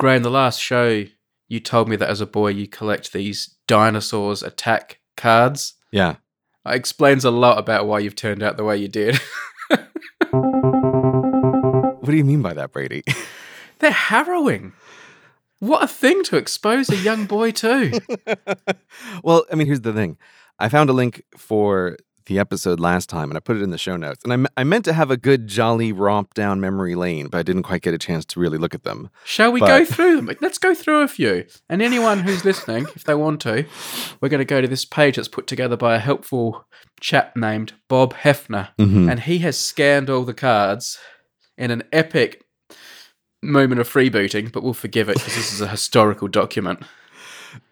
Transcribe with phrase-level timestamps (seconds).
[0.00, 1.04] Grey, in the last show,
[1.46, 5.74] you told me that as a boy you collect these dinosaurs attack cards.
[5.92, 6.16] Yeah.
[6.64, 9.20] It explains a lot about why you've turned out the way you did.
[12.10, 13.04] What do you mean by that, Brady?
[13.78, 14.72] They're harrowing.
[15.60, 18.00] What a thing to expose a young boy to.
[19.22, 20.16] well, I mean, here's the thing.
[20.58, 21.98] I found a link for
[22.30, 24.22] the episode last time and I put it in the show notes.
[24.22, 27.38] And I, me- I meant to have a good, jolly romp down memory lane, but
[27.38, 29.10] I didn't quite get a chance to really look at them.
[29.24, 30.30] Shall we But- go through them?
[30.40, 31.44] Let's go through a few.
[31.68, 33.66] And anyone who's listening, if they want to,
[34.20, 36.64] we're going to go to this page that's put together by a helpful
[37.00, 38.68] chap named Bob Hefner.
[38.78, 39.10] Mhm.
[39.10, 40.98] And he has scanned all the cards
[41.58, 42.44] in an epic
[43.42, 46.82] moment of freebooting, but we'll forgive it because this is a historical document.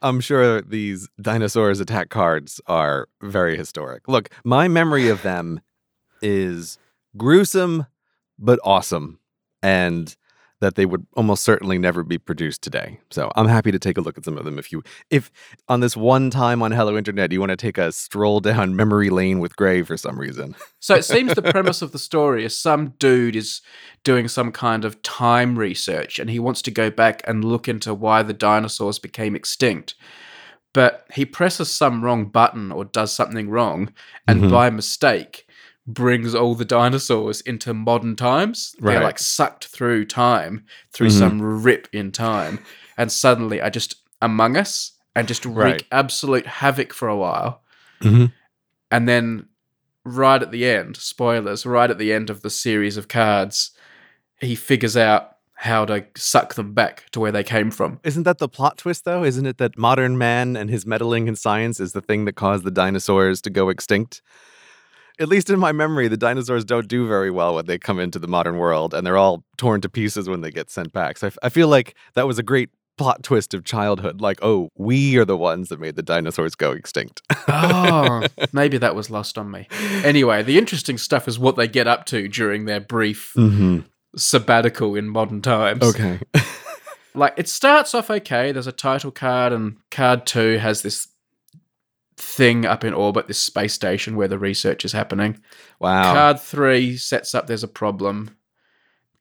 [0.03, 4.09] I'm sure these dinosaurs attack cards are very historic.
[4.09, 5.61] Look, my memory of them
[6.23, 6.79] is
[7.17, 7.87] gruesome
[8.39, 9.19] but awesome
[9.63, 10.17] and
[10.61, 12.99] that they would almost certainly never be produced today.
[13.11, 15.31] So, I'm happy to take a look at some of them if you if
[15.69, 19.11] on this one time on Hello Internet you want to take a stroll down memory
[19.11, 20.55] lane with Grey for some reason.
[20.81, 23.61] So it seems the premise of the story is some dude is
[24.05, 27.95] doing some kind of time research and he wants to go back and look into
[27.95, 29.95] why the dinosaurs became extinct.
[30.75, 33.93] But he presses some wrong button or does something wrong
[34.27, 34.51] and Mhm.
[34.51, 35.47] by mistake
[35.89, 38.77] brings all the dinosaurs into modern times.
[38.79, 41.19] They're like sucked through time, through Mhm.
[41.19, 42.61] some rip in time,
[42.99, 45.87] and suddenly are just among us and just wreak Right.
[45.91, 47.63] absolute havoc for a while
[48.03, 48.33] Mhm.
[48.91, 49.47] and then
[50.05, 53.71] right at the end spoilers right at the end of the series of cards
[54.41, 58.39] he figures out how to suck them back to where they came from Isn't that
[58.39, 59.23] the plot twist though?
[59.25, 62.65] Isn't it that modern man and his meddling in science is the thing that caused
[62.65, 64.23] the dinosaurs to go extinct?
[65.21, 68.19] At least in my memory, the dinosaurs don't do very well when they come into
[68.19, 71.19] the modern world, and they're all torn to pieces when they get sent back.
[71.19, 74.21] So I, f- I feel like that was a great plot twist of childhood.
[74.21, 77.23] Like, oh, we are the ones that made the dinosaurs go extinct.
[77.49, 79.67] oh maybe that was lost on me
[80.05, 83.79] anyway the interesting stuff is what they get up to during their brief mm-hmm.
[84.17, 86.19] sabbatical in modern times Okay.
[87.15, 91.09] like it starts off okay there's a title card and card 2 has this
[92.19, 95.39] thing up in orbit this space station where the research is happening
[95.79, 96.13] wow.
[96.13, 98.35] Card three sets up there's a problem.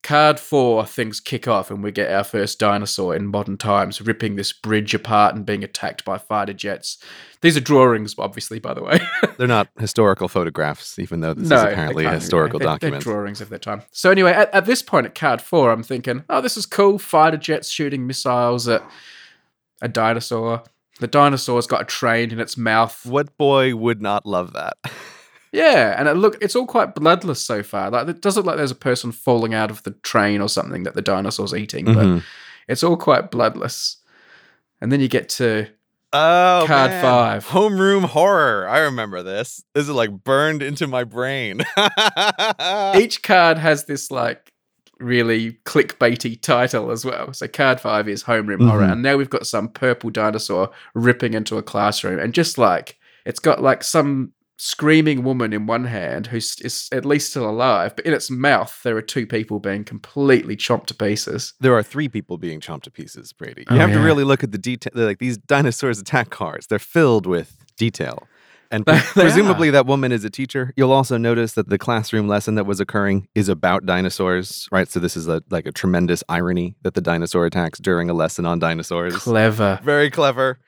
[0.03, 4.35] Card four, things kick off and we get our first dinosaur in modern times, ripping
[4.35, 6.97] this bridge apart and being attacked by fighter jets.
[7.41, 8.99] These are drawings, obviously, by the way.
[9.37, 13.03] They're not historical photographs, even though this no, is apparently a historical They're- they're document.
[13.03, 13.81] drawings of their time.
[13.91, 16.99] So anyway, at, at this point at card four, I'm thinking, oh, this is cool.
[16.99, 18.83] Fighter jets shooting missiles at
[19.81, 20.63] a dinosaur.
[20.99, 23.05] The dinosaur's got a train in its mouth.
[23.05, 24.77] what boy would not love that?
[25.53, 27.89] Yeah, and it look it's all quite bloodless so far.
[27.89, 30.83] Like it doesn't look like there's a person falling out of the train or something
[30.83, 32.23] that the dinosaur's eating, but Mhm.
[32.67, 33.97] it's all quite bloodless.
[34.81, 35.67] And then you get to
[36.13, 37.01] Oh, Card man.
[37.01, 37.45] five.
[37.47, 38.67] Homeroom horror.
[38.67, 39.61] I remember this.
[39.73, 41.61] This is like burned into my brain.
[42.95, 44.51] each card has this like
[44.99, 47.33] really clickbaity title as well.
[47.33, 48.91] So card five is homeroom horror, Mhm.
[48.93, 53.39] and now we've got some purple dinosaur ripping into a classroom, and just like it's
[53.39, 58.03] got like some screaming woman in one hand who is at least still alive, but
[58.07, 61.53] in its mouth there are two people being completely chomped to pieces.
[61.59, 63.61] there are three people being chomped to pieces, Brady.
[63.69, 64.91] You Oh, have to really look at the detail.
[64.95, 68.27] Like these dinosaurs attack cards, they're filled with detail.
[68.71, 70.73] And pre- presumably that woman is a teacher.
[70.75, 74.87] You'll also notice that the classroom lesson that was occurring is about dinosaurs, right?
[74.89, 78.45] So this is a like a tremendous irony that the dinosaur attacks during a lesson
[78.45, 79.15] on dinosaurs.
[79.15, 79.79] Clever.
[79.83, 80.59] Very clever.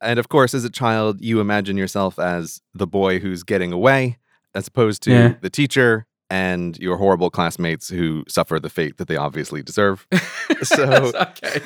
[0.00, 4.18] And of course, as a child, you imagine yourself as the boy who's getting away,
[4.54, 5.34] as opposed to Yeah.
[5.40, 10.06] the teacher and your horrible classmates who suffer the fate that they obviously deserve.
[10.62, 11.60] So- okay,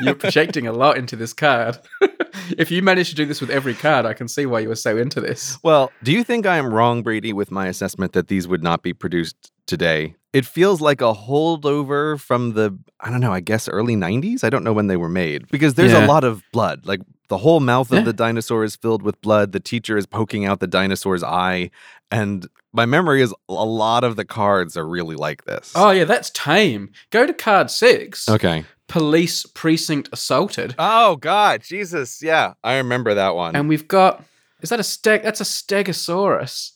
[0.00, 1.78] you're projecting a lot into this card.
[2.58, 4.74] if you manage to do this with every card, I can see why you were
[4.74, 5.58] so into this.
[5.62, 8.82] Well, do you think I am wrong, Brady, with my assessment that these would not
[8.82, 10.14] be produced today?
[10.32, 14.42] It feels like a holdover from the, I don't know, I guess early 90s?
[14.44, 16.04] I don't know when they were made because there's Yeah.
[16.04, 16.86] a lot of blood.
[16.86, 17.00] Like
[17.32, 19.52] the whole mouth of the dinosaur is filled with blood.
[19.52, 21.70] The teacher is poking out the dinosaur's eye.
[22.10, 25.72] And my memory is a lot of the cards are really like this.
[25.74, 26.90] Oh yeah, that's tame.
[27.08, 28.28] Go to card six.
[28.28, 28.64] okay.
[28.86, 31.62] Police precinct assaulted, Oh, God.
[31.62, 32.22] Jesus.
[32.22, 32.52] Yeah.
[32.62, 33.56] I remember that one.
[33.56, 34.22] and we've got
[34.60, 35.22] is that a steg?
[35.22, 36.72] That's a stegosaurus,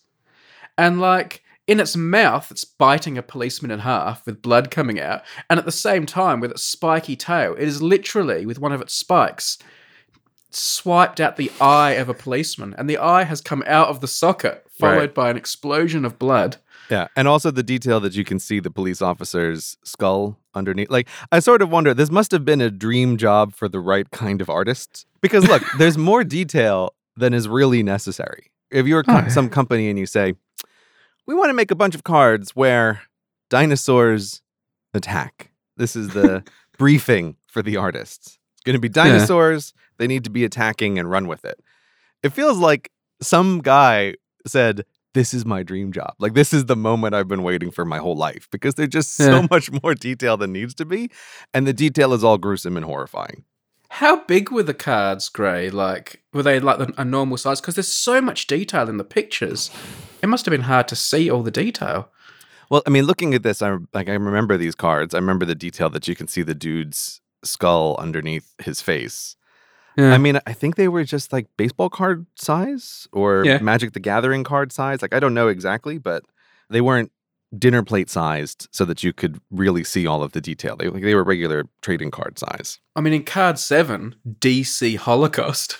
[0.78, 5.22] and like in its mouth, it's biting a policeman in half with blood coming out,
[5.50, 8.80] and at the same time, with its spiky tail, it is literally with one of
[8.80, 9.58] its spikes
[10.50, 14.08] swiped out the eye of a policeman, and the eye has come out of the
[14.08, 15.14] socket, followed Right.
[15.14, 16.56] by an explosion of blood.
[16.90, 20.88] Yeah, and also the detail that you can see the police officer's skull underneath.
[20.90, 24.08] Like, I sort of wonder, this must have been a dream job for the right
[24.12, 25.04] kind of artist.
[25.20, 28.50] Because look, there's more detail than is really necessary.
[28.70, 29.28] If you're Oh, yeah.
[29.28, 30.34] some company and you say,
[31.26, 33.02] we want to make a bunch of cards where
[33.50, 34.42] dinosaurs
[34.94, 36.44] attack, this is the
[36.78, 38.38] briefing for the artists.
[38.66, 39.72] It's going to be dinosaurs.
[39.98, 41.60] They need to be attacking and run with it.
[42.24, 42.90] It feels like
[43.22, 44.14] some guy
[44.46, 44.84] said,
[45.14, 46.14] This is my dream job.
[46.18, 49.14] Like, this is the moment I've been waiting for my whole life because there's just
[49.14, 49.46] so Yeah.
[49.50, 51.10] much more detail than needs to be.
[51.54, 53.44] And the detail is all gruesome and horrifying.
[53.88, 55.70] How big were the cards, Grey?
[55.70, 57.60] Like, were they like a normal size?
[57.60, 59.70] Because there's so much detail in the pictures.
[60.22, 62.10] It must have been hard to see all the detail.
[62.68, 65.14] Well, I mean, looking at this, I like I remember these cards.
[65.14, 69.36] I remember the detail that you can see the dude's skull underneath his face.
[69.96, 70.12] Yeah.
[70.12, 73.58] I mean, I think they were just like baseball card size or Yeah.
[73.58, 75.00] Magic the Gathering card size.
[75.02, 76.22] Like I don't know exactly, but
[76.68, 77.10] they weren't
[77.56, 80.76] dinner plate sized so that you could really see all of the detail.
[80.76, 82.78] They like they were regular trading card size.
[82.94, 85.78] I mean, in card seven, DC Holocaust,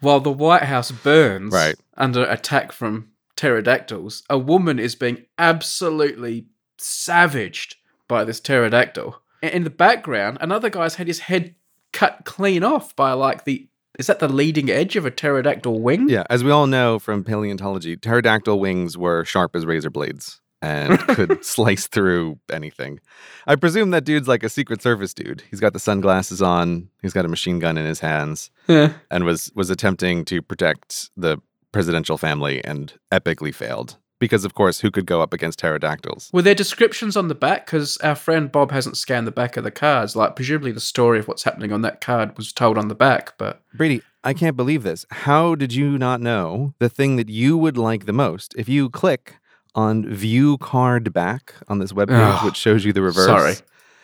[0.00, 1.74] while the White House burns Right.
[1.96, 6.46] under attack from pterodactyls, a woman is being absolutely
[6.78, 7.76] savaged
[8.08, 9.20] by this pterodactyl.
[9.42, 11.54] In the background, another guy's had his head
[11.92, 13.68] cut clean off by like the.
[13.98, 16.08] Is that the leading edge of a pterodactyl wing?
[16.10, 20.98] Yeah, as we all know from paleontology, pterodactyl wings were sharp as razor blades and
[21.08, 23.00] could slice through anything.
[23.46, 25.42] I presume that dude's like a Secret Service dude.
[25.50, 28.92] He's got the sunglasses on, he's got a machine gun in his hands, Yeah.
[29.10, 31.38] and was was attempting to protect the
[31.72, 33.96] presidential family and epically failed.
[34.18, 36.30] Because of course, who could go up against pterodactyls?
[36.32, 37.66] Were there descriptions on the back?
[37.66, 40.16] Because our friend Bob hasn't scanned the back of the cards.
[40.16, 43.36] Like, presumably the story of what's happening on that card was told on the back,
[43.36, 45.04] but Brady, I can't believe this.
[45.10, 48.54] How did you not know the thing that you would like the most?
[48.56, 49.36] If you click
[49.74, 52.44] on view card back on this webpage, Ugh.
[52.46, 53.26] which shows you the reverse.
[53.26, 53.54] Sorry.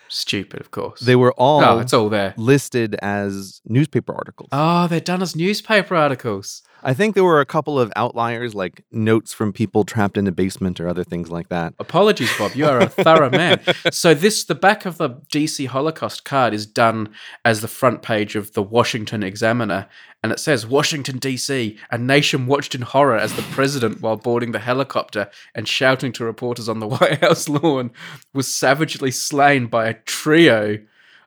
[0.08, 1.00] stupid, of course.
[1.00, 2.34] They were all oh, it's all there.
[2.36, 4.50] listed as newspaper articles.
[4.52, 6.62] Oh, they're done as newspaper articles.
[6.84, 10.32] I think there were a couple of outliers, like notes from people trapped in a
[10.32, 11.74] basement or other things like that.
[11.78, 12.54] Apologies, Bob.
[12.54, 13.60] You are a thorough man.
[13.90, 17.10] So this, the back of the DC Holocaust card is done
[17.44, 19.86] as the front page of the Washington Examiner,
[20.22, 24.52] and it says Washington DC, a nation watched in horror as the president, while boarding
[24.52, 27.90] the helicopter and shouting to reporters on the White House lawn,
[28.32, 30.78] was savagely slain by a trio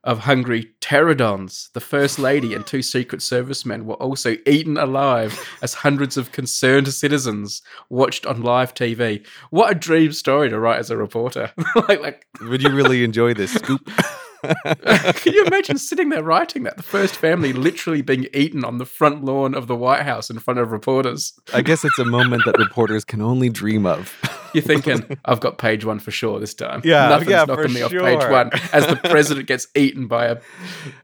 [0.05, 1.71] of hungry pterodons.
[1.73, 6.93] The First Lady and two Secret Servicemen were also eaten alive as hundreds of concerned
[6.93, 9.25] citizens watched on live TV.
[9.49, 11.51] What a dream story to write as a reporter.
[11.87, 13.89] like, like, Would you really enjoy this scoop?
[14.43, 16.77] can you imagine sitting there writing that?
[16.77, 20.37] The first family literally being eaten on the front lawn of the White House in
[20.37, 21.33] front of reporters.
[21.51, 24.13] I guess it's a moment that reporters can only dream of.
[24.55, 26.81] You're thinking, I've got page one for sure this time.
[26.83, 30.37] Yeah, Nothing's yeah, knocking me off page one as the president gets eaten by a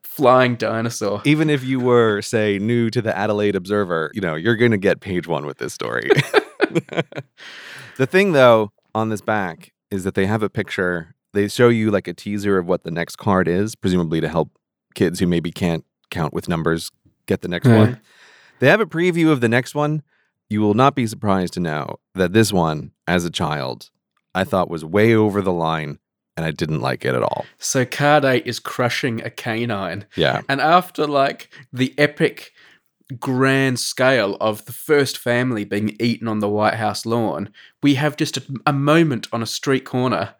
[0.03, 1.21] flying dinosaur.
[1.25, 4.77] Even if you were, say, new to the Adelaide Observer, you know, you're going to
[4.77, 6.09] get page one with this story.
[7.97, 11.15] the thing, though, on this back is that they have a picture.
[11.33, 14.51] They show you like a teaser of what the next card is, presumably to help
[14.95, 16.91] kids who maybe can't count with numbers
[17.25, 17.77] get the next Yeah.
[17.77, 18.01] one.
[18.59, 20.03] They have a preview of the next one.
[20.51, 23.89] You will not be surprised to know that this one, as a child,
[24.35, 25.99] I thought was way over the line
[26.35, 27.45] and I didn't like it at all.
[27.57, 30.07] So card eight is crushing a canine.
[30.17, 30.41] Yeah.
[30.49, 32.51] And after like the epic
[33.17, 38.17] grand scale of the first family being eaten on the White House lawn, we have
[38.17, 40.35] just a, a moment on a street corner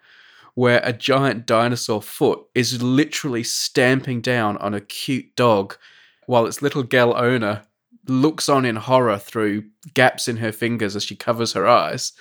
[0.55, 5.77] where a giant dinosaur foot is literally stamping down on a cute dog
[6.25, 7.63] while its little gal owner
[8.07, 12.13] looks on in horror through gaps in her fingers as she covers her eyes.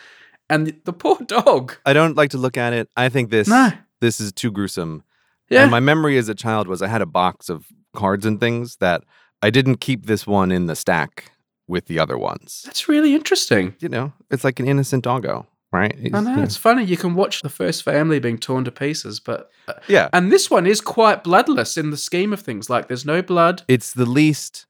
[0.49, 1.76] And the, the poor dog.
[1.87, 2.88] I don't like to look at it.
[2.96, 3.70] I think this No.
[4.00, 5.04] this is too gruesome.
[5.49, 5.62] Yeah.
[5.62, 8.76] And my memory as a child was I had a box of cards and things
[8.76, 9.02] that
[9.42, 11.32] I didn't keep this one in the stack
[11.66, 12.62] with the other ones.
[12.66, 13.75] That's really interesting.
[13.80, 15.94] You know, it's like an innocent doggo, right?
[15.96, 16.42] I It's- know yeah.
[16.42, 16.84] it's funny.
[16.84, 20.08] You can watch the first family being torn to pieces, but uh, Yeah.
[20.12, 22.68] and this one is quite bloodless in the scheme of things.
[22.68, 23.62] Like there's no blood.
[23.68, 24.66] It's the least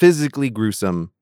[0.00, 1.12] physically gruesome.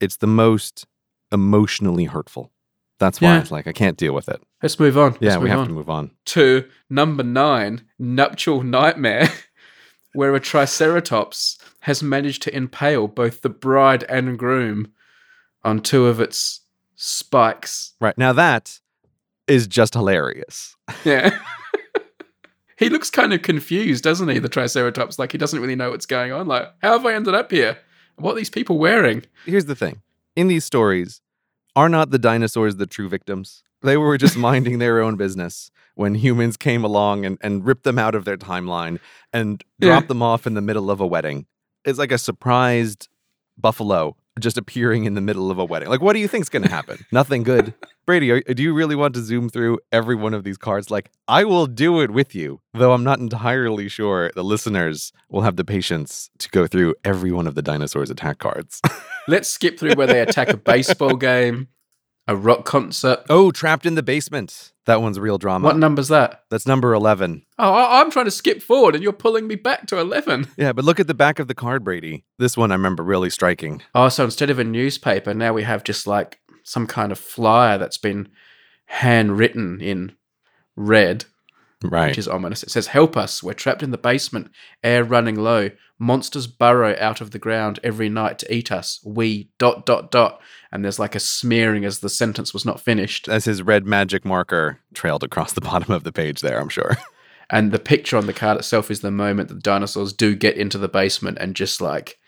[0.00, 0.86] It's the most
[1.30, 2.50] emotionally hurtful.
[2.98, 3.40] That's why Yeah.
[3.40, 4.42] it's like I can't deal with it.
[4.62, 5.16] Let's move on.
[5.20, 5.66] Yeah, Let's we have on.
[5.68, 6.10] to move on.
[6.26, 9.28] to number nine, nuptial nightmare,
[10.14, 14.92] where a triceratops has managed to impale both the bride and groom
[15.62, 16.60] on two of its
[16.96, 17.94] spikes.
[18.00, 18.18] Right.
[18.18, 18.80] Now that
[19.46, 20.74] is just hilarious.
[21.04, 21.38] Yeah.
[22.76, 24.38] he looks kind of confused, doesn't he?
[24.40, 26.46] The triceratops, like he doesn't really know what's going on.
[26.48, 27.78] Like, how have I ended up here?
[28.16, 29.24] What are these people wearing?
[29.44, 30.02] Here's the thing.
[30.36, 31.20] In these stories,
[31.76, 33.62] are not the dinosaurs the true victims?
[33.82, 37.98] They were just minding their own business when humans came along and, and ripped them
[37.98, 38.98] out of their timeline
[39.32, 39.88] and Yeah.
[39.88, 41.46] dropped them off in the middle of a wedding.
[41.84, 43.08] It's like a surprised
[43.58, 45.88] buffalo just appearing in the middle of a wedding.
[45.88, 47.04] Like, what do you think's going to happen?
[47.12, 47.74] Nothing good.
[48.06, 50.90] Brady, are, do you really want to zoom through every one of these cards?
[50.90, 55.42] Like, I will do it with you, though I'm not entirely sure the listeners will
[55.42, 58.80] have the patience to go through every one of the dinosaurs attack cards.
[59.28, 61.68] Let's skip through where they attack a baseball game,
[62.26, 63.20] a rock concert.
[63.28, 64.72] oh, trapped in the basement.
[64.86, 65.64] That one's real drama.
[65.66, 66.42] What number's that?
[66.50, 67.44] That's number 11.
[67.58, 70.48] Oh, I- I'm trying to skip forward and you're pulling me back to 11.
[70.58, 72.24] Yeah, but look at the back of the card, Brady.
[72.38, 73.82] This one I remember really striking.
[73.94, 77.78] Oh, so instead of a newspaper, now we have just like some kind of flyer
[77.78, 78.28] that's been
[78.86, 80.12] handwritten in
[80.76, 81.24] red,
[81.82, 82.08] Right.
[82.08, 82.62] which is ominous.
[82.62, 83.42] It says, Help us.
[83.42, 84.50] We're trapped in the basement,
[84.82, 85.70] air running low.
[85.98, 89.00] Monsters burrow out of the ground every night to eat us.
[89.04, 90.40] We dot dot dot.
[90.72, 93.28] And there's like a smearing as the sentence was not finished.
[93.28, 96.96] As his red magic marker trailed across the bottom of the page there, I'm sure.
[97.50, 100.56] And the picture on the card itself is the moment that the dinosaurs do get
[100.56, 102.18] into the basement and just like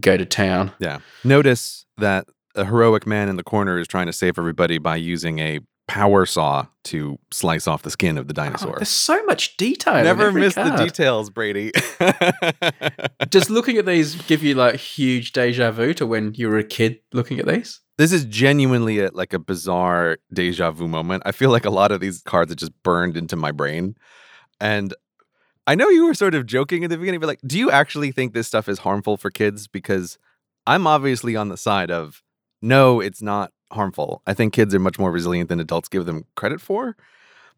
[0.00, 0.72] go to town.
[0.78, 0.98] Yeah.
[1.22, 5.38] Notice that a heroic man in the corner is trying to save everybody by using
[5.38, 8.74] a power saw to slice off the skin of the Oh, dinosaur.
[8.76, 10.02] there's so much detail.
[10.02, 11.72] Never every miss the details, Brady.
[13.28, 16.64] Does looking at these give you like huge deja vu to when you were a
[16.64, 17.80] kid looking at these?
[17.96, 21.22] this is genuinely a, like a bizarre deja vu moment.
[21.24, 23.94] I feel like a lot of these cards are just burned into my brain.
[24.60, 24.92] And
[25.68, 28.10] I know you were sort of joking at the beginning, but like, do you actually
[28.10, 29.68] think this stuff is harmful for kids?
[29.68, 30.18] Because
[30.66, 32.20] I'm obviously on the side of
[32.60, 34.22] no, it's not harmful.
[34.26, 36.96] I think kids are much more resilient than adults give them credit for.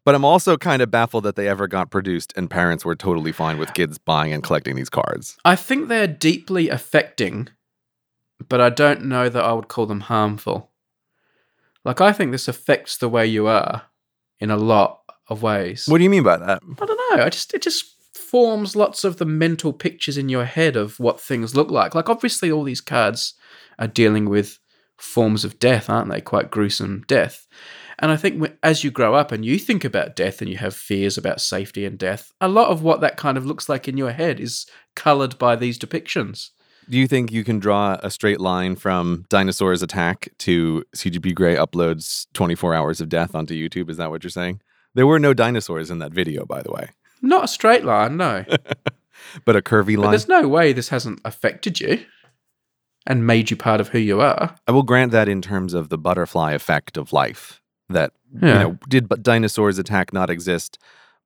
[0.03, 3.31] But I'm also kind of baffled that they ever got produced and parents were totally
[3.31, 5.37] fine with kids buying and collecting these cards.
[5.43, 7.49] I think they're deeply affecting,
[8.47, 10.71] but I don't know that I would call them harmful.
[11.83, 13.83] Like, I think this affects the way you are
[14.39, 15.85] in a lot of ways.
[15.87, 16.61] What do you mean by that?
[16.63, 17.23] I don't know.
[17.23, 21.19] I just it just forms lots of the mental pictures in your head of what
[21.19, 21.95] things look like.
[21.95, 23.33] Like obviously all these cards
[23.79, 24.59] are dealing with
[24.97, 26.21] forms of death, aren't they?
[26.21, 27.47] Quite gruesome death.
[27.99, 30.75] And I think as you grow up and you think about death and you have
[30.75, 33.97] fears about safety and death, a lot of what that kind of looks like in
[33.97, 36.49] your head is colored by these depictions.
[36.89, 41.55] Do you think you can draw a straight line from Dinosaurs Attack to CGP Grey
[41.55, 43.89] uploads 24 hours of death onto YouTube?
[43.89, 44.61] Is that what you're saying?
[44.93, 46.89] There were no dinosaurs in that video, by the way,
[47.21, 48.45] Not a straight line, no.
[49.45, 50.11] but a curvy but line.
[50.11, 52.05] there's no way this hasn't affected you
[53.07, 54.53] and made you part of who you are.
[54.67, 58.11] I will grant that in terms of the butterfly effect of life, that,
[58.41, 58.47] Yeah.
[58.47, 60.77] you know, did but Dinosaurs Attack not exist,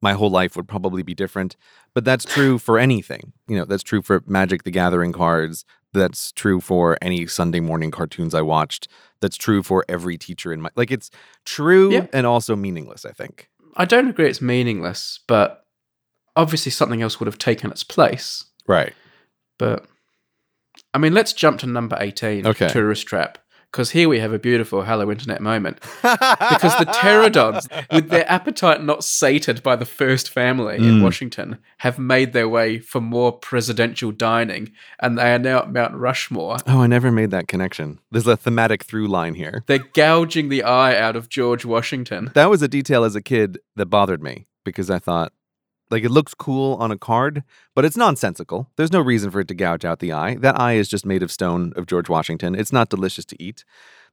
[0.01, 1.57] my whole life would probably be different.
[1.93, 3.33] But that's true for anything.
[3.47, 5.65] You know, that's true for Magic the Gathering cards.
[5.93, 8.88] That's true for any Sunday morning cartoons I watched.
[9.19, 11.11] That's true for every teacher in my like it's
[11.45, 12.07] true Yeah.
[12.13, 13.50] and also meaningless, I think.
[13.75, 15.65] I don't agree it's meaningless, but
[16.35, 18.45] obviously something else would have taken its place.
[18.67, 18.93] Right.
[19.59, 19.85] But
[20.93, 22.67] I mean, let's jump to number 18, Okay.
[22.67, 23.38] Tourist Trap,
[23.71, 25.79] because here we have a beautiful Hello Internet moment.
[26.01, 31.03] Because the pterodons, with their appetite not sated by the first family in Mm.
[31.03, 35.95] Washington, have made their way for more presidential dining, and they are now at Mount
[35.95, 36.57] Rushmore.
[36.67, 38.00] Oh, I never made that connection.
[38.12, 39.63] There's a thematic through line here.
[39.67, 42.31] They're gouging the eye out of George Washington.
[42.33, 45.31] That was a detail as a kid that bothered me because I thought,
[45.91, 47.43] like, it looks cool on a card,
[47.75, 48.69] but it's nonsensical.
[48.77, 50.36] There's no reason for it to gouge out the eye.
[50.36, 52.55] That eye is just made of stone of George Washington.
[52.55, 53.63] It's not delicious to eat.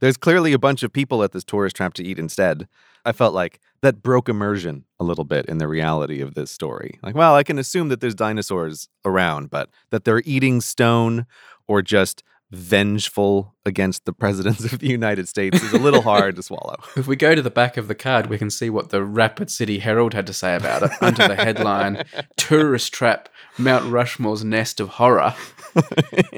[0.00, 2.68] There's clearly a bunch of people at this tourist trap to eat instead.
[3.04, 6.98] I felt like that broke immersion a little bit in the reality of this story.
[7.02, 11.26] Like, well, I can assume that there's dinosaurs around, but that they're eating stone
[11.66, 16.42] or just vengeful against the presidents of the United States is a little hard to
[16.42, 16.76] swallow.
[16.96, 19.50] If we go to the back of the card, we can see what the Rapid
[19.50, 22.04] City Herald had to say about it under the headline
[22.36, 23.28] Tourist Trap
[23.58, 25.34] Mount Rushmore's Nest of Horror.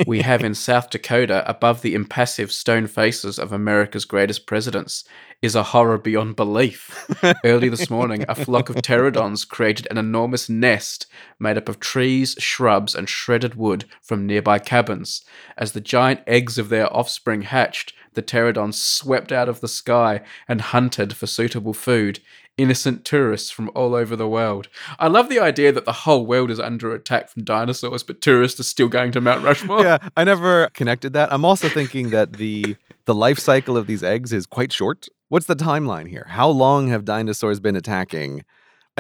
[0.07, 5.05] we have in South Dakota, above the impassive stone faces of America's greatest presidents,
[5.43, 7.09] is a horror beyond belief.
[7.45, 11.07] Early this morning, a flock of pterodons created an enormous nest
[11.39, 15.25] made up of trees, shrubs, and shredded wood from nearby cabins.
[15.57, 20.23] As the giant eggs of their offspring hatched, the pterodons swept out of the sky
[20.49, 22.21] and hunted for suitable food.
[22.57, 24.69] Innocent tourists from all over the world.
[24.99, 28.59] I love the idea that the whole world is under attack from dinosaurs, but tourists
[28.61, 29.83] are still going to Mount Rushmore.
[29.83, 31.31] yeah, I never connected that.
[31.35, 35.07] I'm also thinking that the the life cycle of these eggs is quite short.
[35.29, 36.27] What's the timeline here?
[36.31, 38.45] How long have dinosaurs been attacking?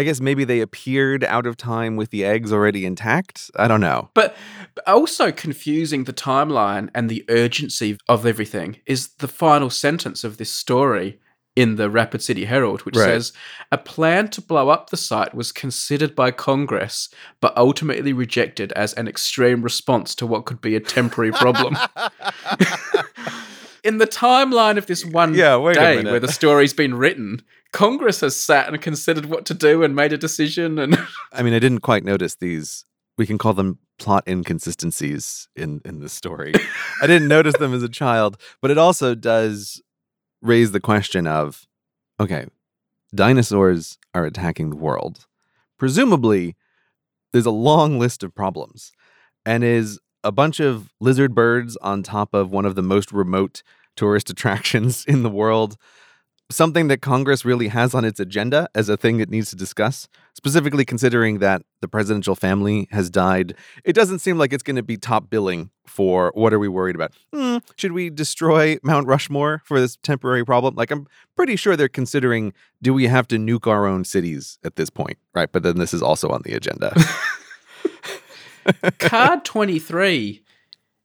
[0.01, 3.51] I guess maybe they appeared out of time with the eggs already intact.
[3.57, 4.09] I don't know.
[4.15, 4.35] But
[4.87, 10.51] also confusing the timeline and the urgency of everything is the final sentence of this
[10.51, 11.21] story
[11.55, 13.05] in the Rapid City Herald, which Right.
[13.05, 13.33] says
[13.71, 17.11] a plan to blow up the site was considered by Congress,
[17.43, 21.77] but ultimately rejected as an extreme response to what could be a temporary problem.
[23.85, 28.37] in the timeline of this one Yeah, day where the story's been written, Congress has
[28.37, 30.79] sat and considered what to do and made a decision.
[30.79, 30.99] And
[31.33, 32.85] I mean, I didn't quite notice these.
[33.17, 36.55] We can call them plot inconsistencies in in the story.
[37.03, 39.83] I didn't notice them as a child, but it also does
[40.43, 41.67] raise the question of,
[42.19, 42.47] okay,
[43.15, 45.27] dinosaurs are attacking the world.
[45.79, 46.57] Presumably,
[47.33, 48.93] there's a long list of problems,
[49.45, 53.63] and is a bunch of lizard birds on top of one of the most remote
[53.97, 55.77] tourist attractions in the world
[56.51, 60.09] something that Congress really has on its agenda as a thing it needs to discuss,
[60.35, 63.55] specifically considering that the presidential family has died.
[63.85, 66.95] It doesn't seem like it's going to be top billing for what are we worried
[66.95, 67.13] about?
[67.35, 70.75] Hmm, should we destroy Mount Rushmore for this temporary problem?
[70.75, 72.53] Like, I'm pretty sure they're considering
[72.83, 75.51] do we have to nuke our own cities at this point, right?
[75.51, 76.95] But then this is also on the agenda.
[78.99, 80.43] card 23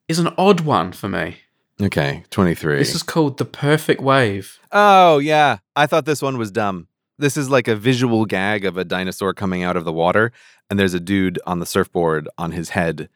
[0.08, 1.38] is an odd one for me.
[1.82, 2.78] Okay, 23.
[2.78, 4.60] This is called The Perfect Wave.
[4.72, 5.58] Oh, yeah.
[5.76, 6.88] I thought this one was dumb.
[7.18, 10.32] This is like a visual gag of a dinosaur coming out of the water,
[10.70, 13.10] and there's a dude on the surfboard on his head,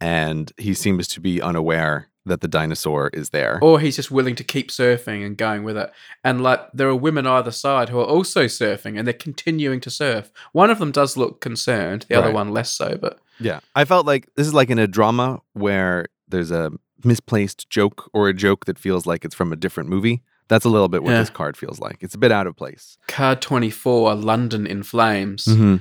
[0.00, 3.58] and he seems to be unaware that the dinosaur is there.
[3.62, 5.92] Or he's just willing to keep surfing and going with it.
[6.24, 9.90] And like there are women either side who are also surfing and they're continuing to
[9.90, 10.30] surf.
[10.52, 13.60] One of them does look concerned, the other one less so, but Yeah.
[13.74, 16.72] I felt like this is like in a drama where there's a
[17.04, 20.22] misplaced joke or a joke that feels like it's from a different movie.
[20.48, 21.20] That's a little bit what Yeah.
[21.20, 21.98] this card feels like.
[22.00, 22.98] It's a bit out of place.
[23.08, 25.46] card 24, London in Flames.
[25.46, 25.76] Mm-hmm.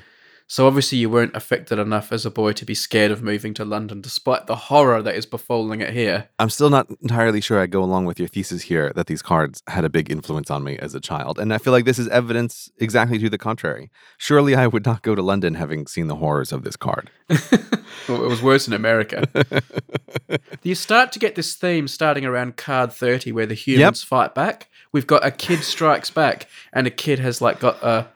[0.48, 3.66] So obviously you weren't affected enough as a boy to be scared of moving to
[3.66, 6.30] London despite the horror that is befalling it here.
[6.40, 9.64] I'm still not entirely sure I go along with your thesis here that these cards
[9.68, 11.40] had a big influence on me as a child.
[11.40, 13.90] And I feel like this is evidence exactly to the contrary.
[14.18, 17.10] Surely I would not go to London having seen the horrors of this card.
[18.08, 19.28] Well, it was worse in America.
[20.64, 24.70] you start to get this theme starting around card 30 where the humans fight back.
[24.92, 28.08] We've got a kid strikes back and a kid has like got a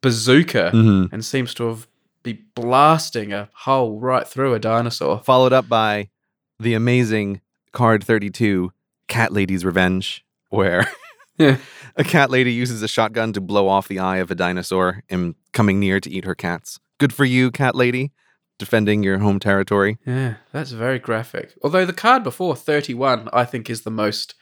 [0.00, 1.12] bazooka Mhm.
[1.12, 1.86] and seems to have
[2.24, 5.22] be blasting a hole right through a dinosaur.
[5.24, 6.10] Followed up by
[6.58, 7.40] the amazing
[7.72, 8.72] card 32,
[9.06, 10.90] Cat Lady's Revenge, where
[11.38, 11.56] Yeah.
[11.96, 15.36] a cat lady uses a shotgun to blow off the eye of a dinosaur and
[15.52, 16.80] coming near to eat her cats.
[16.98, 18.10] Good for you, Cat Lady,
[18.58, 19.98] defending your home territory.
[20.04, 21.54] Yeah, that's very graphic.
[21.62, 24.34] Although the card before 31 I think is the most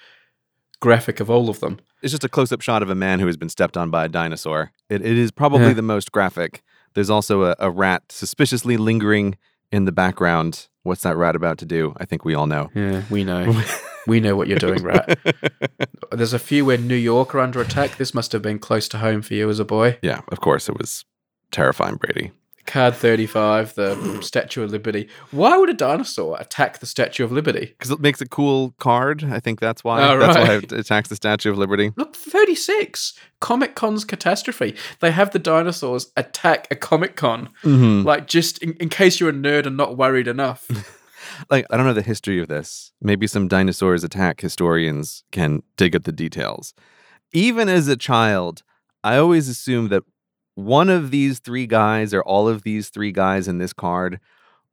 [0.81, 1.79] graphic of all of them.
[2.03, 4.05] It's just a close up shot of a man who has been stepped on by
[4.05, 4.73] a dinosaur.
[4.91, 5.73] It, it is probably Yeah.
[5.75, 6.63] the most graphic.
[6.95, 9.37] There's also a, a rat suspiciously lingering
[9.73, 10.69] in the background.
[10.83, 11.95] What's that rat about to do?
[11.99, 12.71] I think we all know.
[12.75, 13.61] Yeah, we know.
[14.07, 15.19] we know what you're doing, rat.
[16.13, 17.97] There's a few where New York are under attack.
[17.97, 19.99] This must have been close to home for you as a boy.
[20.03, 21.05] yeah, of course, it was
[21.51, 22.31] terrifying, Brady.
[22.67, 25.09] Card 35, the Statue of Liberty.
[25.31, 27.67] Why would a dinosaur attack the Statue of Liberty?
[27.67, 29.25] Because it makes a cool card.
[29.25, 30.03] I think that's why.
[30.03, 31.93] Oh, that's why it attacks the Statue of Liberty.
[31.97, 33.15] Look, 36.
[33.41, 34.75] Comic Con's catastrophe.
[35.01, 37.51] They have the dinosaurs attack a Comic Con.
[37.63, 38.07] Mm-hmm.
[38.07, 40.69] Like, just in, in case you're a nerd and not worried enough.
[41.51, 42.93] Like, I don't know the history of this.
[43.01, 46.73] Maybe some dinosaurs attack historians can dig at the details.
[47.33, 48.63] Even as a child,
[49.05, 50.05] I always assumed that
[50.57, 54.19] one of these three guys or all of these three guys in this card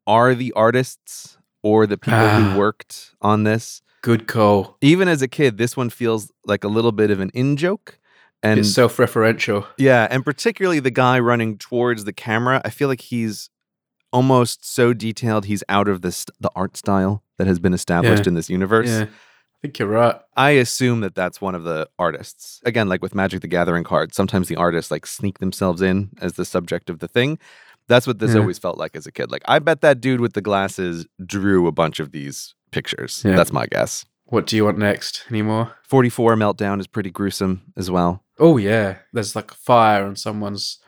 [0.07, 2.51] are the artists or the people Ah.
[2.53, 3.81] who worked on this.
[4.01, 4.77] Good call.
[4.81, 7.99] Even as a kid, this one feels like a little bit of an in joke.
[8.41, 9.65] And it's self referential.
[9.77, 13.49] yeah, and particularly the guy running towards the camera, I feel like he's
[14.11, 18.23] almost so detailed he's out of the st- the art style that has been established
[18.25, 18.29] Yeah.
[18.29, 18.89] in this universe.
[18.89, 19.05] Yeah.
[19.63, 20.19] I think you're right.
[20.35, 22.59] I assume that that's one of the artists.
[22.65, 26.33] Again, like with Magic the Gathering cards, sometimes the artists like sneak themselves in as
[26.33, 27.39] the subject of the thing.
[27.87, 28.41] That's what this Yeah.
[28.41, 29.31] always felt like as a kid.
[29.31, 33.21] Like I bet that dude with the glasses drew a bunch of these pictures.
[33.25, 33.37] Yeah.
[33.37, 34.05] That's my guess.
[34.25, 35.23] What do you want next?
[35.29, 35.71] Any more?
[35.87, 38.21] 44 meltdown is pretty gruesome as well.
[38.39, 40.79] Oh yeah, there's like fire and someone's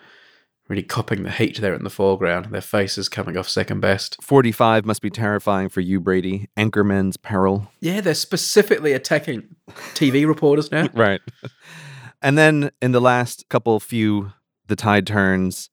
[0.68, 2.48] really copping the heat there in the foreground.
[2.48, 4.22] Their face is coming off second best.
[4.22, 6.50] 45 must be terrifying for you, Brady.
[6.58, 7.72] Anchorman's peril.
[7.80, 9.44] Yeah, they're specifically attacking
[9.94, 10.90] TV reporters now.
[10.96, 11.22] Right.
[12.22, 14.32] And then in the last couple few,
[14.68, 15.70] the tide turns.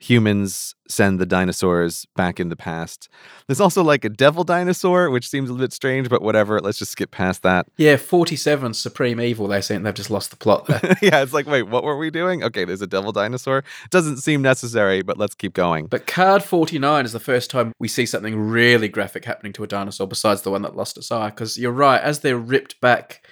[0.00, 3.08] Humans send the dinosaurs back in the past.
[3.46, 6.58] There's also like a devil dinosaur, which seems a little bit strange, but whatever.
[6.58, 7.66] Let's just skip past that.
[7.76, 9.46] Yeah, 47 Supreme Evil.
[9.46, 10.96] They're saying they've just lost the plot there.
[11.02, 12.42] yeah, it's like, wait, what were we doing?
[12.42, 13.62] Okay, there's a devil dinosaur.
[13.90, 15.86] Doesn't seem necessary, but let's keep going.
[15.86, 19.66] but card 49 is the first time we see something really graphic happening to a
[19.66, 21.28] dinosaur besides the one that lost its eye.
[21.28, 23.26] Because you're right, as they're ripped back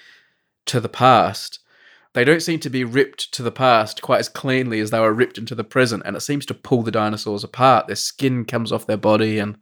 [0.67, 1.61] to the past,
[2.19, 5.13] They don't seem to be ripped to the past quite as cleanly as they were
[5.15, 7.87] ripped into the present, and it seems to pull the dinosaurs apart.
[7.87, 9.57] Their skin comes off their body, and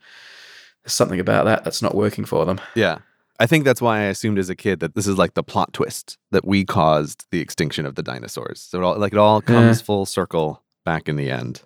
[0.83, 2.59] there's something about that that's not working for them.
[2.75, 3.01] Yeah.
[3.39, 5.75] I think that's why I assumed as a kid that this is like the plot
[5.75, 8.63] twist that we caused the extinction of the dinosaurs.
[8.63, 9.85] So it all like it all comes Yeah.
[9.85, 11.61] full circle back in the end.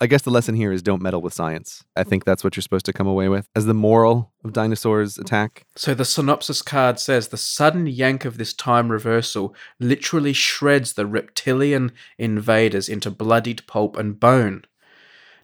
[0.00, 1.84] I guess the lesson here is don't meddle with science.
[1.96, 5.18] I think that's what you're supposed to come away with as the moral of dinosaurs
[5.18, 5.64] attack.
[5.76, 11.06] So the synopsis card says the sudden yank of this time reversal literally shreds the
[11.06, 14.64] reptilian invaders into bloodied pulp and bone.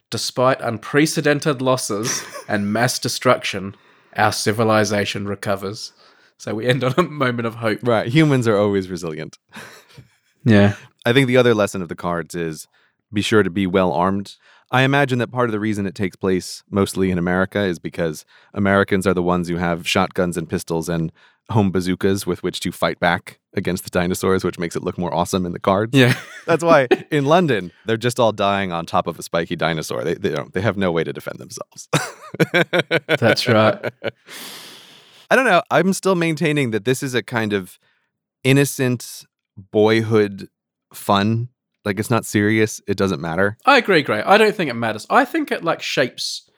[0.09, 3.75] Despite unprecedented losses and mass destruction,
[4.15, 5.93] our civilization recovers.
[6.37, 7.79] So we end on a moment of hope.
[7.83, 8.07] Right.
[8.07, 9.37] Humans are always resilient.
[10.43, 10.75] Yeah.
[11.05, 12.67] I think the other lesson of the cards is
[13.11, 14.35] be sure to be well armed.
[14.71, 18.23] I imagine that part of the reason it takes place mostly in America is because
[18.53, 21.11] Americans are the ones who have shotguns and pistols and
[21.49, 25.13] home bazookas with which to fight back against the dinosaurs, which makes it look more
[25.13, 25.97] awesome in the cards.
[25.97, 26.13] Yeah.
[26.45, 30.03] That's why in London they're just all dying on top of a spiky dinosaur.
[30.03, 31.89] They they don't they have no way to defend themselves.
[33.19, 33.91] That's right.
[35.31, 35.61] I don't know.
[35.71, 37.79] I'm still maintaining that this is a kind of
[38.43, 39.25] innocent
[39.57, 40.49] boyhood
[40.93, 41.49] fun.
[41.85, 42.81] Like it's not serious.
[42.87, 43.57] It doesn't matter.
[43.65, 44.21] I agree, Grey.
[44.21, 45.05] I don't think it matters.
[45.09, 46.49] I think it like shapes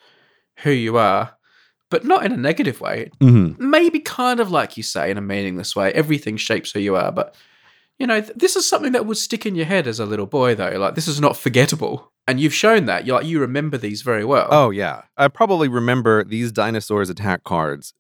[0.63, 1.35] who you are,
[1.89, 3.11] but not in a negative way.
[3.19, 3.69] Mm-hmm.
[3.69, 7.11] maybe kind of like you say in a meaningless way everything shapes who you are
[7.11, 7.35] but
[7.99, 10.25] you know th- this is something that would stick in your head as a little
[10.25, 13.77] boy though like this is not forgettable and you've shown that you like you remember
[13.77, 15.03] these very well Oh yeah.
[15.17, 17.93] I probably remember these dinosaurs attack cards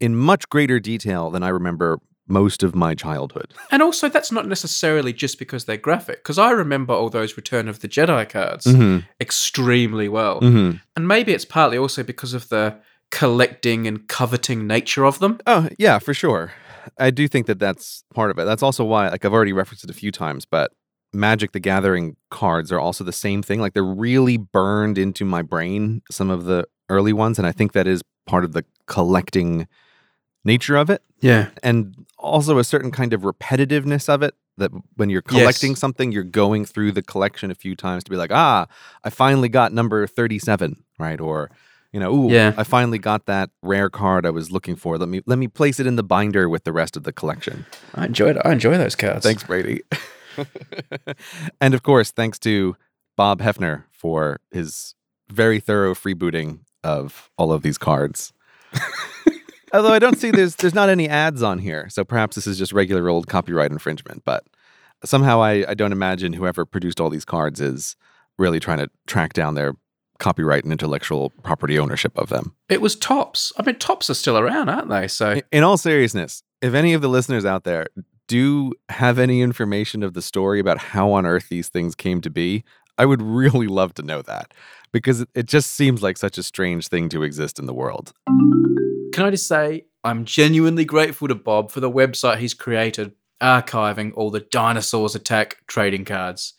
[0.00, 3.52] in much greater detail than I remember most of my childhood.
[3.70, 7.68] and also that's not necessarily just because they're graphic because i remember all those return
[7.68, 8.98] of the jedi cards Mm-hmm.
[9.20, 10.76] extremely well Mm-hmm.
[10.96, 12.76] and maybe it's partly also because of the
[13.10, 16.52] collecting and coveting nature of them Oh yeah, for sure.
[16.98, 18.44] I do think that that's part of it.
[18.44, 20.72] That's also why, like I've already referenced it a few times, but
[21.12, 23.60] Magic the Gathering cards are also the same thing.
[23.60, 27.38] Like they're really burned into my brain, some of the early ones.
[27.38, 29.68] And I think that is part of the collecting
[30.44, 31.02] nature of it.
[31.20, 34.34] yeah And also a certain kind of repetitiveness of it.
[34.58, 35.78] That when you're collecting Yes.
[35.80, 38.66] something, you're going through the collection a few times to be like, ah,
[39.02, 41.20] I finally got number 37, right?
[41.20, 41.50] Or,
[41.90, 42.52] you know, ooh, Yeah.
[42.58, 44.98] I finally got that rare card I was looking for.
[44.98, 47.64] Let me let me place it in the binder with the rest of the collection.
[47.94, 49.80] i enjoyed it i enjoy those cards Thanks, Brady.
[51.60, 52.76] and of course, thanks to
[53.16, 54.94] Bob Hefner for his
[55.30, 58.32] very thorough freebooting of all of these cards.
[59.72, 62.58] Although I don't see there's there's not any ads on here, so perhaps this is
[62.58, 64.22] just regular old copyright infringement.
[64.24, 64.44] But
[65.04, 67.96] somehow I, I don't imagine whoever produced all these cards is
[68.38, 69.74] really trying to track down their
[70.18, 72.54] copyright and intellectual property ownership of them.
[72.68, 76.44] it was Topps i mean Topps are still around aren't they so In- all seriousness,
[76.60, 77.88] if any of the listeners out there
[78.28, 82.30] do have any information of the story about how on earth these things came to
[82.30, 82.62] be,
[82.96, 84.54] I would really love to know that
[84.92, 88.12] because it just seems like such a strange thing to exist in the world.
[89.12, 94.12] Can I just say, I'm genuinely grateful to Bob for the website he's created archiving
[94.14, 96.54] all the Dinosaurs Attack trading cards.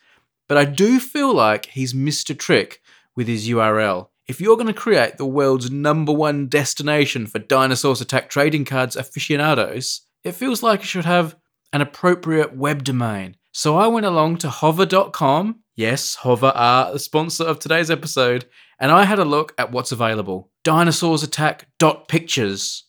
[0.48, 2.82] But I do feel like he's missed a trick
[3.16, 4.10] with his URL.
[4.28, 8.96] If you're going to create the world's number one destination for Dinosaurs Attack trading cards
[8.96, 11.36] aficionados, it feels like it should have
[11.72, 13.38] an appropriate web domain.
[13.52, 15.60] So I went along to hover.com.
[15.76, 18.46] Yes, Hover are the sponsor of today's episode.
[18.80, 20.52] And I had a look at what's available.
[20.63, 22.86] Dinosaursattack.pictures.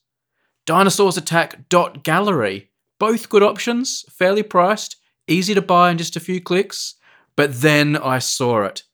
[0.66, 2.70] Dinosaursattack.gallery.
[3.00, 6.94] Both good options, fairly priced, easy to buy in just a few clicks.
[7.36, 8.84] But then I saw it.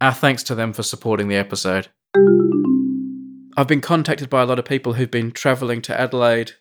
[0.00, 1.88] Our thanks to them for supporting the episode.
[3.56, 6.52] I've been contacted by a lot of people who've been traveling to Adelaide.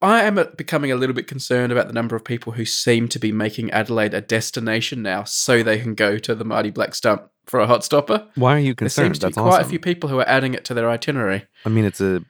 [0.00, 3.08] I am uh, becoming a little bit concerned about the number of people who seem
[3.08, 6.94] to be making Adelaide a destination now so they can go to the Mighty Black
[6.94, 8.26] Stump for a hot stopper.
[8.34, 9.06] Why are you concerned?
[9.06, 9.66] There seems to be quite awesome.
[9.66, 11.46] a few people who are adding it to their itinerary.
[11.64, 12.22] I mean, it's a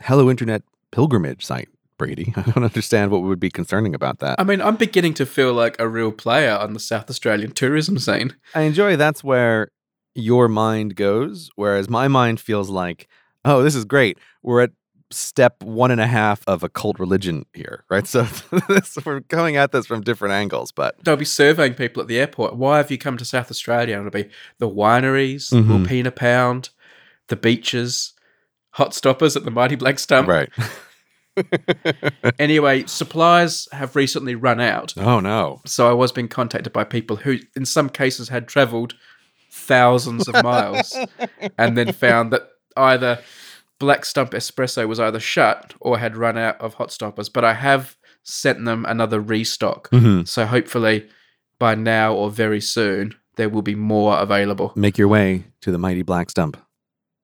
[0.00, 2.32] Hello Internet pilgrimage site, Brady.
[2.36, 4.36] I don't understand what would be concerning about that.
[4.40, 7.98] I mean, I'm beginning to feel like a real player on the South Australian tourism
[7.98, 8.34] scene.
[8.54, 9.68] I enjoy that's where
[10.14, 13.08] your mind goes, whereas my mind feels like,
[13.44, 14.18] oh, this is great.
[14.42, 14.70] We're at
[15.10, 18.06] step one and a half of a cult religion here, right?
[18.06, 18.22] So
[18.68, 22.18] this, we're coming at this from different angles, but They'll be surveying people at the
[22.18, 22.56] airport.
[22.56, 23.96] Why have you come to South Australia?
[23.98, 25.86] And it'll be the wineries, Mhm.
[25.86, 26.70] Wilpena Pound,
[27.28, 28.12] the beaches,
[28.72, 30.28] hot stoppers at the Mighty Black Stump.
[30.28, 30.50] right.
[32.38, 34.94] Anyway, supplies have recently run out.
[34.96, 35.60] oh no.
[35.66, 38.94] So I was being contacted by people who, in some cases, had travelled
[39.50, 40.96] thousands of miles
[41.58, 43.18] and then found that either
[43.80, 47.28] Black Stump Espresso was either shut or had run out of hot stoppers.
[47.28, 49.88] But I have sent them another restock.
[49.90, 51.08] hmm So hopefully
[51.58, 54.72] by now or very soon, there will be more available.
[54.76, 56.56] Make your way to the mighty black stump.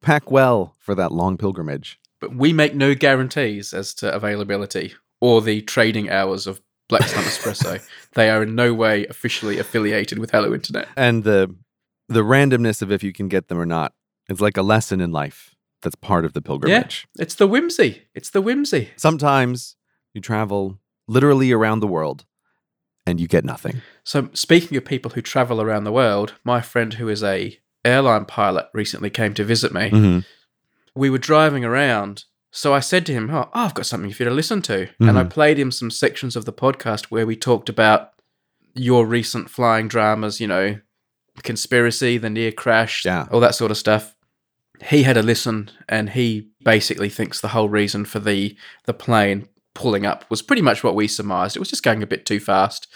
[0.03, 1.99] Pack well for that long pilgrimage.
[2.25, 7.27] But we make no guarantees as to availability or the trading hours of Black Stump
[7.27, 7.87] Espresso.
[8.15, 10.89] they are in no way officially affiliated with Hello Internet.
[10.97, 11.55] And the
[12.09, 13.93] the randomness of if you can get them or not.
[14.31, 17.07] It's like a lesson in life that's part of the pilgrimage.
[17.15, 18.05] Yeah, It's the whimsy.
[18.15, 18.93] It's the whimsy.
[18.97, 19.77] Sometimes
[20.15, 22.25] you travel literally around the world
[23.05, 23.83] and you get nothing.
[24.03, 28.25] So speaking of people who travel around the world, my friend who is a airline
[28.25, 29.91] pilot recently came to visit me.
[29.91, 30.19] Mm-hmm.
[30.95, 32.25] We were driving around.
[32.53, 35.19] So I said to him, "Oh, I've got something for you to listen to." And
[35.19, 35.31] I Mhm.
[35.31, 38.11] played him some sections of the podcast where we talked about
[38.75, 40.79] your recent flying dramas, you know,
[41.43, 43.27] conspiracy, the near crash, Yeah.
[43.31, 44.15] all that sort of stuff.
[44.89, 49.49] He had a listen and he basically thinks the whole reason for the the plane
[49.75, 51.57] pulling up was pretty much what we surmised.
[51.57, 52.87] It was just going a bit too fast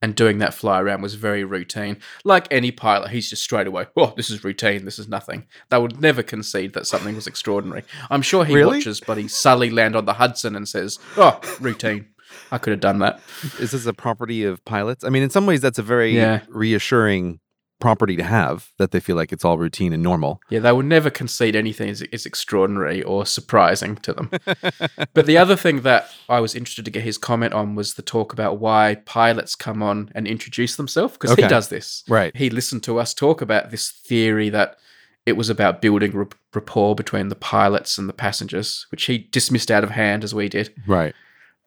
[0.00, 1.98] and doing that fly around was very routine.
[2.24, 5.46] Like any pilot, he's just straight away, oh, this is routine, this is nothing.
[5.70, 7.82] They would never concede that something was extraordinary.
[8.10, 8.78] I'm sure he Really?
[8.78, 12.06] watches Buddy Sully land on the Hudson and says, oh, routine.
[12.52, 13.20] I could have done that.
[13.58, 15.02] Is this a property of pilots?
[15.02, 16.40] I mean, in some ways, that's a very Yeah.
[16.48, 17.40] reassuring
[17.78, 20.40] property to have that they feel like it's all routine and normal.
[20.50, 24.30] Yeah, they will never concede anything is, is extraordinary or surprising to them.
[25.14, 28.02] but the other thing that I was interested to get his comment on was the
[28.02, 32.04] talk about why pilots come on and introduce themselves because he does this.
[32.08, 32.36] Right.
[32.36, 34.78] He listened to us talk about this theory that
[35.26, 39.70] it was about building rap- rapport between the pilots and the passengers, which he dismissed
[39.70, 40.72] out of hand as we did.
[40.86, 41.14] Right.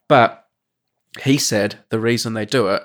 [0.07, 0.47] But
[1.23, 2.83] he said the reason they do it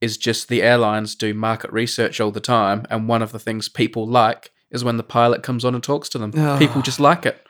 [0.00, 3.68] is just the airlines do market research all the time, and one of the things
[3.68, 6.32] people like is when the pilot comes on and talks to them.
[6.36, 6.58] Ugh.
[6.58, 7.40] People just like it.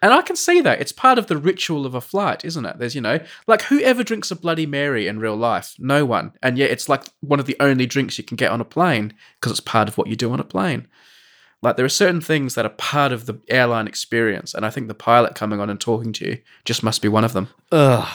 [0.00, 0.80] And I can see that.
[0.80, 2.78] It's part of the ritual of a flight, isn't it?
[2.78, 5.76] There's, you know, like whoever drinks a Bloody Mary in real life?
[5.78, 6.32] No one.
[6.42, 9.14] And yet it's like one of the only drinks you can get on a plane
[9.36, 10.88] because it's part of what you do on a plane.
[11.62, 14.54] Like there are certain things that are part of the airline experience.
[14.54, 17.22] And I think the pilot coming on and talking to you just must be one
[17.22, 17.50] of them.
[17.70, 18.08] Ugh.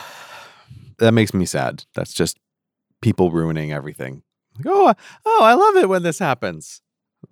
[0.99, 1.85] That makes me sad.
[1.93, 2.37] That's just
[3.01, 4.23] people ruining everything.
[4.57, 4.93] Like, oh,
[5.25, 6.81] oh, I love it when this happens.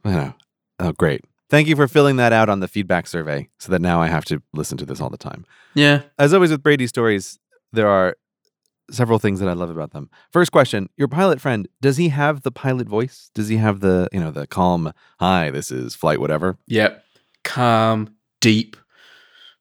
[0.04, 0.34] Know.
[0.80, 1.22] Oh, great.
[1.50, 4.26] Thank you for filling that out on the feedback survey so that now I have
[4.26, 5.46] to listen to this all the time.
[5.74, 6.04] Yeah.
[6.18, 7.40] As always with Brady stories,
[7.72, 8.16] there are
[8.92, 10.10] several things that I love about them.
[10.32, 13.30] First question, your pilot friend, does he have the pilot voice?
[13.34, 16.58] Does he have the, you know, the calm, hi, this is flight whatever?
[16.68, 17.04] Yep.
[17.44, 18.76] Calm, deep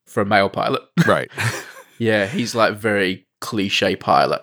[0.07, 0.83] for a male pilot.
[1.07, 1.31] Right.
[1.99, 4.43] yeah, he's like very cliche pilot.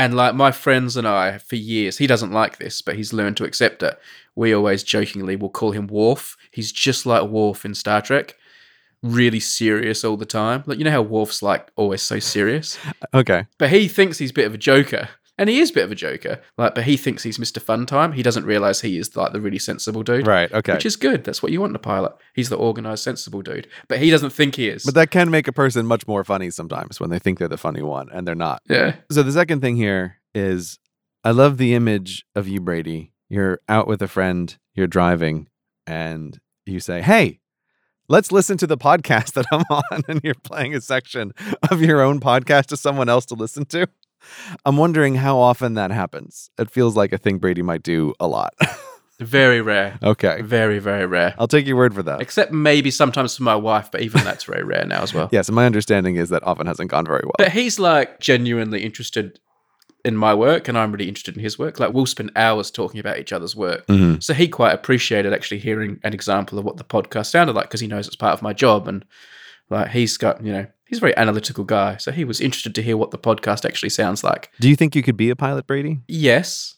[0.00, 3.36] And like my friends and I, for years, he doesn't like this, but he's learned
[3.36, 4.00] to accept it.
[4.34, 6.38] We always jokingly will call him Worf.
[6.50, 8.34] He's just like Worf in Star Trek,
[9.02, 10.62] really serious all the time.
[10.64, 12.78] Like you know how Worf's like always so serious,
[13.14, 13.44] okay.
[13.58, 15.10] but he thinks he's a bit of a joker,
[15.40, 16.40] and he is a bit of a joker.
[16.58, 18.12] Like, but he thinks he's Mister Fun Time.
[18.12, 20.26] He doesn't realize he is like the really sensible dude.
[20.26, 20.52] Right.
[20.52, 20.74] Okay.
[20.74, 21.24] Which is good.
[21.24, 22.12] That's what you want in a pilot.
[22.34, 23.66] He's the organized, sensible dude.
[23.88, 24.84] But he doesn't think he is.
[24.84, 27.56] but that can make a person much more funny sometimes when they think they're the
[27.56, 28.60] funny one and they're not.
[28.68, 28.96] yeah.
[29.10, 30.78] So the second thing here is
[31.24, 33.12] I love the image of you, Brady.
[33.28, 35.48] You're out with a friend, you're driving,
[35.86, 37.40] and you say, Hey,
[38.08, 40.02] let's listen to the podcast that I'm on.
[40.08, 41.32] And you're playing a section
[41.70, 43.86] of your own podcast to someone else to listen to.
[44.64, 46.50] I'm wondering how often that happens.
[46.58, 48.54] It feels like a thing Brady might do a lot.
[49.20, 49.98] Very rare.
[50.02, 50.40] Okay.
[50.40, 51.34] Very, very rare.
[51.38, 52.22] I'll take your word for that.
[52.22, 55.28] Except maybe sometimes for my wife, but even that's very rare now as well.
[55.32, 57.34] Yes, and my understanding is that often hasn't gone very well.
[57.36, 59.38] But he's like genuinely interested
[60.06, 61.78] in my work, and I'm really interested in his work.
[61.78, 63.86] Like we'll spend hours talking about each other's work.
[63.88, 64.22] Mhm.
[64.22, 67.80] So he quite appreciated actually hearing an example of what the podcast sounded like because
[67.80, 69.04] he knows it's part of my job, and
[69.68, 72.82] like he's got you know he's a very analytical guy, so he was interested to
[72.82, 74.50] hear what the podcast actually sounds like.
[74.60, 76.00] Do you think you could be a pilot, Brady?
[76.08, 76.74] Yes,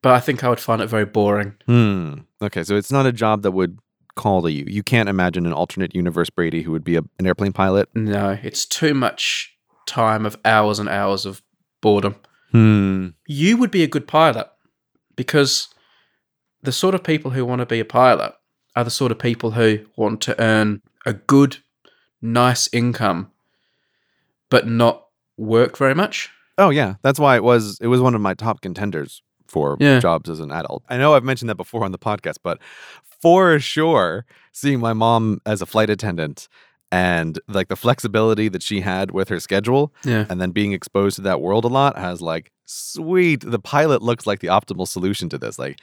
[0.00, 1.54] but I think I would find it very boring.
[1.66, 2.20] Hmm.
[2.40, 3.78] Okay, so it's not a job that would
[4.14, 4.64] call to you.
[4.68, 7.88] You can't imagine an alternate universe Brady who would be a, an airplane pilot.
[7.94, 11.42] No, it's too much time of hours and hours of
[11.82, 12.16] boredom.
[12.52, 13.08] Hmm.
[13.26, 14.46] you would be a good pilot
[15.16, 15.74] because
[16.62, 18.32] the sort of people who want to be a pilot
[18.76, 21.58] are the sort of people who want to earn a good,
[22.24, 23.30] nice income,
[24.50, 25.06] but not
[25.36, 26.30] work very much.
[26.58, 30.00] Oh yeah, that's why it was it was one of my top contenders for Yeah.
[30.00, 30.82] jobs as an adult.
[30.88, 32.58] I know I've mentioned that before on the podcast, but
[33.20, 36.48] for sure, seeing my mom as a flight attendant
[36.90, 40.26] and like the flexibility that she had with her schedule Yeah.
[40.28, 44.26] and then being exposed to that world a lot has like sweet the pilot looks
[44.26, 45.80] like the optimal solution to this like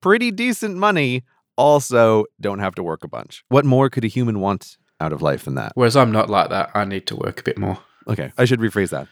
[0.00, 1.24] pretty decent money
[1.56, 5.22] also don't have to work a bunch what more could a human want out of
[5.22, 5.72] life than that.
[5.74, 6.70] Whereas I'm not like that.
[6.74, 7.78] I need to work a bit more.
[8.08, 9.08] okay i should rephrase that.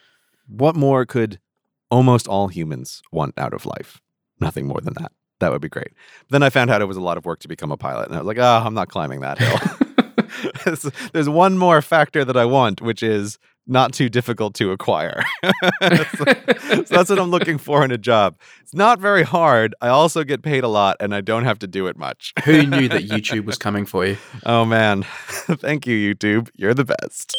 [0.47, 1.38] What more could
[1.90, 4.01] almost all humans want out of life?
[4.40, 5.12] Nothing more than that.
[5.40, 5.92] That would be great.
[6.31, 8.16] Then i found out it was a lot of work to become a pilot and
[8.16, 9.59] i was like oh i'm not climbing that hill
[10.64, 15.23] There's- one more factor that I want, which is not too difficult to acquire.
[15.42, 18.37] so, so that's what I'm looking for in a job.
[18.61, 19.75] It's not very hard.
[19.81, 22.35] I also get paid a lot and I don't have to do it much.
[22.44, 24.16] Who knew that YouTube was coming for you?
[24.47, 25.05] Oh man.
[25.05, 26.51] Thank you, YouTube.
[26.55, 27.35] You're the best.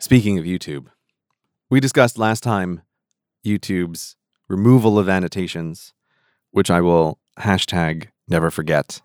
[0.00, 0.86] Speaking of YouTube,
[1.70, 2.82] we discussed last time
[3.46, 4.16] YouTube's
[4.48, 5.94] removal of annotations,
[6.50, 9.00] which I will hashtag never forget.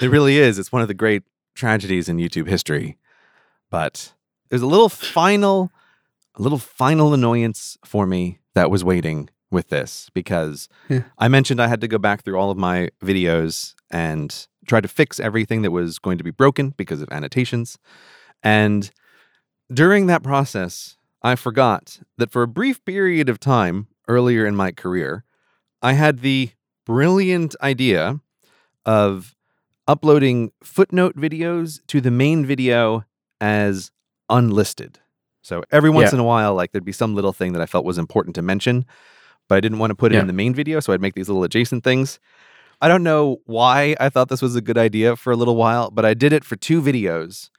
[0.00, 0.58] It really is.
[0.58, 1.22] It's one of the great
[1.54, 2.98] tragedies in YouTube history.
[3.70, 4.12] But
[4.50, 5.70] there's a little final,
[6.34, 11.02] a little final annoyance for me that was waiting with this because Yeah.
[11.18, 14.88] I mentioned I had to go back through all of my videos and try to
[14.88, 17.78] fix everything that was going to be broken because of annotations.
[18.42, 18.90] And
[19.72, 24.72] during that process, I forgot that for a brief period of time earlier in my
[24.72, 25.24] career,
[25.82, 26.50] I had the
[26.86, 28.20] brilliant idea
[28.84, 29.34] of
[29.92, 33.04] uploading footnote videos to the main video
[33.42, 33.90] as
[34.30, 34.98] unlisted.
[35.42, 36.16] So every once Yeah.
[36.16, 38.42] in a while, like there'd be some little thing that I felt was important to
[38.42, 38.86] mention,
[39.48, 40.22] but I didn't want to put it Yeah.
[40.22, 40.80] in the main video.
[40.80, 42.18] So I'd make these little adjacent things.
[42.80, 45.90] I don't know why I thought this was a good idea for a little while,
[45.90, 47.50] but I did it for two videos.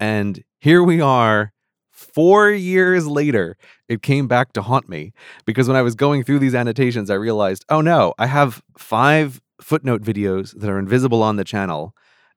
[0.00, 1.52] And here we are,
[1.90, 3.56] four years later,
[3.88, 5.12] it came back to haunt me
[5.44, 9.40] because when I was going through these annotations, I realized, oh no, I have five
[9.62, 11.94] footnote videos that are invisible on the channel.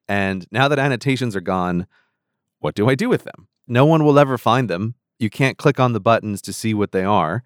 [0.08, 1.86] And now that annotations are gone,
[2.60, 3.48] what do I do with them?
[3.66, 4.94] No one will ever find them.
[5.18, 7.42] You can't click on the buttons to see what they are.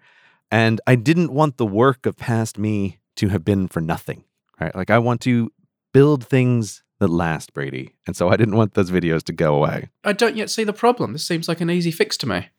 [0.51, 4.25] And I didn't want the work of past me to have been for nothing,
[4.59, 4.75] right?
[4.75, 5.51] Like I want to
[5.93, 7.95] build things that last, Brady.
[8.05, 9.89] And so I didn't want those videos to go away.
[10.03, 11.13] I don't yet see the problem.
[11.13, 12.49] This seems like an easy fix to me.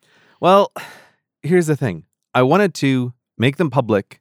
[0.41, 0.73] Well,
[1.43, 2.05] here's the thing.
[2.35, 4.21] I wanted to make them public,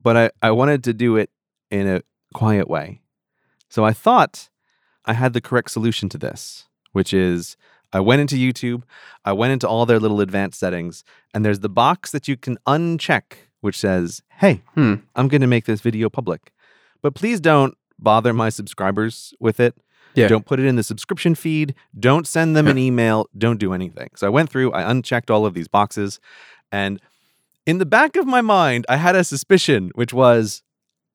[0.00, 1.30] but I, I wanted to do it
[1.70, 2.02] in a
[2.34, 3.00] quiet way.
[3.68, 4.48] So I thought
[5.04, 7.56] I had the correct solution to this, which is
[7.92, 8.82] I went into YouTube,
[9.24, 12.58] I went into all their little advanced settings, and there's the box that you can
[12.66, 14.94] uncheck, which says, Hey, Hmm.
[15.14, 16.52] I'm going to make this video public.
[17.02, 19.74] But please don't bother my subscribers with it.
[20.14, 20.28] Yeah.
[20.28, 21.74] Don't put it in the subscription feed.
[21.98, 23.26] Don't send them an email.
[23.36, 24.10] Don't do anything.
[24.16, 26.20] So I went through, I unchecked all of these boxes.
[26.72, 27.00] And
[27.66, 30.62] in the back of my mind, I had a suspicion, which was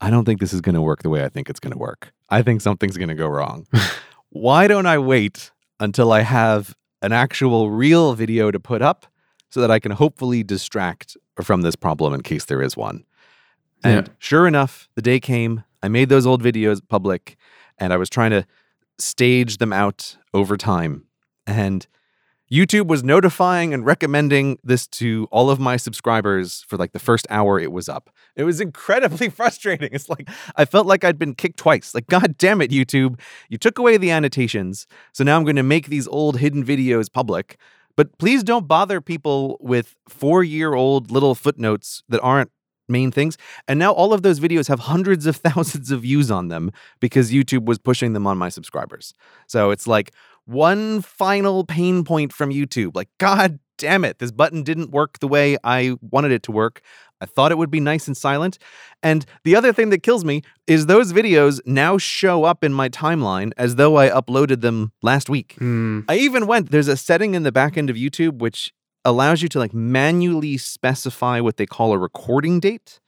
[0.02, 1.78] I don't think this is going to work the way I think it's going to
[1.78, 2.12] work.
[2.30, 3.68] I think something's going to go wrong.
[4.30, 9.06] Why don't I wait until I have an actual real video to put up
[9.50, 13.06] so that I can hopefully distract from this problem in case there is one?
[13.84, 14.14] And Yeah.
[14.18, 15.64] sure enough, the day came.
[15.84, 17.38] I made those old videos public
[17.78, 18.46] and I was trying to
[18.98, 21.06] stage them out over time.
[21.46, 21.86] And
[22.52, 27.26] YouTube was notifying and recommending this to all of my subscribers for like the first
[27.30, 28.10] hour it was up.
[28.36, 29.90] It was incredibly frustrating.
[29.94, 31.96] It's like I felt like I'd been kicked twice.
[31.96, 33.20] Like, God damn it, YouTube.
[33.50, 34.86] You took away the annotations.
[35.14, 37.58] So now I'm going to make these old hidden videos public.
[37.96, 42.52] But please don't bother people with four year old little footnotes that aren't
[42.92, 43.38] main things.
[43.68, 47.32] And now all of those videos have hundreds of thousands of views on them because
[47.32, 49.14] YouTube was pushing them on my subscribers.
[49.48, 50.12] So it's like
[50.46, 52.96] one final pain point from YouTube.
[52.96, 56.82] Like, God damn it, this button didn't work the way I wanted it to work.
[57.20, 58.58] I thought it would be nice and silent.
[59.04, 62.90] And the other thing that kills me is those videos now show up in my
[62.90, 65.56] timeline as though I uploaded them last week.
[65.60, 66.02] Hmm.
[66.10, 68.74] I even went, there's a setting in the back end of YouTube which
[69.06, 73.00] allows you to like manually specify what they call a recording date.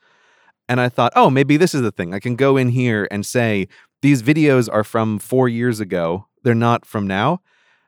[0.68, 2.14] And I thought, oh, maybe this is the thing.
[2.14, 3.68] I can go in here and say,
[4.00, 6.26] these videos are from four years ago.
[6.44, 7.40] They're not from now.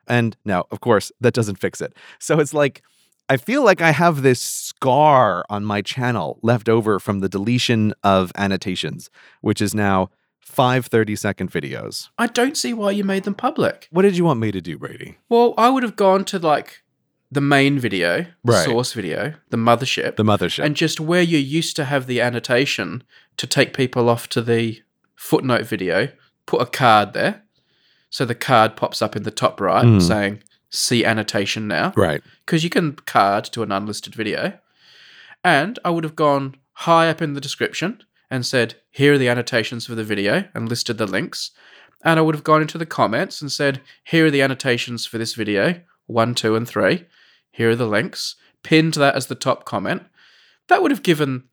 [0.07, 1.93] And now, of course, that doesn't fix it.
[2.19, 2.81] So it's like,
[3.29, 7.93] I feel like I have this scar on my channel left over from the deletion
[8.03, 9.09] of annotations,
[9.41, 12.07] which is now five 30 second videos.
[12.17, 13.87] I don't see why you made them public.
[13.91, 15.17] What did you want me to do, Brady?
[15.29, 16.83] Well, I would have gone to like
[17.29, 18.63] the main video, the Right.
[18.63, 20.63] source video, the mothership, The mothership.
[20.63, 23.03] and just where you used to have the annotation
[23.35, 24.81] to take people off to the
[25.17, 26.07] footnote video,
[26.45, 27.43] put a card there.
[28.09, 30.01] So the card pops up in the top right Mm.
[30.01, 31.93] saying see annotation now.
[31.95, 32.21] right.
[32.45, 34.57] Because you can card to an unlisted video.
[35.43, 39.29] And I would have gone high up in the description and said, here are the
[39.29, 41.51] annotations for the video and listed the links.
[42.03, 45.17] And I would have gone into the comments and said, here are the annotations for
[45.17, 47.05] this video, one, two, and three.
[47.51, 48.35] Here are the links.
[48.63, 50.03] Pinned that as the top comment.
[50.67, 51.45] That would have given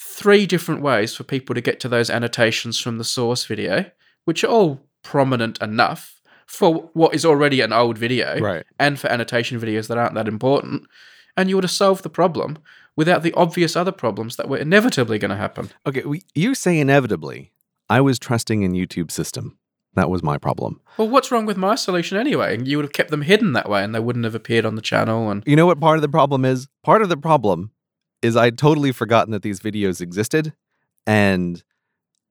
[0.00, 3.86] three different ways for people to get to those annotations from the source video,
[4.24, 4.80] which are all
[5.10, 8.64] prominent enough for what is already an old video Right.
[8.78, 10.86] and for annotation videos that aren't that important.
[11.36, 12.58] And you would have solved the problem
[12.96, 15.70] without the obvious other problems that were inevitably going to happen.
[15.86, 16.02] Okay.
[16.02, 17.52] We, you say inevitably.
[17.88, 19.58] I was trusting in YouTube's system.
[19.94, 20.80] That was my problem.
[20.98, 22.58] Well, what's wrong with my solution anyway?
[22.62, 24.82] You would have kept them hidden that way and they wouldn't have appeared on the
[24.82, 25.30] channel.
[25.30, 26.68] And You know what part of the problem is?
[26.82, 27.70] Part of the problem
[28.22, 30.52] is I'd totally forgotten that these videos existed.
[31.06, 31.62] And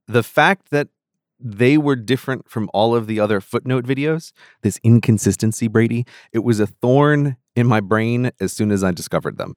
[0.07, 0.89] the fact that
[1.39, 4.31] they were different from all of the other footnote videos,
[4.61, 9.37] this inconsistency, Brady, it was a thorn in my brain as soon as I discovered
[9.37, 9.55] them.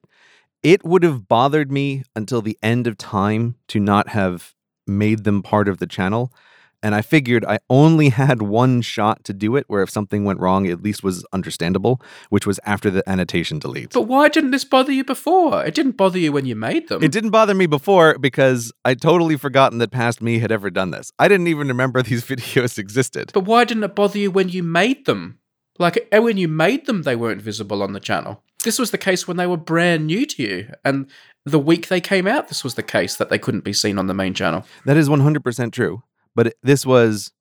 [0.61, 4.55] It would have bothered me until the end of time to not have
[4.85, 6.33] made them part of the channel.
[6.81, 10.39] And I figured I only had one shot to do it where if something went
[10.39, 13.91] wrong, it at least was understandable, which was after the annotation delete.
[13.93, 15.63] but why didn't this bother you before?
[15.65, 17.03] It didn't bother you when you made them.
[17.03, 20.91] It didn't bother me before because I'd totally forgotten that past me had ever done
[20.91, 21.11] this.
[21.19, 23.31] I didn't even remember these videos existed.
[23.33, 25.39] But why didn't it bother you when you made them?
[25.77, 28.43] Like eh, when you made them, they weren't visible on the channel.
[28.65, 31.09] This was the case when they were brand new to you, and
[31.45, 34.07] the week they came out, this was the case that they couldn't be seen on
[34.07, 34.65] the main channel.
[34.85, 36.03] That is 100% true.
[36.35, 37.31] But it- this was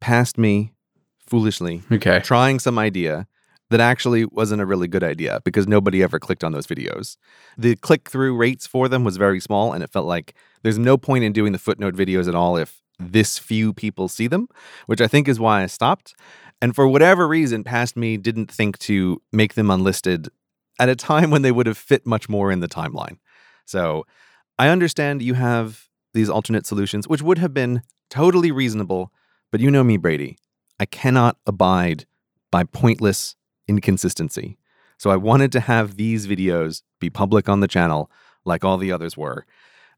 [0.00, 0.72] past me
[1.26, 2.20] foolishly Okay.
[2.20, 3.26] trying some idea
[3.70, 7.16] that actually wasn't a really good idea because nobody ever clicked on those videos.
[7.58, 10.96] The click through rates for them was very small, and it felt like there's no
[10.96, 14.46] point in doing the footnote videos at all if this few people see them,
[14.86, 16.14] which I think is why I stopped.
[16.62, 20.28] And for whatever reason, past me didn't think to make them unlisted
[20.78, 23.18] at a time when they would have fit much more in the timeline.
[23.64, 24.06] So
[24.58, 29.12] I understand you have these alternate solutions, which would have been totally reasonable,
[29.50, 30.38] but you know me, Brady.
[30.78, 32.06] I cannot abide
[32.50, 33.36] by pointless
[33.68, 34.58] inconsistency.
[34.98, 38.10] So I wanted to have these videos be public on the channel
[38.44, 39.44] like all the others were.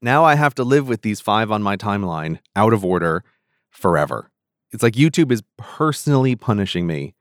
[0.01, 3.25] Now I have to live with these five on my timeline out of order
[3.71, 4.31] forever.
[4.71, 7.15] It's like YouTube is personally punishing me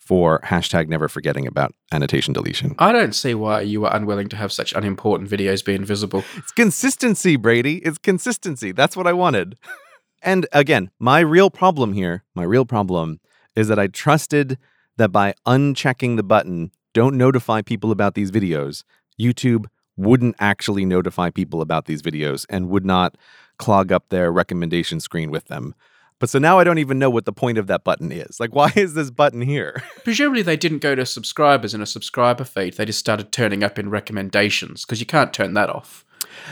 [0.00, 2.74] for hashtag never forgetting about annotation deletion.
[2.78, 6.24] I don't see why you were unwilling to have such unimportant videos be invisible.
[6.36, 7.76] It's consistency, Brady.
[7.78, 8.72] It's consistency.
[8.72, 9.56] That's what I wanted.
[10.22, 13.20] And again, my real problem here, my real problem
[13.54, 14.58] is that I trusted
[14.96, 18.84] that by unchecking the button, don't notify people about these videos,
[19.20, 19.66] YouTube
[19.96, 23.16] wouldn't actually notify people about these videos and would not
[23.58, 25.74] clog up their recommendation screen with them.
[26.20, 28.40] But so now I don't even know what the point of that button is.
[28.40, 29.82] Like, why is this button here?
[30.04, 32.74] Presumably, they didn't go to subscribers in a subscriber feed.
[32.74, 36.04] They just started turning up in recommendations because you can't turn that off.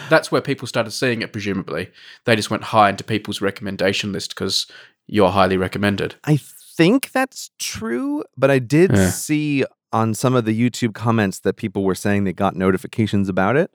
[0.08, 1.90] That's where people started seeing it, presumably.
[2.24, 4.66] They just went high into people's recommendation list because
[5.06, 6.16] you're highly recommended.
[6.24, 6.38] I
[6.76, 9.10] think that's true, but I did Yeah.
[9.10, 13.56] see on some of the YouTube comments that people were saying they got notifications about
[13.56, 13.70] it.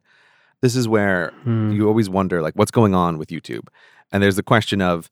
[0.62, 1.72] This is where Hmm.
[1.72, 3.68] you always wonder like what's going on with YouTube.
[4.12, 5.10] And there's the question of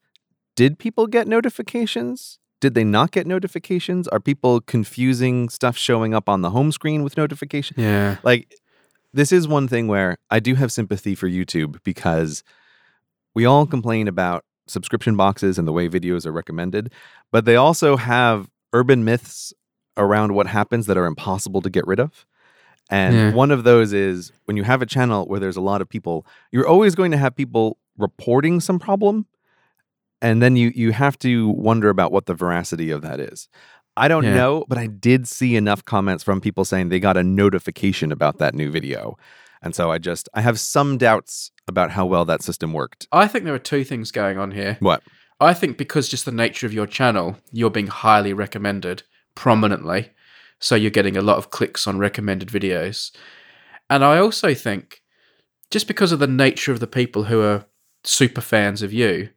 [0.56, 2.38] did people get notifications?
[2.62, 4.08] Did they not get notifications?
[4.10, 7.80] Are people confusing stuff showing up on the home screen with notifications?
[7.80, 8.18] Yeah.
[8.24, 8.54] like
[9.14, 12.44] this is one thing where I do have sympathy for YouTube because
[13.36, 16.92] we all complain about subscription boxes and the way videos are recommended,
[17.32, 19.54] but they also have urban myths
[19.98, 22.26] around what happens that are impossible to get rid of.
[22.90, 23.32] And Yeah.
[23.34, 26.26] one of those is when you have a channel where there's a lot of people,
[26.52, 29.26] you're always going to have people reporting some problem.
[30.22, 33.48] And then you you have to wonder about what the veracity of that is.
[34.00, 34.34] I don't Yeah.
[34.36, 38.38] know, but I did see enough comments from people saying they got a notification about
[38.40, 39.18] that new video.
[39.62, 43.08] And so I just I have some doubts about how well that system worked.
[43.12, 44.78] I think there are two things going on here.
[44.80, 45.04] What?
[45.42, 49.04] I think because just the nature of your channel, you're being highly recommended
[49.36, 50.12] prominently.
[50.60, 53.12] So you're getting a lot of clicks on recommended videos.
[53.90, 55.02] And I also think
[55.72, 57.66] just because of the nature of the people who are
[58.04, 59.30] super fans of you,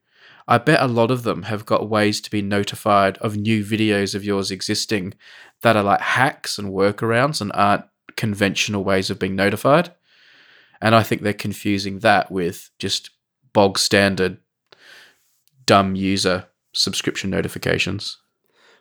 [0.52, 4.14] I bet a lot of them have got ways to be notified of new videos
[4.14, 5.14] of yours existing
[5.62, 7.86] that are like hacks and workarounds and aren't
[8.18, 9.94] conventional ways of being notified.
[10.82, 13.08] And I think they're confusing that with just
[13.54, 14.36] bog standard
[15.64, 16.44] dumb user
[16.74, 18.18] subscription notifications.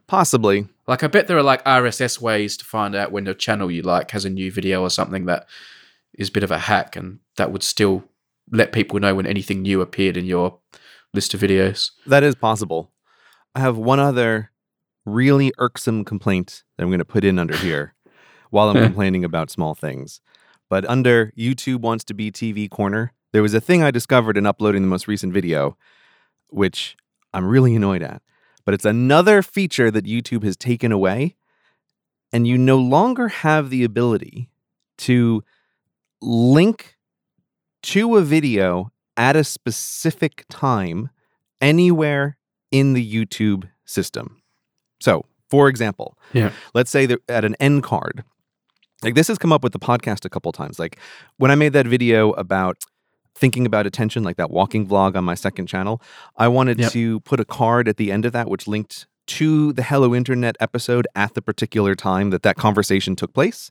[0.08, 0.68] Possibly.
[0.88, 3.82] Like I bet there are like RSS ways to find out when a channel you
[3.82, 5.48] like has a new video or something that
[6.16, 8.04] is a bit of a hack and that would still
[8.52, 10.60] let people know when anything new appeared in your
[11.14, 11.92] list of videos.
[12.06, 12.92] That is possible.
[13.54, 14.52] I have one other
[15.06, 17.94] really irksome complaint that I'm going to put in under here
[18.50, 20.22] while I'm complaining about small things.
[20.70, 24.46] But under YouTube wants to be TV corner, there was a thing I discovered in
[24.46, 25.78] uploading the most recent video,
[26.50, 26.96] which
[27.34, 28.22] I'm really annoyed at.
[28.64, 31.36] But it's another feature that YouTube has taken away.
[32.34, 34.50] And you no longer have the ability
[35.00, 35.44] to
[36.22, 36.96] link
[37.84, 41.10] to a video at a specific time
[41.62, 42.38] anywhere
[42.72, 44.42] in the YouTube system.
[45.00, 46.52] So, for example, Yeah.
[46.74, 48.24] let's say that at an end card,
[49.04, 50.80] like this has come up with the podcast a couple times.
[50.80, 50.98] Like
[51.38, 52.78] when I made that video about
[53.36, 56.02] thinking about attention, like that walking vlog on my second channel,
[56.38, 56.92] I wanted Yep.
[56.94, 60.56] to put a card at the end of that which linked to the Hello Internet
[60.60, 63.70] episode at the particular time that that conversation took place.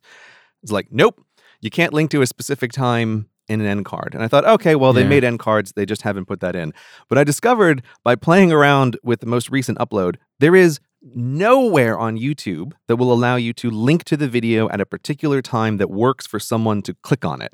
[0.63, 1.21] It's like, nope,
[1.61, 4.15] you can't link to a specific time in an end card.
[4.15, 5.09] And I thought, okay, well, they Yeah.
[5.09, 6.73] made end cards, they just haven't put that in.
[7.09, 12.17] But I discovered by playing around with the most recent upload, there is nowhere on
[12.19, 15.91] YouTube that will allow you to link to the video at a particular time that
[15.91, 17.53] works for someone to click on it.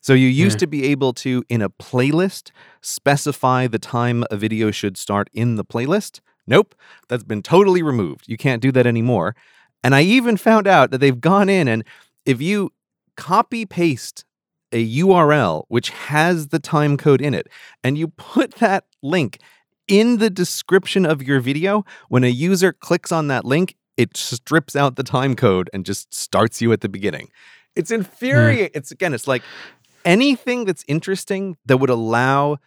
[0.00, 0.60] So you used Yeah.
[0.60, 5.56] to be able to, in a playlist, specify the time a video should start in
[5.56, 6.20] the playlist.
[6.46, 6.74] Nope,
[7.08, 8.24] that's been totally removed.
[8.28, 9.34] You can't do that anymore.
[9.82, 11.82] And I even found out that they've gone in and
[12.24, 12.70] if you
[13.16, 14.24] copy paste
[14.72, 17.48] a URL which has the time code in it
[17.84, 19.38] and you put that link
[19.88, 24.76] in the description of your video, when a user clicks on that link, it strips
[24.76, 27.28] out the time code and just starts you at the beginning.
[27.74, 27.96] It's hmm.
[27.96, 28.70] infuriating.
[28.74, 29.42] It's again, it's like
[30.04, 32.58] anything that's interesting that would allow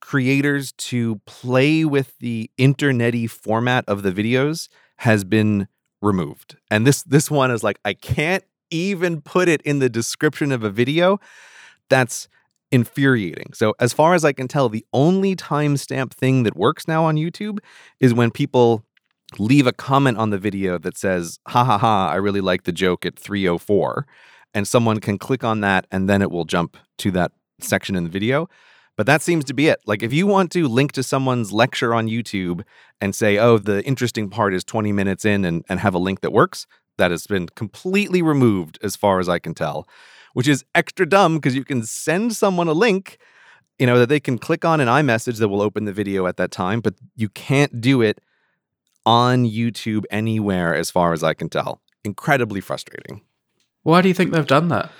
[0.00, 5.68] creators to play with the internety format of the videos has been
[6.02, 6.56] removed.
[6.70, 10.62] And this this one is like I can't even put it in the description of
[10.62, 11.18] a video.
[11.88, 12.28] That's
[12.72, 13.52] infuriating.
[13.54, 17.16] So as far as I can tell, the only timestamp thing that works now on
[17.16, 17.58] YouTube
[18.00, 18.84] is when people
[19.38, 22.72] leave a comment on the video that says, ha ha ha, I really like the
[22.72, 24.06] joke at 304.
[24.54, 28.04] And someone can click on that and then it will jump to that section in
[28.04, 28.48] the video.
[28.96, 29.80] But that seems to be it.
[29.86, 32.62] Like if you want to link to someone's lecture on YouTube
[33.00, 36.22] and say, oh, the interesting part is 20 minutes in and, and have a link
[36.22, 36.66] that works,
[36.98, 39.88] that has been completely removed as far as I can tell,
[40.34, 43.18] which is extra dumb because you can send someone a link,
[43.78, 46.36] you know, that they can click on an iMessage that will open the video at
[46.36, 48.20] that time, but you can't do it
[49.04, 51.80] on YouTube anywhere as far as I can tell.
[52.04, 53.22] Incredibly frustrating.
[53.82, 54.90] Why do you think they've done that?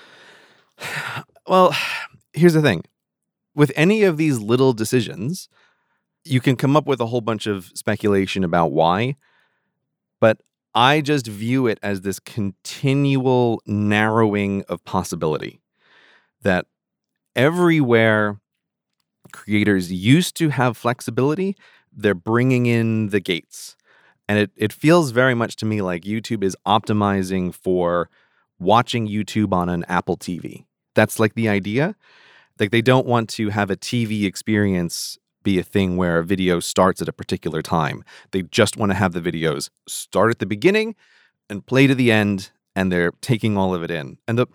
[1.49, 1.73] Well,
[2.33, 2.83] here's the thing
[3.57, 5.49] with any of these little decisions,
[6.23, 9.15] you can come up with a whole bunch of speculation about why,
[10.19, 10.37] but
[10.77, 15.59] I just view it as this continual narrowing of possibility
[16.43, 16.67] that
[17.35, 18.39] everywhere
[19.31, 21.57] creators used to have flexibility,
[21.91, 23.75] they're bringing in the gates.
[24.29, 28.07] And it, it feels very much to me like YouTube is optimizing for
[28.59, 30.65] watching YouTube on an Apple TV.
[30.93, 31.95] That's like the idea.
[32.59, 35.17] Like they don't want to have a TV experience
[35.47, 38.03] be a thing where a video starts at a particular time.
[38.31, 40.95] They just want to have the videos start at the beginning
[41.49, 44.17] and play to the end and they're taking all of it in.
[44.27, 44.47] And the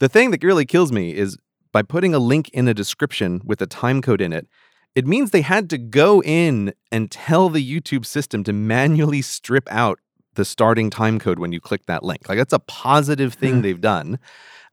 [0.00, 1.36] the thing that really kills me is
[1.70, 4.46] by putting a link in a description with a time code in it,
[4.94, 9.68] it means they had to go in and tell the YouTube system to manually strip
[9.70, 9.98] out
[10.34, 12.28] the starting time code when you click that link.
[12.28, 13.62] Like that's a positive thing Hmm.
[13.64, 14.18] they've done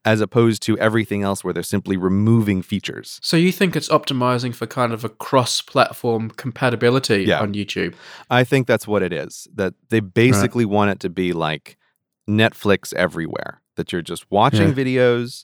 [0.06, 3.20] as opposed to everything else where they're simply removing features.
[3.24, 7.41] So you think it's optimizing for kind of a cross-platform compatibility Yeah.
[7.41, 7.95] on YouTube?
[8.30, 9.47] I think that's what it is.
[9.56, 11.76] That they basically want it to be like
[12.30, 13.62] Netflix everywhere.
[13.78, 14.74] That you're just watching Yeah.
[14.76, 15.43] videos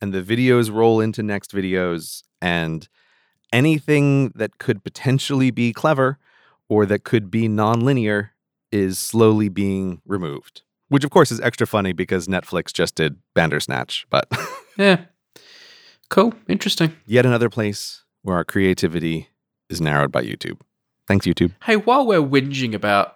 [0.00, 2.86] and the videos roll into next videos and
[3.52, 6.18] anything that could potentially be clever
[6.68, 8.30] or that could be nonlinear
[8.70, 10.62] is slowly being removed.
[10.92, 14.28] Which of course is extra funny because Netflix just did Bandersnatch, but
[14.76, 15.04] Yeah.
[16.10, 16.34] Cool.
[16.48, 16.94] Interesting.
[17.06, 19.28] Yet another place where our creativity
[19.70, 20.60] is narrowed by YouTube.
[21.08, 21.52] Thanks, YouTube.
[21.64, 23.14] Hey, while we're whinging about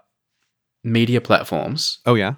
[0.82, 2.36] media platforms, Oh, yeah?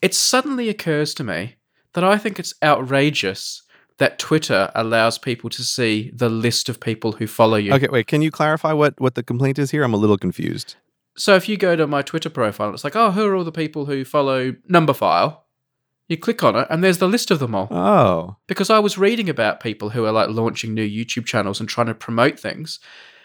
[0.00, 1.56] it suddenly occurs to me
[1.94, 3.62] that I think it's outrageous
[3.98, 7.72] that Twitter allows people to see the list of people who follow you.
[7.72, 8.06] Okay, wait.
[8.06, 9.82] Can you clarify what, what the complaint is here?
[9.82, 10.76] I'm a little confused.
[11.16, 13.52] So if you go to my Twitter profile, it's like, oh, who are all the
[13.52, 15.38] people who follow Numberphile?
[16.08, 17.68] You click on it, and there's the list of them all.
[17.70, 18.36] Oh.
[18.46, 21.88] Because I was reading about people who are like launching new YouTube channels and trying
[21.88, 22.78] to promote things.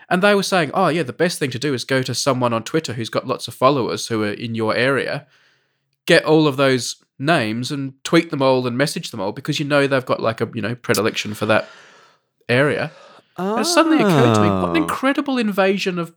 [0.09, 2.53] And they were saying, oh, yeah, the best thing to do is go to someone
[2.53, 5.27] on Twitter who's got lots of followers who are in your area,
[6.05, 9.65] get all of those names and tweet them all and message them all because you
[9.65, 11.69] know they've got like a, you know, predilection for that
[12.49, 12.91] area.
[13.37, 14.81] And it suddenly occurred to me, what an Oh.
[14.83, 16.13] incredible invasion of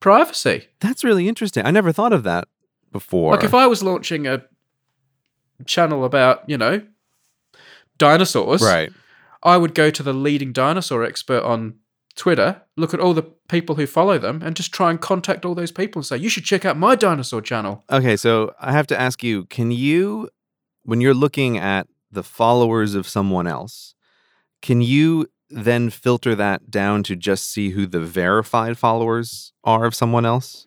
[0.00, 0.68] privacy.
[0.80, 1.64] That's really interesting.
[1.64, 2.48] I never thought of that
[2.92, 3.32] before.
[3.32, 4.44] Like if I was launching a
[5.64, 6.82] channel about, you know,
[7.98, 8.92] dinosaurs, right.
[9.42, 11.74] I would go to the leading dinosaur expert on
[12.14, 15.54] Twitter, look at all the people who follow them, and just try and contact all
[15.54, 17.84] those people and say, you should check out my dinosaur channel.
[17.90, 20.30] Okay, so I have to ask you, can you
[20.86, 23.94] when you're looking at the followers of someone else,
[24.62, 29.94] can you then filter that down to just see who the verified followers are of
[29.94, 30.66] someone else?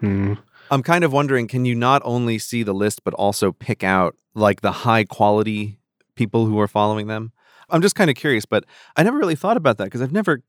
[0.00, 0.34] Hmm.
[0.70, 4.16] I'm kind of wondering can you not only see the list but also pick out
[4.34, 5.78] like the high quality
[6.14, 7.32] people who are following them?
[7.68, 8.64] I'm just kind of curious, but
[8.96, 10.42] I never really thought about that because I've never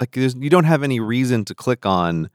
[0.00, 2.30] like there's, you don't have any reason to click on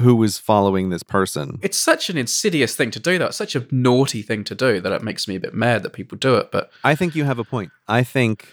[0.00, 1.58] who is following this person.
[1.60, 3.26] It's such an insidious thing to do, though.
[3.26, 5.92] It's such a naughty thing to do that it makes me a bit mad that
[5.92, 6.50] people do it.
[6.50, 7.72] But I think you have a point.
[7.88, 8.48] I think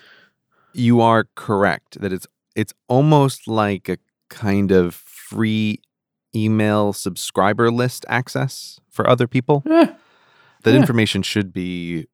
[0.75, 3.97] you are correct that it's it's almost like a
[4.29, 5.79] kind of free
[6.35, 9.63] email subscriber list access for other people.
[9.65, 9.95] yeah,
[10.63, 10.79] That Yeah.
[10.79, 12.07] information should be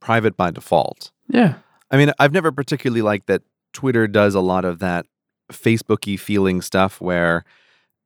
[0.00, 1.12] private by default.
[1.28, 1.54] yeah.
[1.90, 3.42] I mean, I've never particularly liked that
[3.72, 5.06] Twitter does a lot of that
[5.52, 7.44] Facebooky feeling stuff where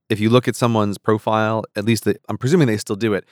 [0.08, 3.24] if you look at someone's profile, at least I'm presuming they still do it,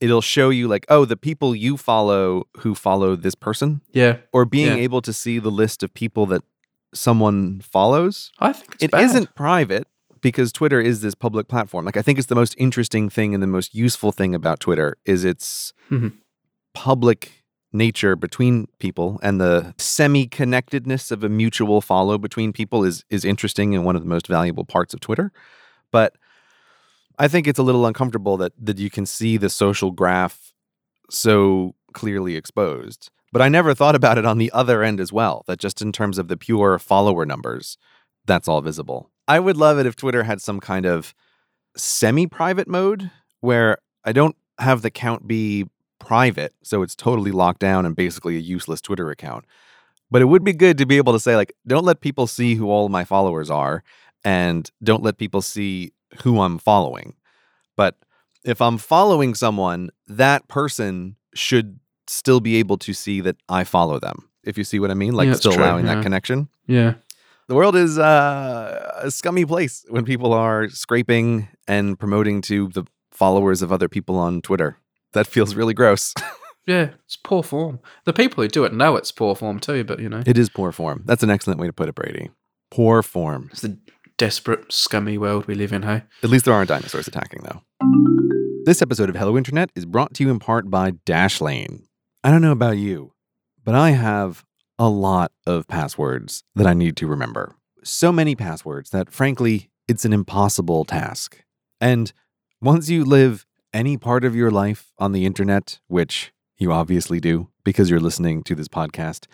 [0.00, 4.44] it'll show you like, oh, the people you follow who follow this person Yeah, or
[4.44, 4.82] being Yeah.
[4.84, 6.42] able to see the list of people that
[6.94, 8.32] someone follows.
[8.38, 9.86] I think it's It not private
[10.20, 11.84] because Twitter is this public platform.
[11.84, 14.96] Like I think it's the most interesting thing and the most useful thing about Twitter
[15.04, 16.12] is its Mhm.
[16.74, 23.24] public nature between people and the semi-connectedness of a mutual follow between people is is
[23.24, 25.30] interesting and one of the most valuable parts of Twitter.
[25.92, 26.16] But
[27.18, 30.52] I think it's a little uncomfortable that that you can see the social graph
[31.10, 33.10] so clearly exposed.
[33.32, 35.92] But I never thought about it on the other end as well, that just in
[35.92, 37.76] terms of the pure follower numbers,
[38.24, 39.10] that's all visible.
[39.28, 41.14] I would love it if Twitter had some kind of
[41.76, 43.10] semi private mode
[43.40, 45.66] where I don't have the count be
[45.98, 49.44] private, so it's totally locked down and basically a useless Twitter account.
[50.10, 52.54] But it would be good to be able to say, like, don't let people see
[52.54, 53.82] who all my followers are
[54.24, 55.92] and don't let people see
[56.22, 57.14] who I'm following.
[57.76, 57.96] But
[58.44, 63.98] if I'm following someone, that person should still be able to see that I follow
[63.98, 64.28] them.
[64.44, 65.96] If you see what I mean, like Yeah, still true, allowing yeah.
[65.96, 66.48] that connection.
[66.66, 66.94] Yeah,
[67.48, 72.84] The world is uh, a scummy place when people are scraping and promoting to the
[73.12, 74.78] followers of other people on Twitter.
[75.12, 76.14] That feels really gross.
[76.66, 76.90] yeah.
[77.04, 77.80] It's poor form.
[78.04, 80.48] The people who do it know it's poor form too, but you know, it is
[80.48, 81.02] poor form.
[81.06, 82.30] That's an excellent way to put it, Brady.
[82.70, 83.48] Poor form.
[83.52, 83.78] it's the
[84.18, 85.82] desperate, scummy world we live in.
[85.82, 87.62] Hey, At least there aren't dinosaurs attacking, though.
[88.64, 91.82] This episode of Hello Internet is brought to you in part by Dashlane.
[92.24, 93.12] I don't know about you,
[93.64, 94.44] but I have
[94.78, 97.54] a lot of passwords that I need to remember.
[97.84, 101.44] So many passwords that, frankly, it's an impossible task.
[101.80, 102.12] And
[102.60, 107.48] once you live any part of your life on the internet, which you obviously do
[107.64, 109.26] because you're listening to this podcast,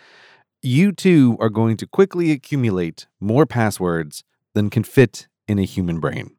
[0.61, 4.23] you too are going to quickly accumulate more passwords
[4.53, 6.35] than can fit in a human brain.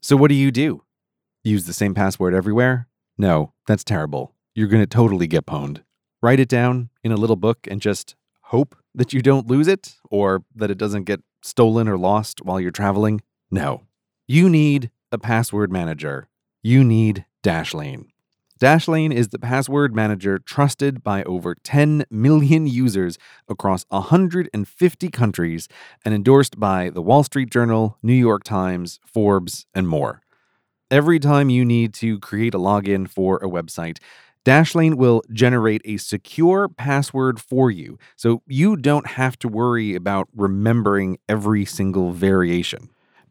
[0.00, 0.82] So, what do you do?
[1.44, 2.88] Use the same password everywhere?
[3.16, 4.34] No, that's terrible.
[4.54, 5.82] You're going to totally get pwned.
[6.22, 9.96] Write it down in a little book and just hope that you don't lose it
[10.10, 13.22] or that it doesn't get stolen or lost while you're traveling?
[13.50, 13.82] No.
[14.26, 16.28] You need a password manager.
[16.62, 18.06] You need Dashlane.
[18.58, 23.16] Dashlane is the password manager trusted by over 10 million users
[23.48, 25.68] across 150 countries
[26.04, 30.22] and endorsed by the Wall Street Journal, New York Times, Forbes, and more.
[30.90, 33.98] Every time you need to create a login for a website,
[34.44, 40.28] Dashlane will generate a secure password for you, so you don't have to worry about
[40.34, 42.88] remembering every single variation.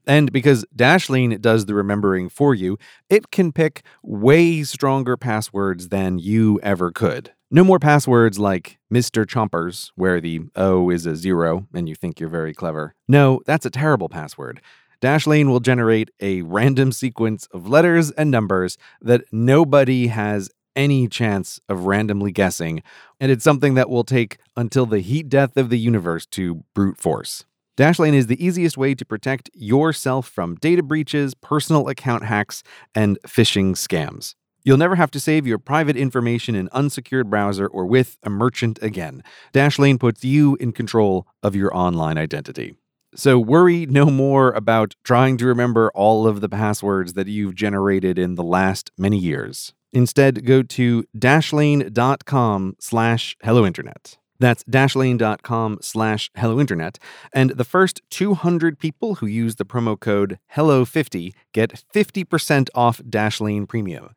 [0.07, 2.77] And because Dashlane does the remembering for you,
[3.09, 7.33] it can pick way stronger passwords than you ever could.
[7.51, 9.25] No more passwords like Mr.
[9.25, 12.95] Chompers, where the O is a zero and you think you're very clever.
[13.07, 14.61] No, that's a terrible password.
[15.01, 21.59] Dashlane will generate a random sequence of letters and numbers that nobody has any chance
[21.67, 22.81] of randomly guessing,
[23.19, 26.97] and it's something that will take until the heat death of the universe to brute
[26.97, 27.45] force.
[27.77, 32.63] Dashlane is the easiest way to protect yourself from data breaches, personal account hacks,
[32.95, 34.33] and phishing scams.
[34.63, 38.79] You'll never have to save your private information in unsecured browser or with a merchant
[38.81, 39.21] again.
[39.53, 42.73] Dashlane puts you in control of your online identity.
[43.13, 48.17] So worry no more about trying to remember all of the passwords that you've generated
[48.17, 49.73] in the last many years.
[49.93, 54.17] Instead, go to dashlane.com slash hellointernet.
[54.39, 56.97] That's dashlane.com slash hellointernet.
[57.33, 63.67] And the first 200 people who use the promo code HELLO50 get 50% off Dashlane
[63.67, 64.09] Premium.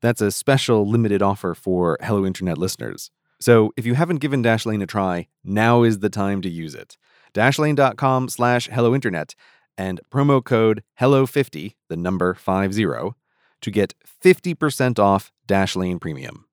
[0.00, 3.10] That's a special limited offer for Hello Internet listeners.
[3.40, 6.96] So if you haven't given Dashlane a try, now is the time to use it.
[7.34, 9.34] Dashlane.com slash hellointernet
[9.76, 12.84] and promo code HELLO50, the number 50,
[13.60, 16.45] to get 50% off Dashlane Premium.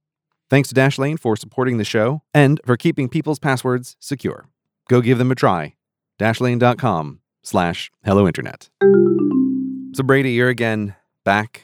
[0.53, 4.49] Thanks to Dashlane for supporting the show and for keeping people's passwords secure.
[4.87, 5.73] Go give them a try.
[6.19, 8.69] Dashlane.com slash hellointernet.
[9.95, 10.93] So Brady, you're again
[11.25, 11.63] back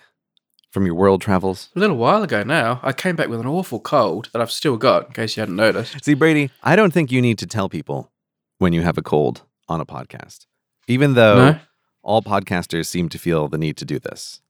[0.71, 1.69] from your world travels.
[1.75, 4.75] A little while ago now, I came back with an awful cold that I've still
[4.75, 6.03] got, in case you hadn't noticed.
[6.03, 8.11] See, Brady, I don't think you need to tell people
[8.57, 10.47] when you have a cold on a podcast,
[10.87, 11.59] even though No?
[12.01, 14.41] all podcasters seem to feel the need to do this.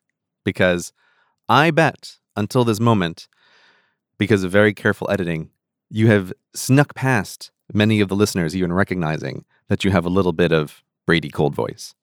[0.46, 0.94] Because
[1.50, 3.28] I bet until this moment,
[4.20, 5.50] because of very careful editing,
[5.90, 10.34] you have snuck past many of the listeners even recognizing that you have a little
[10.34, 11.96] bit of Brady cold voice.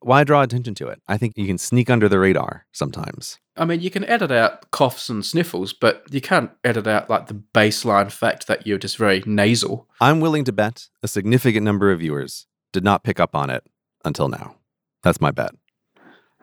[0.00, 1.00] Why draw attention to it?
[1.08, 3.38] I think you can sneak under the radar sometimes.
[3.56, 7.28] I mean, you can edit out coughs and sniffles, but you can't edit out like
[7.28, 9.88] the baseline fact that you're just very nasal.
[10.00, 13.64] I'm willing to bet a significant number of viewers did not pick up on it
[14.04, 14.56] until now.
[15.02, 15.52] That's my bet.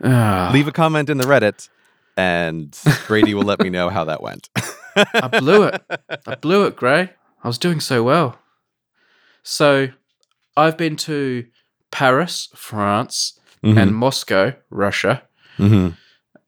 [0.04, 1.70] Ah, Leave a comment in the Reddit,
[2.18, 2.76] and
[3.08, 4.50] Brady will let me know how that went.
[4.96, 5.82] I blew it.
[6.28, 7.12] I blew it, Grey.
[7.44, 8.38] I was doing so well.
[9.44, 9.90] So,
[10.56, 11.46] I've been to
[11.92, 13.78] Paris, France, Mhm.
[13.82, 15.24] and Moscow, Russia,
[15.58, 15.96] Mhm.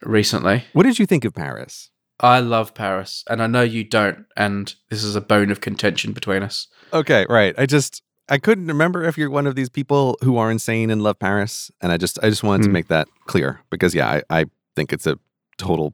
[0.02, 0.66] recently.
[0.74, 1.90] What did you think of Paris?
[2.20, 6.14] I love Paris, and I know you don't, and this is a bone of contention
[6.14, 6.68] between us.
[6.94, 7.56] Okay, right.
[7.58, 11.02] I just I couldn't remember if you're one of these people who are insane and
[11.04, 12.74] love Paris, and I just I just wanted to Hmm.
[12.74, 14.46] make that clear because yeah, I, I
[14.78, 15.18] think it's a
[15.58, 15.94] total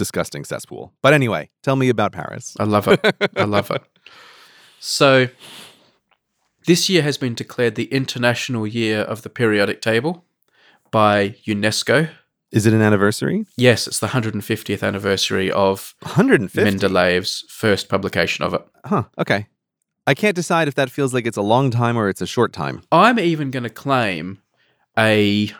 [0.00, 0.92] disgusting cesspool.
[1.02, 2.56] But anyway, tell me about Paris.
[2.58, 3.00] I love it.
[3.36, 3.82] I love it.
[4.82, 5.28] So,
[6.64, 10.24] this year has been declared the International Year of the Periodic Table
[10.90, 12.08] by UNESCO.
[12.50, 13.44] Is it an anniversary?
[13.58, 16.62] Yes, it's the 150th anniversary of 150.
[16.62, 18.66] Mendeleev's first publication of it.
[18.86, 19.02] Huh.
[19.18, 19.48] Okay.
[20.06, 22.54] I can't decide if that feels like it's a long time or it's a short
[22.54, 22.80] time.
[22.90, 24.40] I'm even going to claim
[24.98, 25.52] a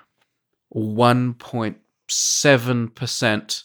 [0.75, 3.65] 1.7%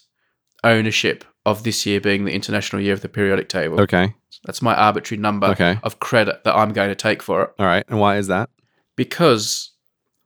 [0.66, 3.80] ownership of this year being the International Year of the Periodic Table.
[3.80, 4.14] Okay.
[4.44, 5.78] That's my arbitrary number Okay.
[5.82, 7.50] of credit that I'm going to take for it.
[7.58, 7.84] All right.
[7.88, 8.50] And why is that?
[8.96, 9.72] because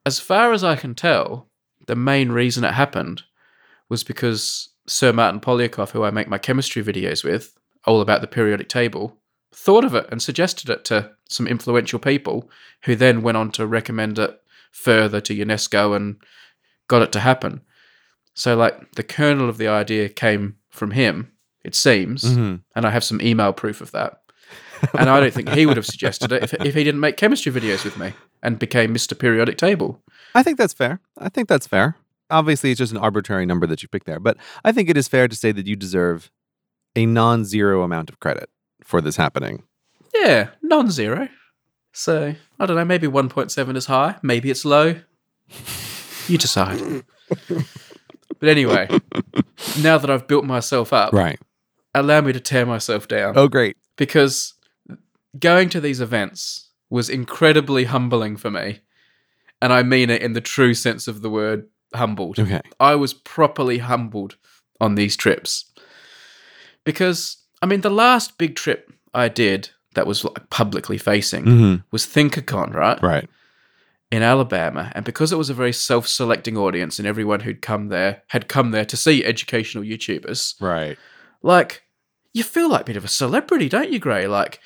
[0.06, 1.48] as far as I can tell,
[1.86, 3.22] the main reason it happened
[3.88, 8.26] was because Sir Martyn Poliakoff, who I make my chemistry videos with, all about the
[8.28, 9.16] periodic table,
[9.52, 12.48] thought of it and suggested it to some influential people
[12.84, 16.16] who then went on to recommend it further to UNESCO and
[16.88, 17.60] got it to happen.
[18.40, 21.30] So like the kernel of the idea came from him,
[21.62, 22.62] it seems, Mhm.
[22.74, 24.16] and I have some email proof of that.
[24.98, 27.52] and I don't think he would have suggested it if, if he didn't make chemistry
[27.52, 29.12] videos with me and became Mr.
[29.18, 30.00] Periodic Table.
[30.34, 31.00] I think that's fair.
[31.18, 31.96] I think that's fair.
[32.30, 35.06] Obviously, it's just an arbitrary number that you pick there, but I think it is
[35.06, 36.30] fair to say that you deserve
[36.96, 38.48] a non zero amount of credit
[38.82, 39.64] for this happening.
[40.14, 41.28] Yeah, non zero.
[41.92, 44.94] So, I don't know, maybe 1.7 is high, maybe it's low.
[46.26, 46.80] You decide.
[48.40, 48.88] but anyway,
[49.82, 51.38] now that I've built myself up, Right.
[51.94, 53.34] allow me to tear myself down.
[53.36, 53.76] Oh, great.
[53.96, 54.54] because
[55.38, 58.80] going to these events was incredibly humbling for me.
[59.62, 62.38] And I mean it in the true sense of the word humbled.
[62.40, 62.60] Okay.
[62.80, 64.36] I was properly humbled
[64.80, 65.66] on these trips.
[66.84, 71.74] Because, I mean, the last big trip I did that was like publicly facing hmm
[71.90, 73.00] was ThinkerCon, right?
[73.02, 73.28] Right.
[74.10, 74.90] In Alabama.
[74.94, 78.48] And because it was a very self selecting audience and everyone who'd come there had
[78.48, 80.98] come there to see educational YouTubers, Right.
[81.42, 81.82] like
[82.32, 84.26] you feel like a bit of a celebrity, don't you, Grey?
[84.26, 84.58] Like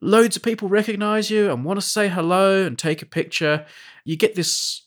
[0.00, 3.66] loads of people recognize you and want to say hello and take a picture.
[4.04, 4.82] You get this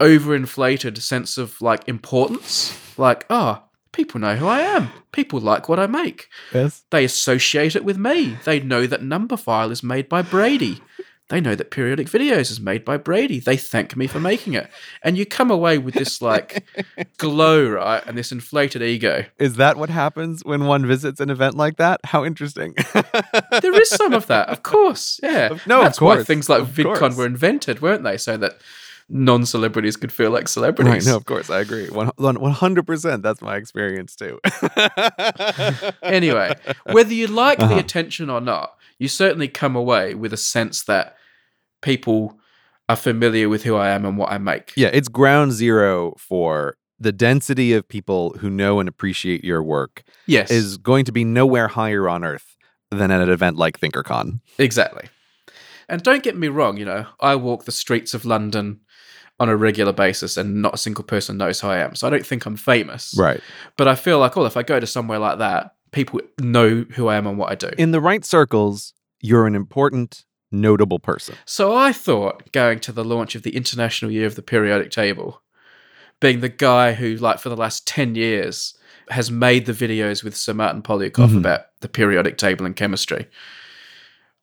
[0.00, 2.78] overinflated sense of like importance.
[2.98, 4.90] Like, oh, People know who I am.
[5.12, 6.28] People like what I make.
[6.54, 6.84] Yes.
[6.90, 8.36] They associate it with me.
[8.44, 10.80] They know that Numberphile is made by Brady.
[11.28, 13.38] They know that Periodic Videos is made by Brady.
[13.38, 14.70] They thank me for making it.
[15.02, 16.64] And you come away with this like
[17.18, 18.02] glow, right?
[18.06, 19.26] And this inflated ego.
[19.38, 22.00] Is that what happens when one visits an event like that?
[22.04, 22.74] How interesting.
[23.60, 25.20] There is some of that, of course.
[25.22, 25.58] Yeah.
[25.66, 26.26] No, of That's why course.
[26.26, 27.16] things like Of VidCon course.
[27.16, 28.16] were invented, weren't they?
[28.16, 28.58] So that
[29.10, 31.04] non celebrities could feel like celebrities.
[31.06, 31.12] Right.
[31.12, 31.50] No, of course.
[31.50, 31.90] I agree.
[31.90, 33.22] One- one- 100%.
[33.22, 34.38] That's my experience too.
[36.02, 36.54] anyway,
[36.84, 37.74] whether you like Uh-huh.
[37.74, 41.16] the attention or not, you certainly come away with a sense that
[41.82, 42.38] people
[42.88, 44.72] are familiar with who I am and what I make.
[44.76, 50.02] yeah, it's ground zero for the density of people who know and appreciate your work
[50.26, 50.50] Yes.
[50.50, 52.56] is going to be nowhere higher on earth
[52.90, 54.40] than at an event like ThinkerCon.
[54.58, 55.04] Exactly.
[55.88, 58.80] And don't get me wrong, you know, I walk the streets of London
[59.40, 61.94] on a regular basis and not a single person knows who I am.
[61.94, 63.14] So I don't think I'm famous.
[63.16, 63.40] Right.
[63.76, 67.08] But I feel like, oh, if I go to somewhere like that, people know who
[67.08, 67.70] I am and what I do.
[67.78, 71.34] In the right circles, you're an important, notable person.
[71.44, 75.42] So I thought going to the launch of the International Year of the Periodic Table,
[76.20, 78.74] being the guy who, like, for the last 10 years
[79.10, 81.38] has made the videos with Sir Martyn Poliakoff Mhm.
[81.38, 83.26] about the periodic table and chemistry.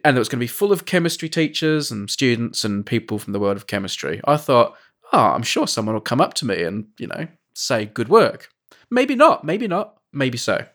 [0.03, 3.33] And it was going to be full of chemistry teachers and students and people from
[3.33, 4.21] the world of chemistry.
[4.25, 4.75] I thought,
[5.13, 8.49] oh, I'm sure someone will come up to me and, you know, say good work.
[8.89, 10.65] Maybe not, maybe not, maybe so.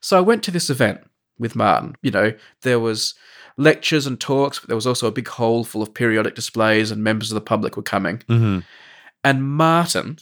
[0.00, 1.00] So I went to this event
[1.38, 1.96] with Martyn.
[2.02, 2.32] You know,
[2.62, 3.14] there was
[3.56, 7.02] lectures and talks, but there was also a big hall full of periodic displays and
[7.02, 8.18] members of the public were coming.
[8.28, 8.60] Mm-hmm.
[9.24, 10.18] And Martyn,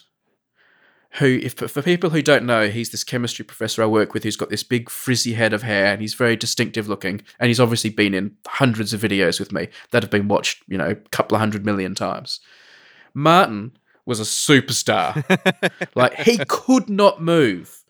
[1.12, 4.37] who, if for people who don't know, he's this chemistry professor I work with who's
[4.37, 7.22] got this big frizzy head of hair and he's very distinctive looking.
[7.39, 10.79] And he's obviously been in hundreds of videos with me that have been watched, you
[10.79, 12.41] know, a couple of hundred million times.
[13.12, 15.24] Martyn was a superstar.
[15.95, 17.83] like he could not move.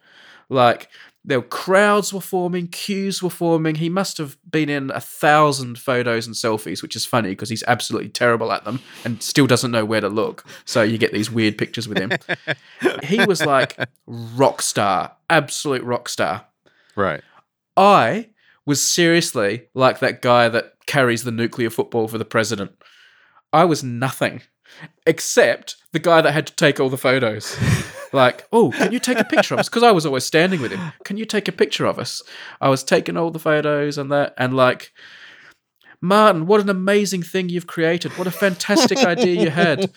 [0.49, 0.89] Like
[1.27, 3.75] there were crowds were forming, queues were forming.
[3.75, 7.65] He must have been in a thousand photos and selfies, which is funny because he's
[7.67, 10.45] absolutely terrible at them and still doesn't know where to look.
[10.65, 12.13] So you get these weird pictures with him.
[13.03, 16.47] he was like rock star, absolute rock star.
[16.95, 17.23] Right.
[17.77, 18.31] I
[18.65, 22.71] was seriously like that guy that carries the nuclear football for the president.
[23.53, 24.43] I was nothing
[25.07, 27.57] except the guy that had to take all the photos.
[28.17, 29.69] like, oh, can you take a picture of us?
[29.69, 30.93] Because I was always standing with him.
[31.05, 32.23] Can you take a picture of us?
[32.61, 34.93] I was taking all the photos and that, and like,
[36.01, 38.13] Martyn, what an amazing thing you've created.
[38.19, 39.91] What a fantastic idea you had.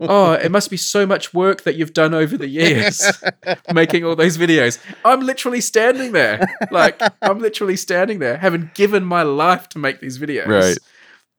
[0.00, 3.02] Oh, it must be so much work that you've done over the years
[3.72, 4.78] making all those videos.
[5.04, 6.46] I'm literally standing there.
[6.70, 10.46] Like, I'm literally standing there, having given my life to make these videos.
[10.46, 10.78] Right.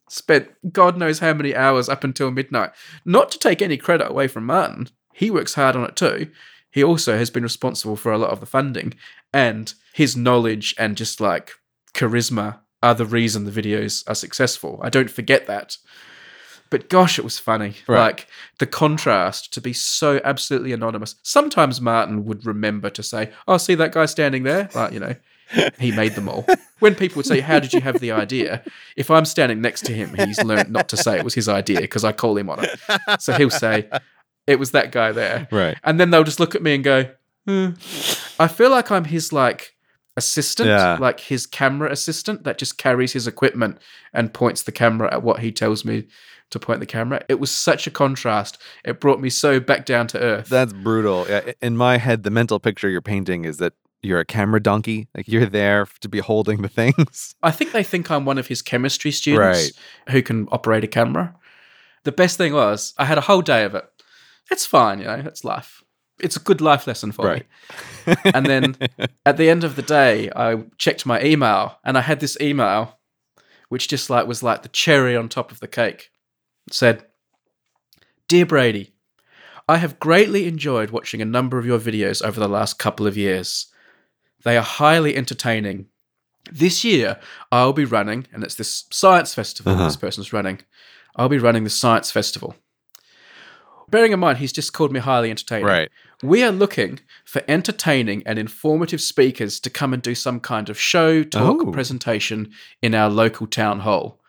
[0.09, 2.71] Spent God knows how many hours up until midnight.
[3.05, 4.87] Not to take any credit away from Martyn,
[5.17, 6.29] he works hard on it too.
[6.69, 8.93] He also has been responsible for a lot of the funding,
[9.33, 11.53] and his knowledge and just like
[11.95, 14.79] charisma are the reason the videos are successful.
[14.83, 15.77] I don't forget that.
[16.69, 17.75] But gosh, it was funny.
[17.87, 17.99] Right.
[17.99, 18.27] Like
[18.59, 21.15] the contrast to be so absolutely anonymous.
[21.23, 24.69] Sometimes Martyn would remember to say, Oh, see that guy standing there?
[24.75, 25.15] Like, you know,
[25.79, 26.45] he made them all.
[26.79, 28.63] When people would say, How did you have the idea?
[28.95, 31.81] If I'm standing next to him, he's learned not to say it was his idea
[31.81, 32.79] because I call him on it.
[33.19, 33.89] So he'll say,
[34.47, 35.47] It was that guy there.
[35.51, 35.77] Right.
[35.83, 37.05] And then they'll just look at me and go,
[37.45, 37.69] "Hmm."
[38.39, 39.75] I feel like I'm his like
[40.15, 40.97] assistant, Yeah.
[40.99, 43.77] like his camera assistant that just carries his equipment
[44.13, 46.07] and points the camera at what he tells me
[46.49, 47.21] to point the camera.
[47.29, 48.57] It was such a contrast.
[48.85, 50.47] It brought me so back down to earth.
[50.49, 51.25] That's brutal.
[51.29, 55.07] Yeah, in my head, the mental picture you're painting is that you're a camera donkey.
[55.15, 57.35] Like you're there to be holding the things.
[57.43, 59.73] I think they think I'm one of his chemistry students
[60.09, 61.35] who can operate a camera.
[62.03, 63.83] The best thing was I had a whole day of it.
[64.51, 65.83] It's fine, you know, it's life.
[66.19, 67.45] It's a good life lesson for Right.
[68.07, 68.15] me.
[68.33, 68.77] And then
[69.25, 72.97] at the end of the day, I checked my email and I had this email
[73.69, 76.09] which just like was like the cherry on top of the cake.
[76.67, 77.03] It said,
[78.29, 78.93] Dear Brady,
[79.67, 83.17] I have greatly enjoyed watching a number of your videos over the last couple of
[83.17, 83.67] years.
[84.43, 85.87] They are highly entertaining.
[86.49, 87.19] This year,
[87.51, 89.83] I'll be running, and it's this science festival Uh-huh.
[89.85, 90.61] this person's running.
[91.17, 92.55] I'll be running the science festival.
[93.89, 95.65] Bearing in mind, he's just called me highly entertaining.
[95.65, 95.89] right.
[96.23, 100.79] We are looking for entertaining and informative speakers to come and do some kind of
[100.79, 101.71] show, talk, Oh.
[101.71, 104.19] presentation in our local town hall.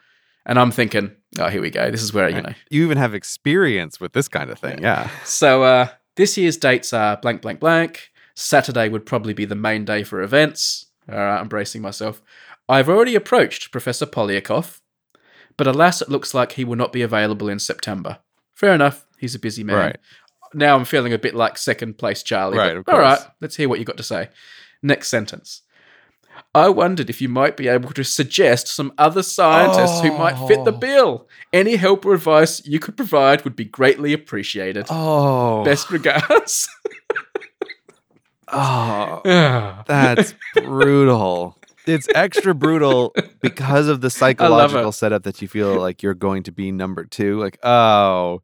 [0.45, 1.91] And I'm thinking, oh, here we go.
[1.91, 2.53] This is where, you know.
[2.71, 4.83] You even have experience with this kind of thing.
[4.83, 5.11] Yeah.
[5.25, 8.11] So uh, this year's dates are blank, blank, blank.
[8.37, 10.87] Saturday would probably be the main day for events.
[11.11, 12.23] All right, I'm bracing myself.
[12.69, 14.81] I've already approached Professor Poliakoff,
[15.57, 18.19] but alas, it looks like he will not be available in September.
[18.55, 19.07] Fair enough.
[19.19, 19.77] He's a busy man.
[19.77, 19.99] Right.
[20.55, 22.59] now I'm feeling a bit like second place Charlie.
[22.59, 24.29] Right, but All right, let's hear what you got to say.
[24.83, 25.63] Next sentence.
[26.55, 30.65] I wondered if you might be able to suggest some other scientists who might fit
[30.65, 30.79] the Oh.
[30.79, 31.29] bill.
[31.53, 34.87] Any help or advice you could provide would be greatly appreciated.
[34.89, 36.69] Oh, Best regards.
[38.49, 39.21] oh,
[39.87, 41.59] that's brutal.
[41.87, 46.53] It's extra brutal because of the psychological setup that you feel like you're going to
[46.53, 47.39] be number two.
[47.41, 48.43] Like, oh,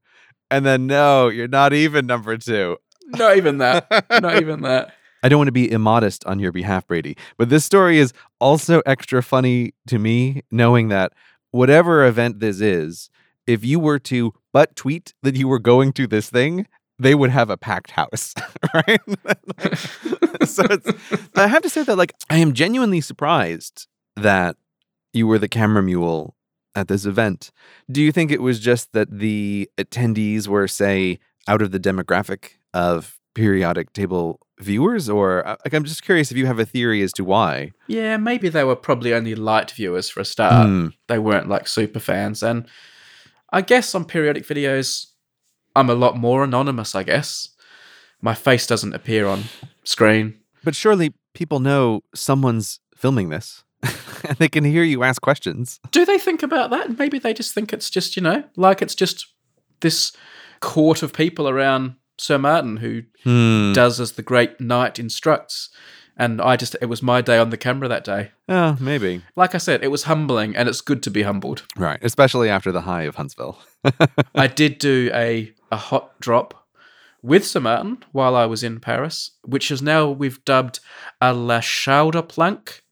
[0.50, 2.78] and then no, you're not even number two.
[3.06, 3.86] Not even that.
[4.22, 4.94] Not even that.
[5.22, 8.82] I don't want to be immodest on your behalf, Brady, but this story is also
[8.84, 11.12] extra funny to me, knowing that
[11.50, 13.08] whatever event this is,
[13.46, 16.66] if you were to but tweet that you were going to this thing,
[16.98, 18.34] they would have a packed house,
[18.74, 19.00] right?
[20.46, 20.90] so it's,
[21.34, 23.86] I have to say that, like, I am genuinely surprised
[24.16, 24.56] that
[25.12, 26.36] you were the camera mule
[26.74, 27.50] at this event.
[27.90, 32.52] Do you think it was just that the attendees were, say, out of the demographic
[32.72, 37.02] of periodic table viewers, or uh, like, I'm just curious if you have a theory
[37.02, 37.72] as to why?
[37.88, 40.66] Yeah, maybe they were probably only light viewers for a start.
[40.66, 40.88] Hmm.
[41.08, 42.42] They weren't like super fans.
[42.42, 42.66] And
[43.52, 45.06] I guess on periodic videos,
[45.76, 47.48] I'm a lot more anonymous, I guess.
[48.20, 49.44] My face doesn't appear on
[49.82, 50.38] screen.
[50.62, 53.64] But surely people know someone's filming this,
[54.28, 55.80] and they can hear you ask questions.
[55.90, 56.98] Do they think about that?
[56.98, 59.26] Maybe they just think it's just, you know, like it's just
[59.80, 60.12] this
[60.60, 63.72] court of people around Sir Martyn who Hmm.
[63.72, 65.70] does as the great knight instructs.
[66.16, 68.30] And I just, it was my day on the camera that day.
[68.48, 69.22] Oh, maybe.
[69.34, 71.64] Like I said, it was humbling and it's good to be humbled.
[71.76, 71.98] Right.
[72.02, 73.58] Especially after the high of Huntsville.
[74.34, 76.66] I did do a, a hot drop
[77.20, 80.78] with Sir Martyn while I was in Paris, which is now we've dubbed
[81.20, 82.82] a La Chaude plank.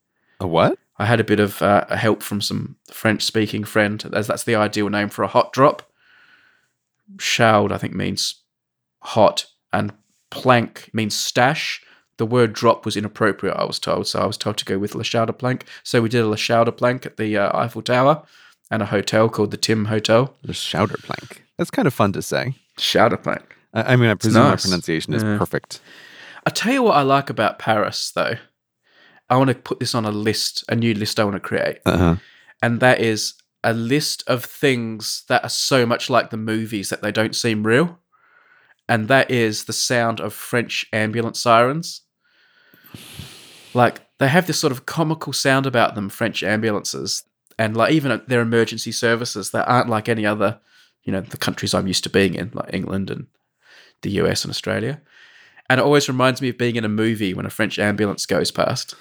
[0.41, 0.77] A what?
[1.03, 4.55] I had a bit of uh, help from some French speaking friend, as that's the
[4.55, 5.83] ideal name for a hot drop.
[7.19, 8.37] Chaude, I think, means
[9.01, 9.93] hot, and
[10.31, 11.83] plank means stash.
[12.19, 14.95] The word drop was inappropriate, I was told, so I was told to go with
[14.95, 15.65] La Chaude plank.
[15.83, 18.23] So we did a La Chaude plank at the uh, Eiffel Tower
[18.71, 20.35] and a hotel called the Tim Hotel.
[20.43, 21.43] The Shouder Plank.
[21.59, 22.55] That's kind of fun to say.
[22.79, 23.57] Chaude plank.
[23.75, 25.37] I, I mean, I presume my pronunciation is Yeah.
[25.37, 25.81] perfect.
[26.47, 28.35] I tell you what I like about Paris, though.
[29.33, 31.79] I want to put this on a list, a new list I want to create.
[31.87, 32.17] Uh-huh.
[32.63, 33.33] And that is
[33.65, 37.67] a list of things that are so much like the movies that they don't seem
[37.67, 37.99] real.
[38.91, 42.03] And that is the sound of French ambulance sirens.
[43.73, 47.25] Like, they have this sort of comical sound about them, French ambulances.
[47.59, 50.61] And like even their emergency services that aren't like any other,
[51.05, 53.29] you know, the countries I'm used to being in, like England and
[54.03, 55.01] the US and Australia.
[55.71, 58.51] And it always reminds me of being in a movie when a French ambulance goes
[58.51, 58.95] past.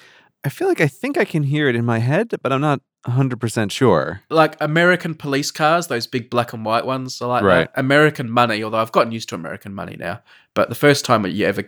[0.43, 2.81] I feel like I think I can hear it in my head, but I'm not
[3.07, 4.21] 100% sure.
[4.29, 7.73] Like American police cars, those big black and white ones, are like Right.
[7.73, 7.79] that.
[7.79, 10.21] American money, although I've gotten used to American money now.
[10.55, 11.63] But the first time you ever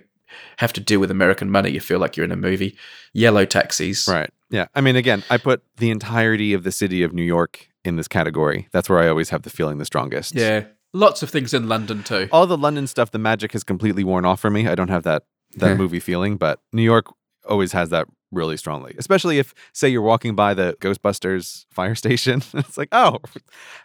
[0.58, 2.76] have to deal with American money, you feel like you're in a movie.
[3.14, 4.08] Yellow taxis.
[4.08, 4.30] Right.
[4.50, 4.66] Yeah.
[4.74, 8.08] I mean, again, I put the entirety of the city of New York in this
[8.08, 8.68] category.
[8.72, 10.34] That's where I always have the feeling the strongest.
[10.36, 10.66] Yeah.
[10.94, 12.30] Lots of things in London too.
[12.32, 14.68] All the London stuff, the magic has completely worn off for me.
[14.68, 15.24] I don't have that
[15.58, 15.76] that Yeah.
[15.76, 17.06] movie feeling, but New York
[17.48, 18.96] always has that really strongly.
[18.98, 22.42] Especially if, say, you're walking by the Ghostbusters fire station.
[22.54, 23.20] it's like, oh,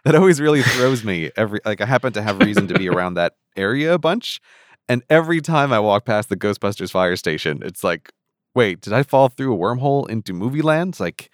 [0.03, 1.31] that always really throws me.
[1.37, 4.41] Every like, I happen to have reason to be around that area a bunch,
[4.87, 8.11] and every time I walk past the Ghostbusters fire station, it's like,
[8.55, 10.99] wait, did I fall through a wormhole into movie land?
[10.99, 11.29] Like.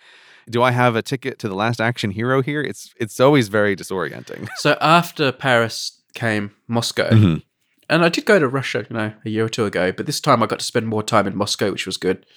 [0.48, 2.62] Do I have a ticket to the last action hero here?
[2.62, 4.48] It's it's always very disorienting.
[4.58, 7.10] So after Paris came Moscow.
[7.10, 7.42] Mhm.
[7.90, 10.20] And I did go to Russia, you know, a year or two ago, but this
[10.20, 12.28] time I got to spend more time in Moscow, which was good.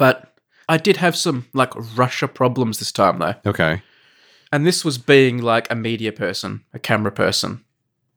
[0.00, 0.34] But
[0.68, 3.34] I did have some like Russia problems this time though.
[3.44, 3.82] Okay.
[4.50, 7.64] And this was being like a media person, a camera person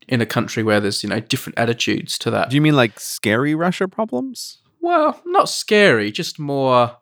[0.07, 2.49] in a country where there's, you know, different attitudes to that.
[2.49, 4.59] Do you mean like scary Russia problems?
[4.83, 6.97] well, not scary, just more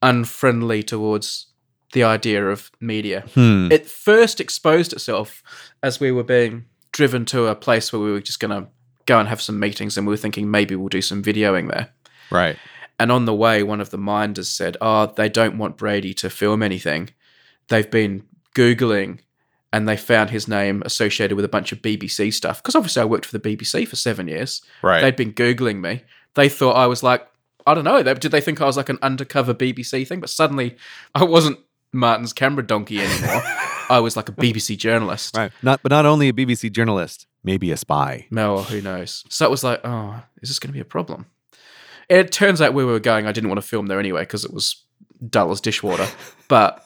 [0.00, 1.46] unfriendly towards
[1.92, 3.24] the idea of media.
[3.34, 3.70] Hmm.
[3.70, 5.42] It first exposed itself
[5.82, 8.68] as we were being driven to a place where we were just going to
[9.04, 11.90] go and have some meetings and we were thinking maybe we'll do some videoing there.
[12.30, 12.56] Right.
[12.98, 16.30] And on the way, one of the minders said, Oh, they don't want Brady to
[16.30, 17.10] film anything.
[17.68, 18.24] They've been
[18.54, 19.20] Googling
[19.72, 22.62] and they found his name associated with a bunch of BBC stuff.
[22.62, 24.62] Because obviously, I worked for the BBC for seven years.
[24.82, 25.00] Right.
[25.00, 26.02] They'd been Googling me.
[26.34, 27.26] They thought I was like,
[27.66, 28.02] I don't know.
[28.02, 30.20] They, did they think I was like an undercover BBC thing?
[30.20, 30.76] But suddenly,
[31.14, 31.58] I wasn't
[31.92, 33.42] Martyn's camera donkey anymore.
[33.90, 35.36] I was like a BBC journalist.
[35.36, 35.52] right.
[35.62, 38.26] Not but not only a BBC journalist, maybe a spy.
[38.30, 39.24] No, who knows?
[39.30, 41.26] So it was like, oh, is this going to be a problem?
[42.08, 44.44] It turns out where we were going, I didn't want to film there anyway because
[44.44, 44.84] it was
[45.28, 46.06] dull as dishwater.
[46.48, 46.84] But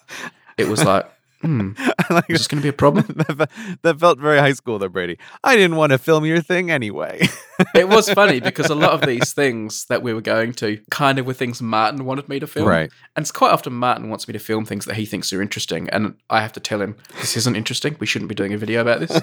[0.58, 1.08] it was like,
[1.42, 1.72] Hmm.
[2.10, 3.04] like, Is this going to be a problem?
[3.28, 3.50] that,
[3.82, 5.18] that felt very high school there, Brady.
[5.42, 7.26] I didn't want to film your thing anyway.
[7.74, 11.18] it was funny because a lot of these things that we were going to kind
[11.18, 12.68] of were things Martyn wanted me to film.
[12.68, 12.90] right.
[13.16, 15.90] And it's quite often Martyn wants me to film things that he thinks are interesting.
[15.90, 17.96] And I have to tell him, this isn't interesting.
[17.98, 19.20] We shouldn't be doing a video about this.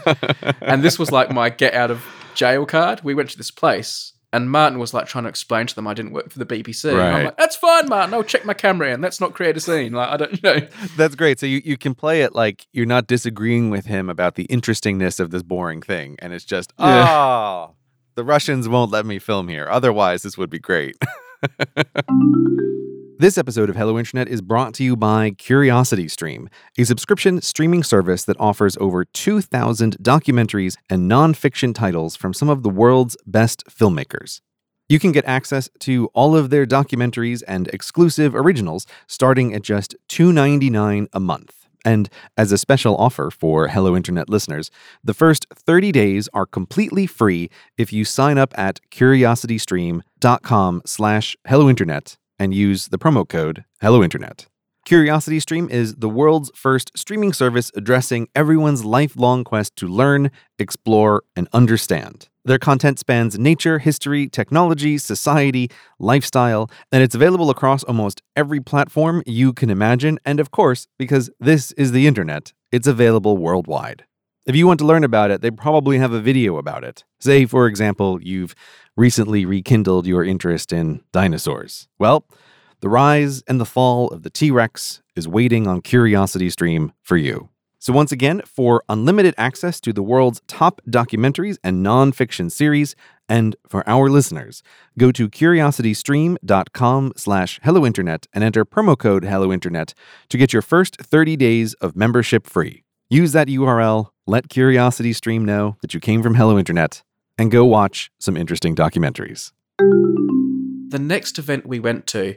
[0.62, 2.04] and this was like my get out of
[2.36, 3.02] jail card.
[3.02, 4.12] We went to this place.
[4.32, 6.92] And Martyn was like trying to explain to them I didn't work for the BBC.
[6.92, 7.26] And I'm Right.
[7.26, 8.14] like, that's fine, Martyn.
[8.14, 9.02] I'll check my camera in.
[9.02, 9.94] Let's not create a scene.
[9.94, 10.68] Like I don't you know.
[10.96, 11.40] That's great.
[11.40, 15.20] So you, you can play it like you're not disagreeing with him about the interestingness
[15.20, 16.16] of this boring thing.
[16.20, 17.08] And it's just, Yeah.
[17.10, 17.76] oh,
[18.16, 19.68] the Russians won't let me film here.
[19.70, 20.96] Otherwise, this would be great.
[23.22, 26.48] This episode of Hello Internet is brought to you by CuriosityStream,
[26.78, 32.64] a subscription streaming service that offers over 2,000 documentaries and nonfiction titles from some of
[32.64, 34.40] the world's best filmmakers.
[34.88, 39.98] You can get access to all of their documentaries and exclusive originals starting at just
[40.08, 41.68] $2.99 a month.
[41.84, 44.72] And as a special offer for Hello Internet listeners,
[45.04, 52.16] the first 30 days are completely free if you sign up at curiositystream.com slash hellointernet
[52.40, 54.48] and use the promo code HelloInternet.
[54.88, 61.48] CuriosityStream is the world's first streaming service addressing everyone's lifelong quest to learn, explore, and
[61.54, 62.28] understand.
[62.46, 65.70] Their content spans nature, history, technology, society,
[66.00, 70.18] lifestyle, and it's available across almost every platform you can imagine.
[70.26, 74.06] And of course, because this is the internet, it's available worldwide.
[74.48, 77.04] If you want to learn about it, they probably have a video about it.
[77.20, 78.56] Say, for example, you've
[79.00, 81.88] recently rekindled your interest in dinosaurs.
[81.98, 82.26] Well,
[82.82, 87.50] the rise and the fall of the T Rex is waiting on CuriosityStream for you.
[87.80, 92.94] So, once again, for unlimited access to the world's top documentaries and nonfiction series,
[93.30, 94.64] and for our listeners,
[94.98, 99.94] go to curiositystream.com slash hellointernet and enter promo code hellointernet
[100.28, 102.84] to get your first 30 days of membership free.
[103.10, 107.02] Use that URL, let CuriosityStream know that you came from Hello Internet,
[107.40, 109.52] and go watch some interesting documentaries.
[110.90, 112.36] The next event we went to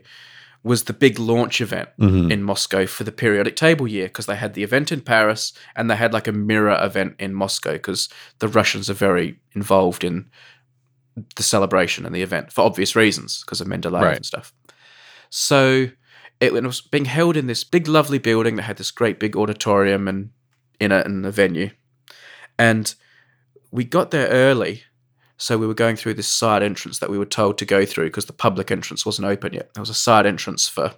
[0.63, 2.31] was the big launch event Mhm.
[2.31, 5.91] in Moscow for the periodic table year because they had the event in Paris and
[5.91, 10.31] they had like a mirror event in Moscow because the Russians are very involved in
[11.35, 14.17] the celebration and the event for obvious reasons because of Mendeleev Right.
[14.17, 14.55] and stuff.
[15.31, 15.89] So
[16.41, 20.07] it was being held in this big, lovely building that had this great big auditorium
[20.07, 20.31] and
[20.79, 21.71] in it and a venue.
[22.59, 22.95] And
[23.73, 24.85] we got there early
[25.43, 28.05] so we were going through this side entrance that we were told to go through
[28.07, 29.75] because the public entrance wasn't open yet.
[29.75, 30.95] There was a side entrance for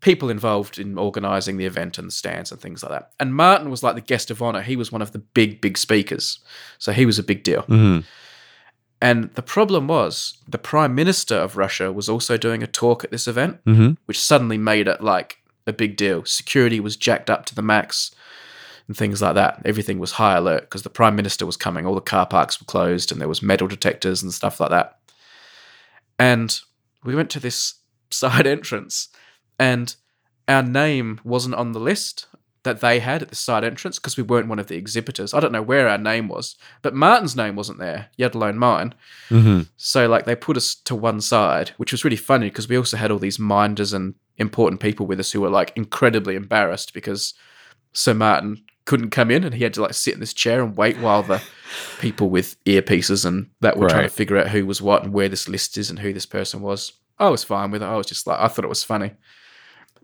[0.00, 3.10] people involved in organising the event and the stands and things like that.
[3.20, 4.62] And Martyn was like the guest of honour.
[4.62, 6.38] He was one of the big, big speakers.
[6.78, 7.64] So he was a big deal.
[7.64, 8.04] Mhm.
[9.02, 13.10] And the problem was the Prime Minister of Russia was also doing a talk at
[13.10, 13.98] this event, Mhm.
[14.06, 16.24] which suddenly made it like a big deal.
[16.24, 18.10] Security was jacked up to the max
[18.88, 19.60] and things like that.
[19.64, 21.86] Everything was high alert because the Prime Minister was coming.
[21.86, 24.98] All the car parks were closed and there was metal detectors and stuff like that.
[26.18, 26.58] And
[27.04, 27.74] we went to this
[28.10, 29.08] side entrance
[29.58, 29.94] and
[30.48, 32.26] our name wasn't on the list
[32.64, 35.32] that they had at the side entrance because we weren't one of the exhibitors.
[35.32, 38.94] I don't know where our name was, but Martyn's name wasn't there, yet alone mine.
[39.30, 39.68] Mhm.
[39.76, 42.96] So like they put us to one side, which was really funny because we also
[42.96, 47.34] had all these minders and important people with us who were like incredibly embarrassed because
[47.92, 50.74] Sir Martyn couldn't come in and he had to like sit in this chair and
[50.74, 51.42] wait while the
[52.00, 55.28] people with earpieces and that were trying to figure out who was what and where
[55.28, 56.94] this list is and who this person was.
[57.18, 57.86] I was fine with it.
[57.86, 59.12] I was just like I thought it was funny.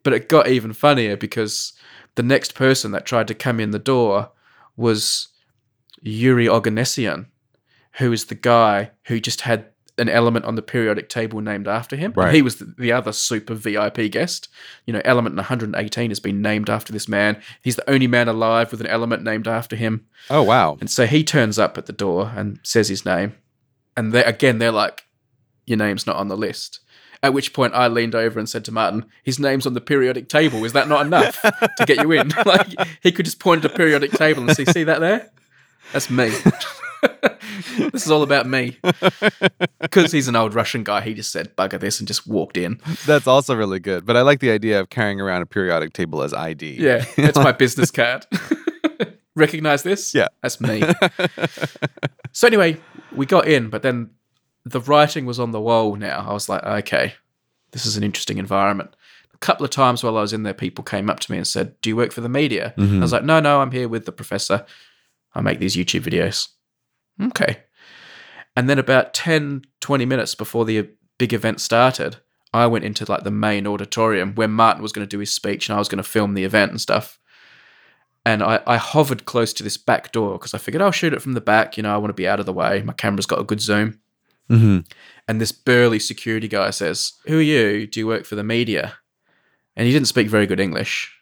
[0.02, 1.72] But it got even funnier because
[2.14, 4.30] the next person that tried to come in the door
[4.76, 5.28] was
[6.02, 7.28] Yuri Oganessian,
[7.92, 11.96] who is the guy who just had an element on the periodic table named after
[11.96, 12.12] him.
[12.16, 12.34] Right.
[12.34, 14.48] He was the, the other super VIP guest.
[14.86, 17.40] You know, element 118 has been named after this man.
[17.62, 20.06] He's the only man alive with an element named after him.
[20.30, 20.76] Oh, wow.
[20.80, 23.34] And so he turns up at the door and says his name.
[23.96, 25.04] And they again, they're like,
[25.66, 26.80] Your name's not on the list.
[27.22, 30.28] At which point I leaned over and said to Martin, His name's on the periodic
[30.28, 30.64] table.
[30.64, 32.28] Is that not enough to get you in?
[32.46, 35.30] like he could just point at a periodic table and see, see that there?
[35.92, 36.32] That's me.
[37.92, 38.78] this is all about me.
[39.80, 42.80] Because he's an old Russian guy, he just said bugger this and just walked in.
[43.06, 44.04] That's also really good.
[44.04, 46.76] But I like the idea of carrying around a periodic table as ID.
[46.80, 48.26] Yeah, that's my business card.
[49.36, 50.14] Recognize this?
[50.14, 50.28] Yeah.
[50.42, 50.82] That's me.
[52.32, 52.78] so anyway,
[53.12, 54.10] we got in, but then
[54.64, 56.26] the writing was on the wall now.
[56.28, 57.14] I was like, okay,
[57.72, 58.96] this is an interesting environment.
[59.34, 61.46] A couple of times while I was in there, people came up to me and
[61.46, 62.72] said, Do you work for the media?
[62.78, 62.98] Mm-hmm.
[62.98, 64.64] I was like, No, no, I'm here with the professor.
[65.34, 66.48] I make these YouTube videos.
[67.22, 67.62] Okay.
[68.56, 70.88] And then about 10, 20 minutes before the
[71.18, 72.16] big event started,
[72.52, 75.68] I went into like the main auditorium where Martin was going to do his speech
[75.68, 77.18] and I was going to film the event and stuff.
[78.24, 81.20] And I, I hovered close to this back door because I figured I'll shoot it
[81.20, 81.76] from the back.
[81.76, 82.82] You know, I want to be out of the way.
[82.82, 84.00] My camera's got a good zoom.
[84.48, 84.78] hmm
[85.28, 87.86] And this burly security guy says, Who are you?
[87.86, 88.94] Do you work for the media?
[89.76, 91.12] And he didn't speak very good English.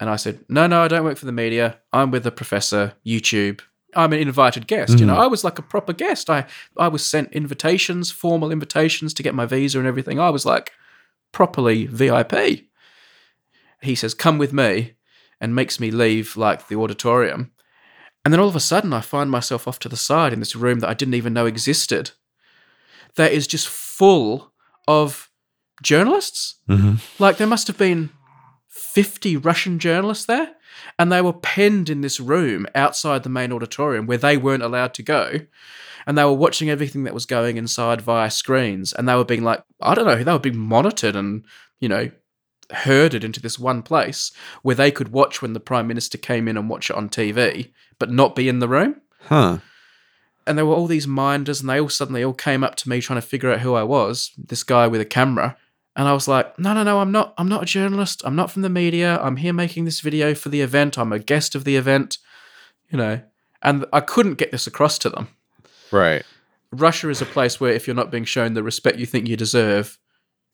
[0.00, 1.78] And I said, No, no, I don't work for the media.
[1.92, 3.60] I'm with the professor, YouTube.
[3.94, 4.98] I'm an invited guest.
[4.98, 6.30] You know, I was like a proper guest.
[6.30, 6.46] I,
[6.78, 10.18] I was sent invitations, formal invitations to get my visa and everything.
[10.18, 10.72] I was like
[11.32, 12.32] properly VIP.
[13.82, 14.94] He says, Come with me,
[15.40, 17.50] and makes me leave like the auditorium.
[18.24, 20.54] And then all of a sudden, I find myself off to the side in this
[20.54, 22.12] room that I didn't even know existed.
[23.16, 24.52] That is just full
[24.86, 25.28] of
[25.82, 26.56] journalists.
[26.66, 28.10] hmm Like there must have been
[28.68, 30.54] 50 Russian journalists there,
[30.98, 34.94] and they were penned in this room outside the main auditorium where they weren't allowed
[34.94, 35.40] to go.
[36.06, 39.44] And they were watching everything that was going inside via screens, and they were being
[39.44, 41.44] like, I don't know, they were being monitored and,
[41.78, 42.10] you know,
[42.70, 44.32] herded into this one place
[44.62, 47.70] where they could watch when the Prime Minister came in and watch it on TV,
[47.98, 48.96] but not be in the room
[49.26, 49.58] Huh.
[50.46, 53.00] and there were all these minders and they all suddenly all came up to me
[53.00, 55.56] trying to figure out who I was, this guy with a camera.
[55.94, 58.22] And I was like, no, no, no, I'm not I'm not a journalist.
[58.24, 59.18] I'm not from the media.
[59.20, 60.98] I'm here making this video for the event.
[60.98, 62.18] I'm a guest of the event.
[62.90, 63.20] You know.
[63.62, 65.28] And I couldn't get this across to them.
[65.92, 66.24] Right.
[66.72, 69.36] Russia is a place where if you're not being shown the respect you think you
[69.36, 69.98] deserve,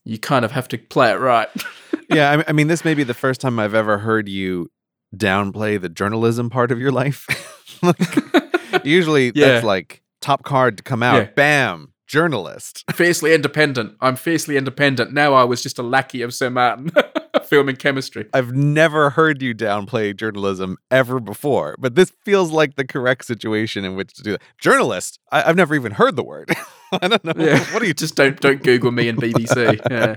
[0.05, 1.48] you kind of have to play it right.
[2.10, 4.70] yeah, I mean, I mean, this may be the first time I've ever heard you
[5.16, 7.27] downplay the journalism part of your life.
[7.81, 7.97] Like,
[8.85, 9.47] usually, Yeah.
[9.48, 11.16] that's like top card to come out.
[11.16, 11.31] Yeah.
[11.36, 12.85] Bam, journalist.
[12.93, 13.94] fiercely independent.
[14.01, 15.12] I'm fiercely independent.
[15.12, 16.90] Now I was just a lackey of Sir Martyn
[17.44, 18.26] filming chemistry.
[18.35, 23.85] I've never heard you downplay journalism ever before, but this feels like the correct situation
[23.85, 24.43] in which to do that.
[24.59, 25.20] Journalist?
[25.30, 26.51] I- I've never even heard the word.
[26.93, 27.35] I don't know.
[27.36, 27.62] Yeah.
[27.72, 27.94] What are you?
[27.94, 29.78] just don't don't Google me and BBC.
[29.90, 30.16] Yeah.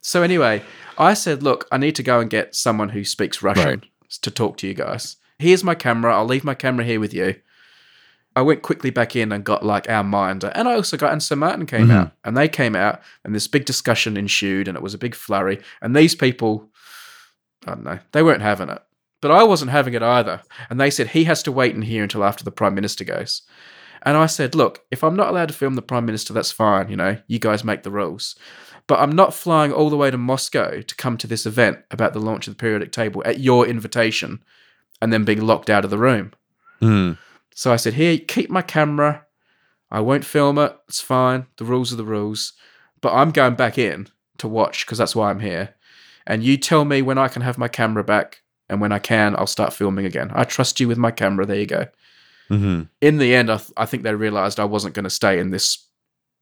[0.00, 0.62] So anyway,
[0.96, 3.84] I said, look, I need to go and get someone who speaks Russian Right.
[4.22, 5.16] to talk to you guys.
[5.38, 6.14] Here's my camera.
[6.16, 7.34] I'll leave my camera here with you.
[8.36, 11.22] I went quickly back in and got like our minder, and I also got and
[11.22, 11.94] Sir Martyn came Mhm.
[11.94, 15.14] out, and they came out, and this big discussion ensued, and it was a big
[15.14, 15.60] flurry.
[15.82, 16.70] And these people,
[17.66, 18.80] I don't know, they weren't having it,
[19.20, 20.42] but I wasn't having it either.
[20.70, 23.42] And they said he has to wait in here until after the Prime Minister goes.
[24.02, 26.88] And I said, look, if I'm not allowed to film the Prime Minister, that's fine.
[26.88, 28.34] You know, you guys make the rules.
[28.86, 32.12] But I'm not flying all the way to Moscow to come to this event about
[32.14, 34.42] the launch of the periodic table at your invitation
[35.02, 36.32] and then being locked out of the room.
[36.80, 37.18] Mm.
[37.60, 39.26] So I said, here, keep my camera.
[39.90, 40.74] I won't film it.
[40.88, 41.44] It's fine.
[41.58, 42.54] The rules are the rules.
[43.02, 44.08] But I'm going back in
[44.38, 45.74] to watch because that's why I'm here.
[46.26, 48.40] And you tell me when I can have my camera back.
[48.70, 50.30] And when I can, I'll start filming again.
[50.32, 51.44] I trust you with my camera.
[51.44, 51.88] There you go
[52.48, 55.38] hmm in the end, I, th- I think they realized I wasn't going to stay
[55.38, 55.86] in this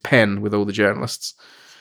[0.04, 1.34] pen with all the journalists.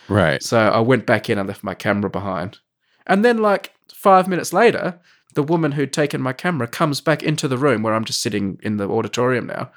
[0.10, 0.42] Right.
[0.42, 2.58] So I went back in and left my camera behind.
[3.06, 5.00] And then, like five minutes later,
[5.38, 8.60] the woman who'd taken my camera comes back into the room where I'm just sitting
[8.64, 9.70] in the auditorium now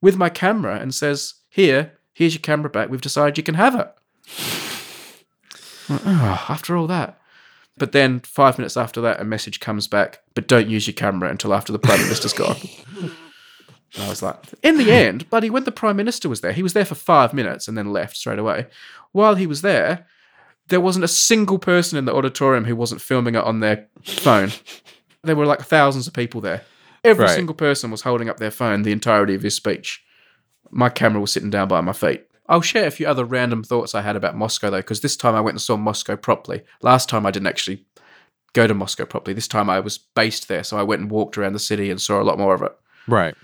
[0.00, 2.90] with my camera and says, Here, here's your camera back.
[2.90, 3.92] We've decided you can have it.
[5.90, 7.20] "Oh, after all that.
[7.76, 11.28] But then, five minutes after that, a message comes back, but don't use your camera
[11.28, 12.58] until after the Prime Minister's gone.
[13.00, 16.62] And I was like, in the end, buddy, when the Prime Minister was there, he
[16.62, 18.68] was there for five minutes and then left straight away.
[19.10, 20.06] While he was there,
[20.68, 24.52] there wasn't a single person in the auditorium who wasn't filming it on their phone.
[25.22, 26.62] There were like thousands of people there.
[27.04, 27.34] Every Right.
[27.34, 30.02] single person was holding up their phone the entirety of his speech.
[30.70, 32.26] My camera was sitting down by my feet.
[32.48, 35.34] I'll share a few other random thoughts I had about Moscow, though, because this time
[35.34, 36.62] I went and saw Moscow properly.
[36.82, 37.84] Last time I didn't actually
[38.52, 39.34] go to Moscow properly.
[39.34, 42.00] This time I was based there, so I went and walked around the city and
[42.00, 42.72] saw a lot more of it.
[43.06, 43.34] Right.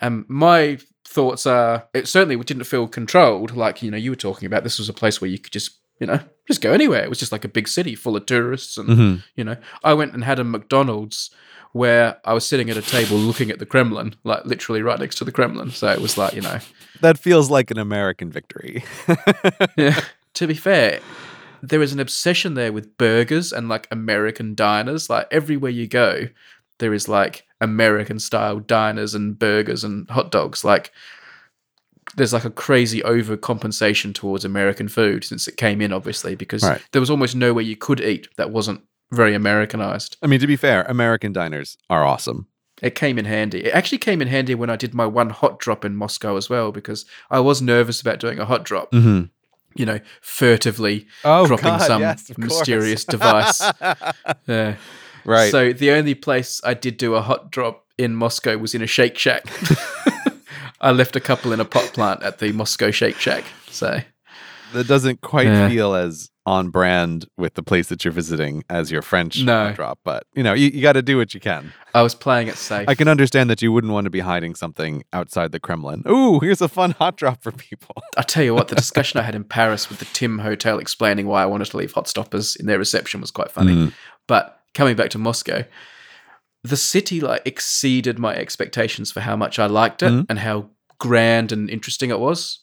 [0.00, 4.46] And my thoughts are it certainly didn't feel controlled like you know you were talking
[4.46, 7.02] about this was a place where you could just you know just go anywhere.
[7.02, 9.92] It was just like a big city full of tourists and hmm you know i
[9.94, 11.30] went and had a mcdonald's
[11.72, 15.16] where i was sitting at a table looking at the kremlin like literally right next
[15.16, 15.70] to the kremlin.
[15.70, 16.58] So it was like you know.
[17.00, 18.84] That feels like an American victory.
[19.76, 20.00] yeah.
[20.34, 21.00] to be fair
[21.62, 25.10] there is an obsession there with burgers and like american diners.
[25.10, 26.28] Like everywhere you go
[26.78, 30.64] there is like american style diners and burgers and hot dogs.
[30.64, 30.92] Like
[32.16, 36.80] there's like a crazy overcompensation towards american food since it came in obviously because Right.
[36.92, 40.56] there was almost nowhere you could eat that wasn't very americanized I mean, to be
[40.56, 42.46] fair, American diners are awesome.
[42.82, 43.64] it came in handy.
[43.66, 46.50] It actually came in handy when I did my one hot drop in Moscow as
[46.50, 49.26] well, because I was nervous about doing a hot drop, Mm-hmm.
[49.76, 53.60] you know, furtively Oh, dropping God, some yes, mysterious device.
[54.46, 54.74] Yeah.
[55.24, 55.50] right.
[55.50, 58.86] So the only place I did do a hot drop in Moscow was in a
[58.86, 59.44] Shake Shack.
[60.86, 63.44] I left a couple in a pot plant at the Moscow Shake Shack.
[63.70, 64.00] So
[64.72, 65.68] that doesn't quite Yeah.
[65.68, 69.72] feel as on brand with the place that you're visiting as your French No.
[69.72, 69.98] drop.
[70.04, 71.72] But you know, you, you got to do what you can.
[71.92, 72.88] I was playing it safe.
[72.88, 76.04] I can understand that you wouldn't want to be hiding something outside the Kremlin.
[76.08, 77.96] Ooh, here's a fun hot drop for people.
[78.16, 81.26] I tell you what, the discussion I had in Paris with the Tim Hotel explaining
[81.26, 83.74] why I wanted to leave hot stoppers in their reception was quite funny.
[83.74, 83.92] Mm.
[84.28, 85.64] But coming back to Moscow,
[86.62, 90.26] the city like exceeded my expectations for how much I liked it Mhm.
[90.28, 92.60] and how grand and interesting it was.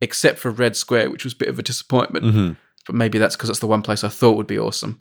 [0.00, 2.24] Except for Red Square, which was a bit of a disappointment.
[2.24, 2.56] Mhm.
[2.86, 5.00] But maybe that's because it's the one place I thought would be awesome.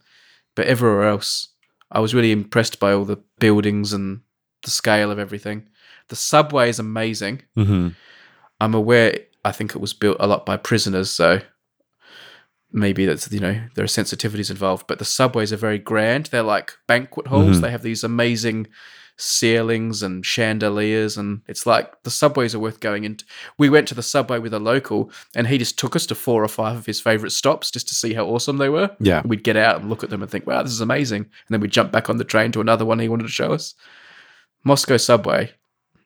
[0.56, 1.50] But everywhere else,
[1.92, 4.22] I was really impressed by all the buildings and
[4.64, 5.68] the scale of everything.
[6.08, 7.42] The subway is amazing.
[7.58, 7.96] Mhm.
[8.62, 9.20] I'm aware.
[9.44, 11.42] I think it was built a lot by prisoners, so
[12.72, 14.88] maybe that's you know there are sensitivities involved.
[14.88, 16.28] But the subways are very grand.
[16.28, 17.58] They're like banquet halls.
[17.58, 17.62] Mhm.
[17.62, 18.68] They have these amazing
[19.18, 23.24] ceilings and chandeliers, and it's like the subways are worth going into.
[23.58, 26.44] We went to the subway with a local, and he just took us to four
[26.44, 28.96] or five of his favorite stops just to see how awesome they were.
[29.00, 29.22] Yeah.
[29.26, 31.62] We'd get out and look at them and think, "Wow, this is amazing," and then
[31.62, 33.74] we'd jump back on the train to another one he wanted to show us.
[34.64, 35.52] Moscow subway,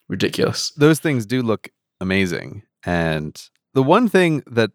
[0.07, 0.71] ridiculous.
[0.71, 1.69] those things do look
[2.01, 2.63] amazing.
[2.85, 3.41] And
[3.73, 4.71] the one thing that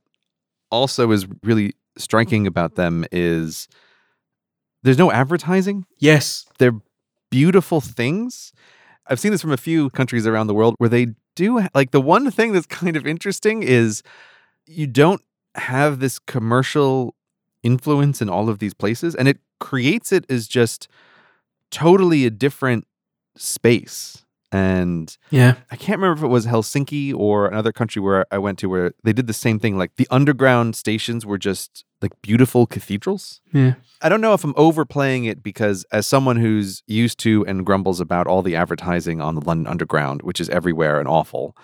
[0.71, 3.69] also is really striking about them is
[4.83, 5.87] there's no advertising.
[5.99, 6.75] Yes, They're
[7.31, 8.53] beautiful things.
[9.07, 12.01] I've seen this from a few countries around the world where they do like the
[12.01, 14.03] one thing that's kind of interesting is
[14.67, 15.23] you don't
[15.57, 17.15] have this commercial
[17.63, 20.89] influence in all of these places and it creates it as just
[21.71, 22.87] totally a different
[23.37, 24.24] space.
[24.55, 25.57] And yeah.
[25.73, 28.93] I can't remember if it was Helsinki or another country where I went to where
[29.03, 29.77] they did the same thing.
[29.77, 33.41] Like the underground stations were just like beautiful cathedrals.
[33.53, 33.75] Yeah.
[34.01, 37.99] I don't know if I'm overplaying it because, as someone who's used to and grumbles
[37.99, 41.57] about all the advertising on the London Underground, which is everywhere and awful,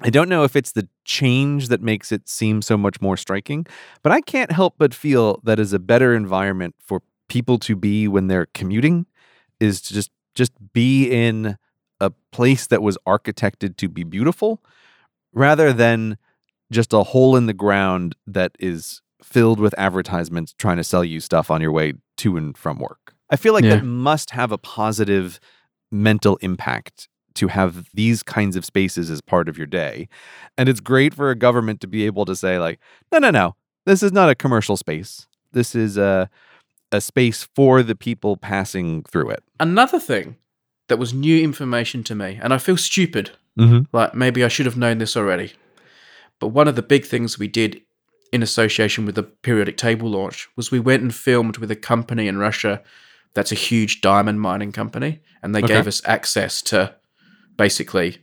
[0.00, 3.66] I don't know if it's the change that makes it seem so much more striking,
[4.02, 8.08] but I can't help but feel that is a better environment for people to be
[8.08, 9.04] when they're commuting
[9.60, 11.58] is to just just be in
[12.00, 14.62] a place that was architected to be beautiful
[15.32, 16.16] rather than
[16.72, 21.20] just a hole in the ground that is filled with advertisements trying to sell you
[21.20, 23.14] stuff on your way to and from work.
[23.28, 23.76] I feel like Yeah.
[23.76, 25.38] that must have a positive
[25.90, 30.08] mental impact to have these kinds of spaces as part of your day.
[30.58, 32.80] And it's great for a government to be able to say like,
[33.12, 33.54] no, no, no.
[33.86, 35.26] This is not a commercial space.
[35.52, 36.28] This is a
[36.92, 39.44] a space for the people passing through it.
[39.60, 40.36] Another thing
[40.90, 43.94] that was new information to me, and I feel stupid, Mm-hmm.
[43.96, 45.52] like maybe I should have known this already.
[46.38, 47.80] But one of the big things we did
[48.32, 52.28] in association with the periodic table launch was we went and filmed with a company
[52.28, 52.80] in Russia
[53.34, 55.74] that's a huge diamond mining company, and they Okay.
[55.74, 56.94] gave us access to
[57.56, 58.18] basically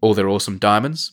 [0.00, 1.12] all their awesome diamonds,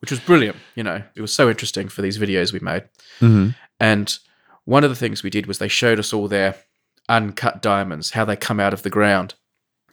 [0.00, 0.56] which was brilliant.
[0.74, 2.84] You know, it was so interesting for these videos we made.
[3.20, 3.50] Mm-hmm.
[3.78, 4.18] And
[4.64, 6.56] one of the things we did was they showed us all their
[7.08, 9.34] uncut diamonds, how they come out of the ground.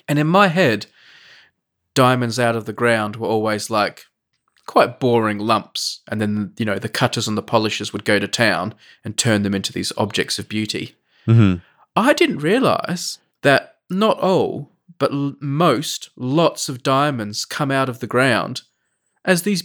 [0.10, 0.88] And in my head,
[1.94, 4.06] diamonds out of the ground were always like
[4.66, 6.02] quite boring lumps.
[6.08, 8.76] And then, you know, the cutters and the polishers would go to town
[9.06, 10.96] and turn them into these objects of beauty.
[11.28, 11.60] Mm-hmm.
[11.96, 15.12] I didn't realize that not all, but
[15.42, 18.62] most, lots of diamonds come out of the ground
[19.26, 19.64] as these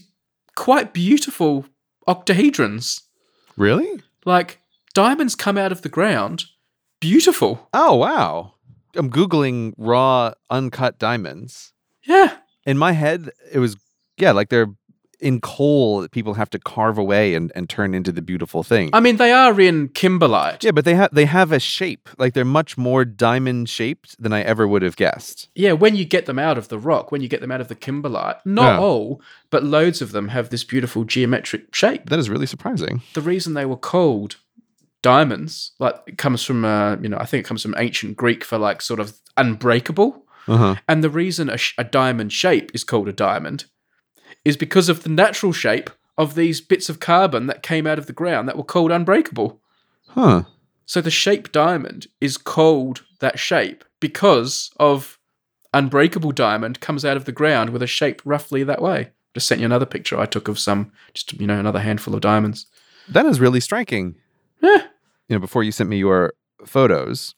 [0.55, 1.67] quite beautiful
[2.09, 3.03] octahedrons.
[3.57, 4.03] Really?
[4.25, 4.61] Like
[4.95, 6.45] diamonds come out of the ground,
[7.01, 7.69] beautiful.
[7.75, 8.54] Oh wow.
[8.97, 11.73] I'm googling raw uncut diamonds.
[12.07, 13.77] Yeah, In my head, it was
[14.19, 14.69] yeah, like they're
[15.21, 18.91] in coal that people have to carve away and, and turn into the beautiful thing.
[18.93, 20.63] I mean they are in kimberlite.
[20.63, 22.11] yeah, but they have they have a shape.
[22.19, 25.49] Like they're much more diamond shaped than I ever would have guessed.
[25.55, 27.69] Yeah, when you get them out of the rock, when you get them out of
[27.69, 32.11] the kimberlite, not all, but loads of them have this beautiful geometric shape.
[32.11, 33.01] That is really surprising.
[33.15, 34.37] The reason they were called
[35.05, 38.43] diamonds, like it comes from, uh, you know, I think it comes from ancient Greek
[38.43, 40.25] for like sort of unbreakable.
[40.49, 40.77] Uh-huh.
[40.89, 43.67] And the reason a, sh- a diamond shape is called a diamond
[44.47, 48.07] is because of the natural shape of these bits of carbon that came out of
[48.07, 49.61] the ground that were called unbreakable.
[50.09, 50.45] Huh.
[50.87, 55.19] So the shape diamond is called that shape because of
[55.75, 59.11] unbreakable diamond comes out of the ground with a shape roughly that way.
[59.35, 62.21] Just sent you another picture I took of some, just you know, another handful of
[62.21, 62.67] diamonds.
[63.09, 64.15] That is really striking.
[64.63, 64.85] Yeah.
[65.29, 66.35] You know, before you sent me your
[66.65, 67.35] photos,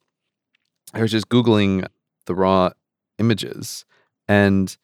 [0.92, 1.86] I was just Googling
[2.26, 2.70] the raw
[3.18, 3.84] images
[4.28, 4.76] and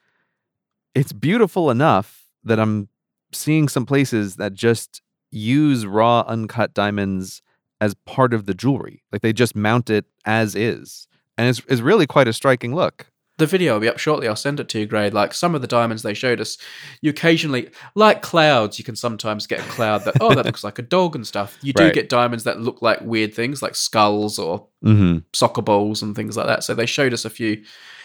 [0.95, 2.89] it's beautiful enough that I'm
[3.33, 7.43] seeing some places that just use raw uncut diamonds
[7.81, 9.03] as part of the jewelry.
[9.11, 11.09] Like they just mount it as is.
[11.39, 13.07] And it's, it's really quite a striking look.
[13.43, 14.29] The video will be up shortly.
[14.29, 15.11] I'll send it to you, Grey.
[15.11, 16.59] Like some of the diamonds they showed us,
[17.01, 20.79] you occasionally, like clouds, you can sometimes get a cloud that, oh, that looks like
[20.79, 21.59] a dog and stuff.
[21.61, 21.93] You do Right.
[21.93, 25.19] get diamonds that look like weird things, like skulls or Mm-hmm.
[25.33, 26.63] soccer balls and things like that.
[26.63, 27.65] So they showed us a few,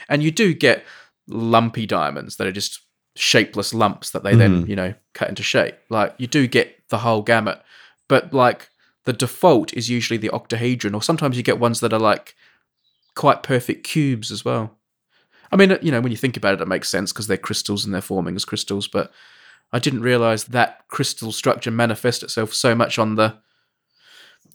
[0.09, 0.83] and you do get
[1.27, 2.79] lumpy diamonds that are just
[3.15, 5.75] shapeless lumps that they then you know cut into shape.
[5.89, 7.61] Like you do get the whole gamut,
[8.07, 8.69] but like
[9.05, 12.33] the default is usually the octahedron, or sometimes you get ones that are like
[13.15, 14.76] quite perfect cubes as well.
[15.51, 17.85] I mean, you know, when you think about it, it makes sense because they're crystals
[17.85, 18.87] and they're forming as crystals.
[18.87, 19.11] But
[19.71, 23.37] I didn't realize that crystal structure manifests itself so much on the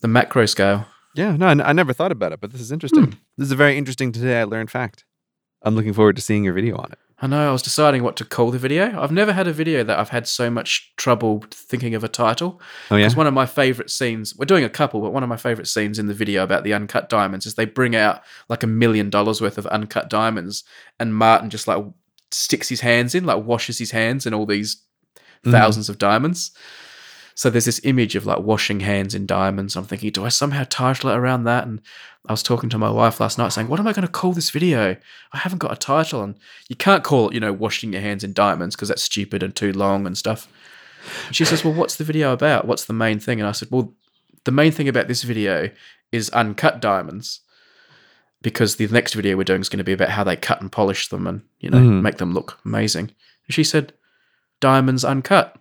[0.01, 0.86] the macro scale.
[1.14, 3.05] Yeah, no, I, I never thought about it, but this is interesting.
[3.05, 3.10] Hmm.
[3.36, 5.05] This is a very interesting today I learned fact.
[5.62, 6.98] I'm looking forward to seeing your video on it.
[7.24, 7.48] I know.
[7.48, 9.00] I was deciding what to call the video.
[9.00, 12.60] I've never had a video that I've had so much trouble thinking of a title.
[12.90, 15.28] Oh yeah, Because one of my favorite scenes, we're doing a couple, but one of
[15.28, 18.64] my favorite scenes in the video about the uncut diamonds is they bring out like
[18.64, 20.64] a million dollars worth of uncut diamonds,
[20.98, 21.84] and Martyn just like
[22.32, 24.82] sticks his hands in, like washes his hands in all these
[25.46, 25.52] Mhm.
[25.52, 26.50] thousands of diamonds.
[27.34, 29.74] So there's this image of like washing hands in diamonds.
[29.76, 31.66] I'm thinking, do I somehow title it around that?
[31.66, 31.80] And
[32.26, 34.32] I was talking to my wife last night saying, what am I going to call
[34.32, 34.96] this video?
[35.32, 36.22] I haven't got a title.
[36.22, 36.36] And
[36.68, 39.54] you can't call it, you know, washing your hands in diamonds because that's stupid and
[39.54, 40.46] too long and stuff.
[41.26, 42.66] And she says, well, what's the video about?
[42.66, 43.40] What's the main thing?
[43.40, 43.92] And I said, well,
[44.44, 45.70] the main thing about this video
[46.12, 47.40] is uncut diamonds
[48.40, 50.70] because the next video we're doing is going to be about how they cut and
[50.70, 52.02] polish them and, you know, Mhm.
[52.02, 53.10] make them look amazing.
[53.46, 53.94] And she said,
[54.60, 55.56] diamonds uncut.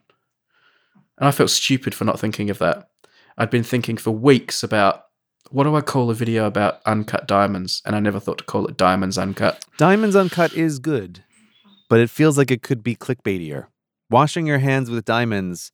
[1.17, 2.89] And I felt stupid for not thinking of that.
[3.38, 5.05] I'd been thinking for weeks about
[5.52, 7.82] what do I call a video about uncut diamonds?
[7.86, 9.65] And I never thought to call it Diamonds Uncut.
[9.78, 11.23] Diamonds Uncut is good,
[11.90, 13.68] but it feels like it could be clickbaitier.
[14.10, 15.72] Washing your hands with diamonds,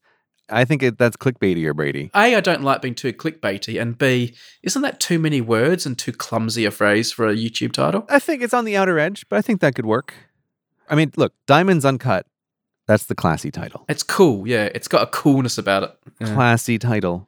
[0.49, 2.09] I think it, that's clickbaitier, Brady.
[2.15, 3.79] A, I don't like being too clickbaity.
[3.79, 7.71] And B, isn't that too many words and too clumsy a phrase for a YouTube
[7.71, 8.05] title?
[8.09, 10.13] I think it's on the outer edge, but I think that could work.
[10.89, 12.25] I mean, look, Diamonds Uncut,
[12.87, 13.85] that's the classy title.
[13.89, 14.69] It's cool, yeah.
[14.73, 15.97] It's got a coolness about it.
[16.19, 16.33] Yeah.
[16.33, 17.27] Classy title.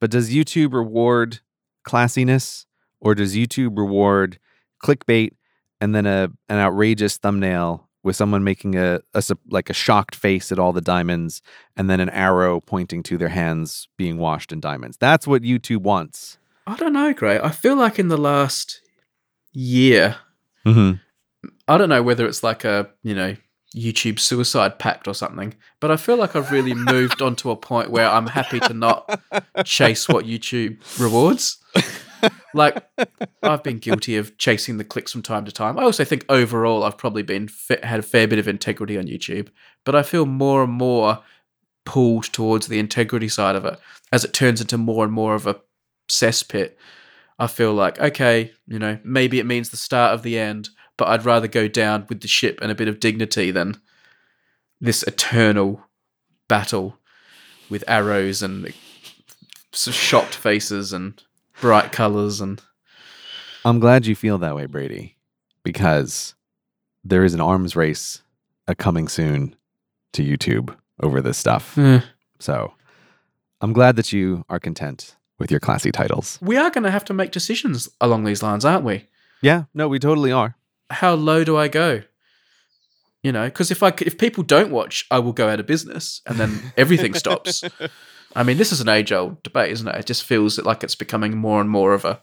[0.00, 1.40] But does YouTube reward
[1.86, 2.66] classiness
[3.00, 4.38] or does YouTube reward
[4.82, 5.32] clickbait
[5.80, 10.50] and then a an outrageous thumbnail with someone making a, a like a shocked face
[10.50, 11.42] at all the diamonds
[11.76, 14.96] and then an arrow pointing to their hands being washed in diamonds.
[14.98, 16.38] That's what YouTube wants.
[16.66, 17.38] I don't know, Grey.
[17.40, 18.80] I feel like in the last
[19.52, 20.16] year,
[20.66, 20.96] Mm-hmm.
[21.68, 23.36] I don't know whether it's like a, you know,
[23.76, 27.56] YouTube suicide pact or something, but I feel like I've really moved on to a
[27.56, 29.20] point where I'm happy to not
[29.64, 31.58] chase what YouTube rewards.
[32.52, 32.84] Like,
[33.42, 35.78] I've been guilty of chasing the clicks from time to time.
[35.78, 37.48] I also think overall I've probably been
[37.82, 39.48] had a fair bit of integrity on YouTube,
[39.84, 41.20] but I feel more and more
[41.86, 43.78] pulled towards the integrity side of it
[44.12, 45.60] as it turns into more and more of a
[46.10, 46.72] cesspit.
[47.38, 50.68] I feel like okay, you know, maybe it means the start of the end,
[51.00, 53.80] but I'd rather go down with the ship and a bit of dignity than
[54.82, 55.82] this eternal
[56.46, 56.98] battle
[57.70, 58.70] with arrows and
[59.72, 61.22] shocked faces and
[61.62, 62.60] bright colors and
[63.64, 65.16] I'm glad you feel that way, Brady,
[65.64, 66.34] because
[67.02, 68.22] there is an arms race
[68.68, 69.56] a coming soon
[70.12, 71.78] to YouTube over this stuff.
[71.78, 72.00] Eh.
[72.38, 72.74] So
[73.62, 76.38] I'm glad that you are content with your classy titles.
[76.42, 79.06] we are going to have to make decisions along these lines, aren't we?
[79.40, 80.56] Yeah, no, we totally are.
[80.90, 82.02] How low do I go?
[83.22, 86.22] You know, because if I if people don't watch, I will go out of business,
[86.26, 87.62] and then everything stops.
[88.36, 89.96] I mean, this is an age old debate, isn't it?
[89.96, 92.20] It just feels like it's becoming more and more of a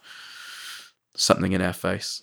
[1.16, 2.22] something in our face.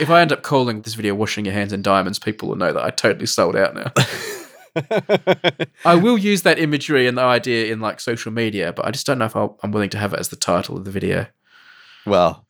[0.00, 2.72] If I end up calling this video "washing your hands in diamonds," people will know
[2.72, 3.92] that I totally sold out now.
[5.84, 9.06] I will use that imagery and the idea in like social media, but I just
[9.06, 11.26] don't know if I'll, I'm willing to have it as the title of the video.
[12.06, 12.46] well,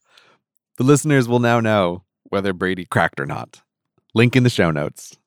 [0.76, 3.62] the listeners will now know whether Brady cracked or not.
[4.14, 5.17] Link in the show notes.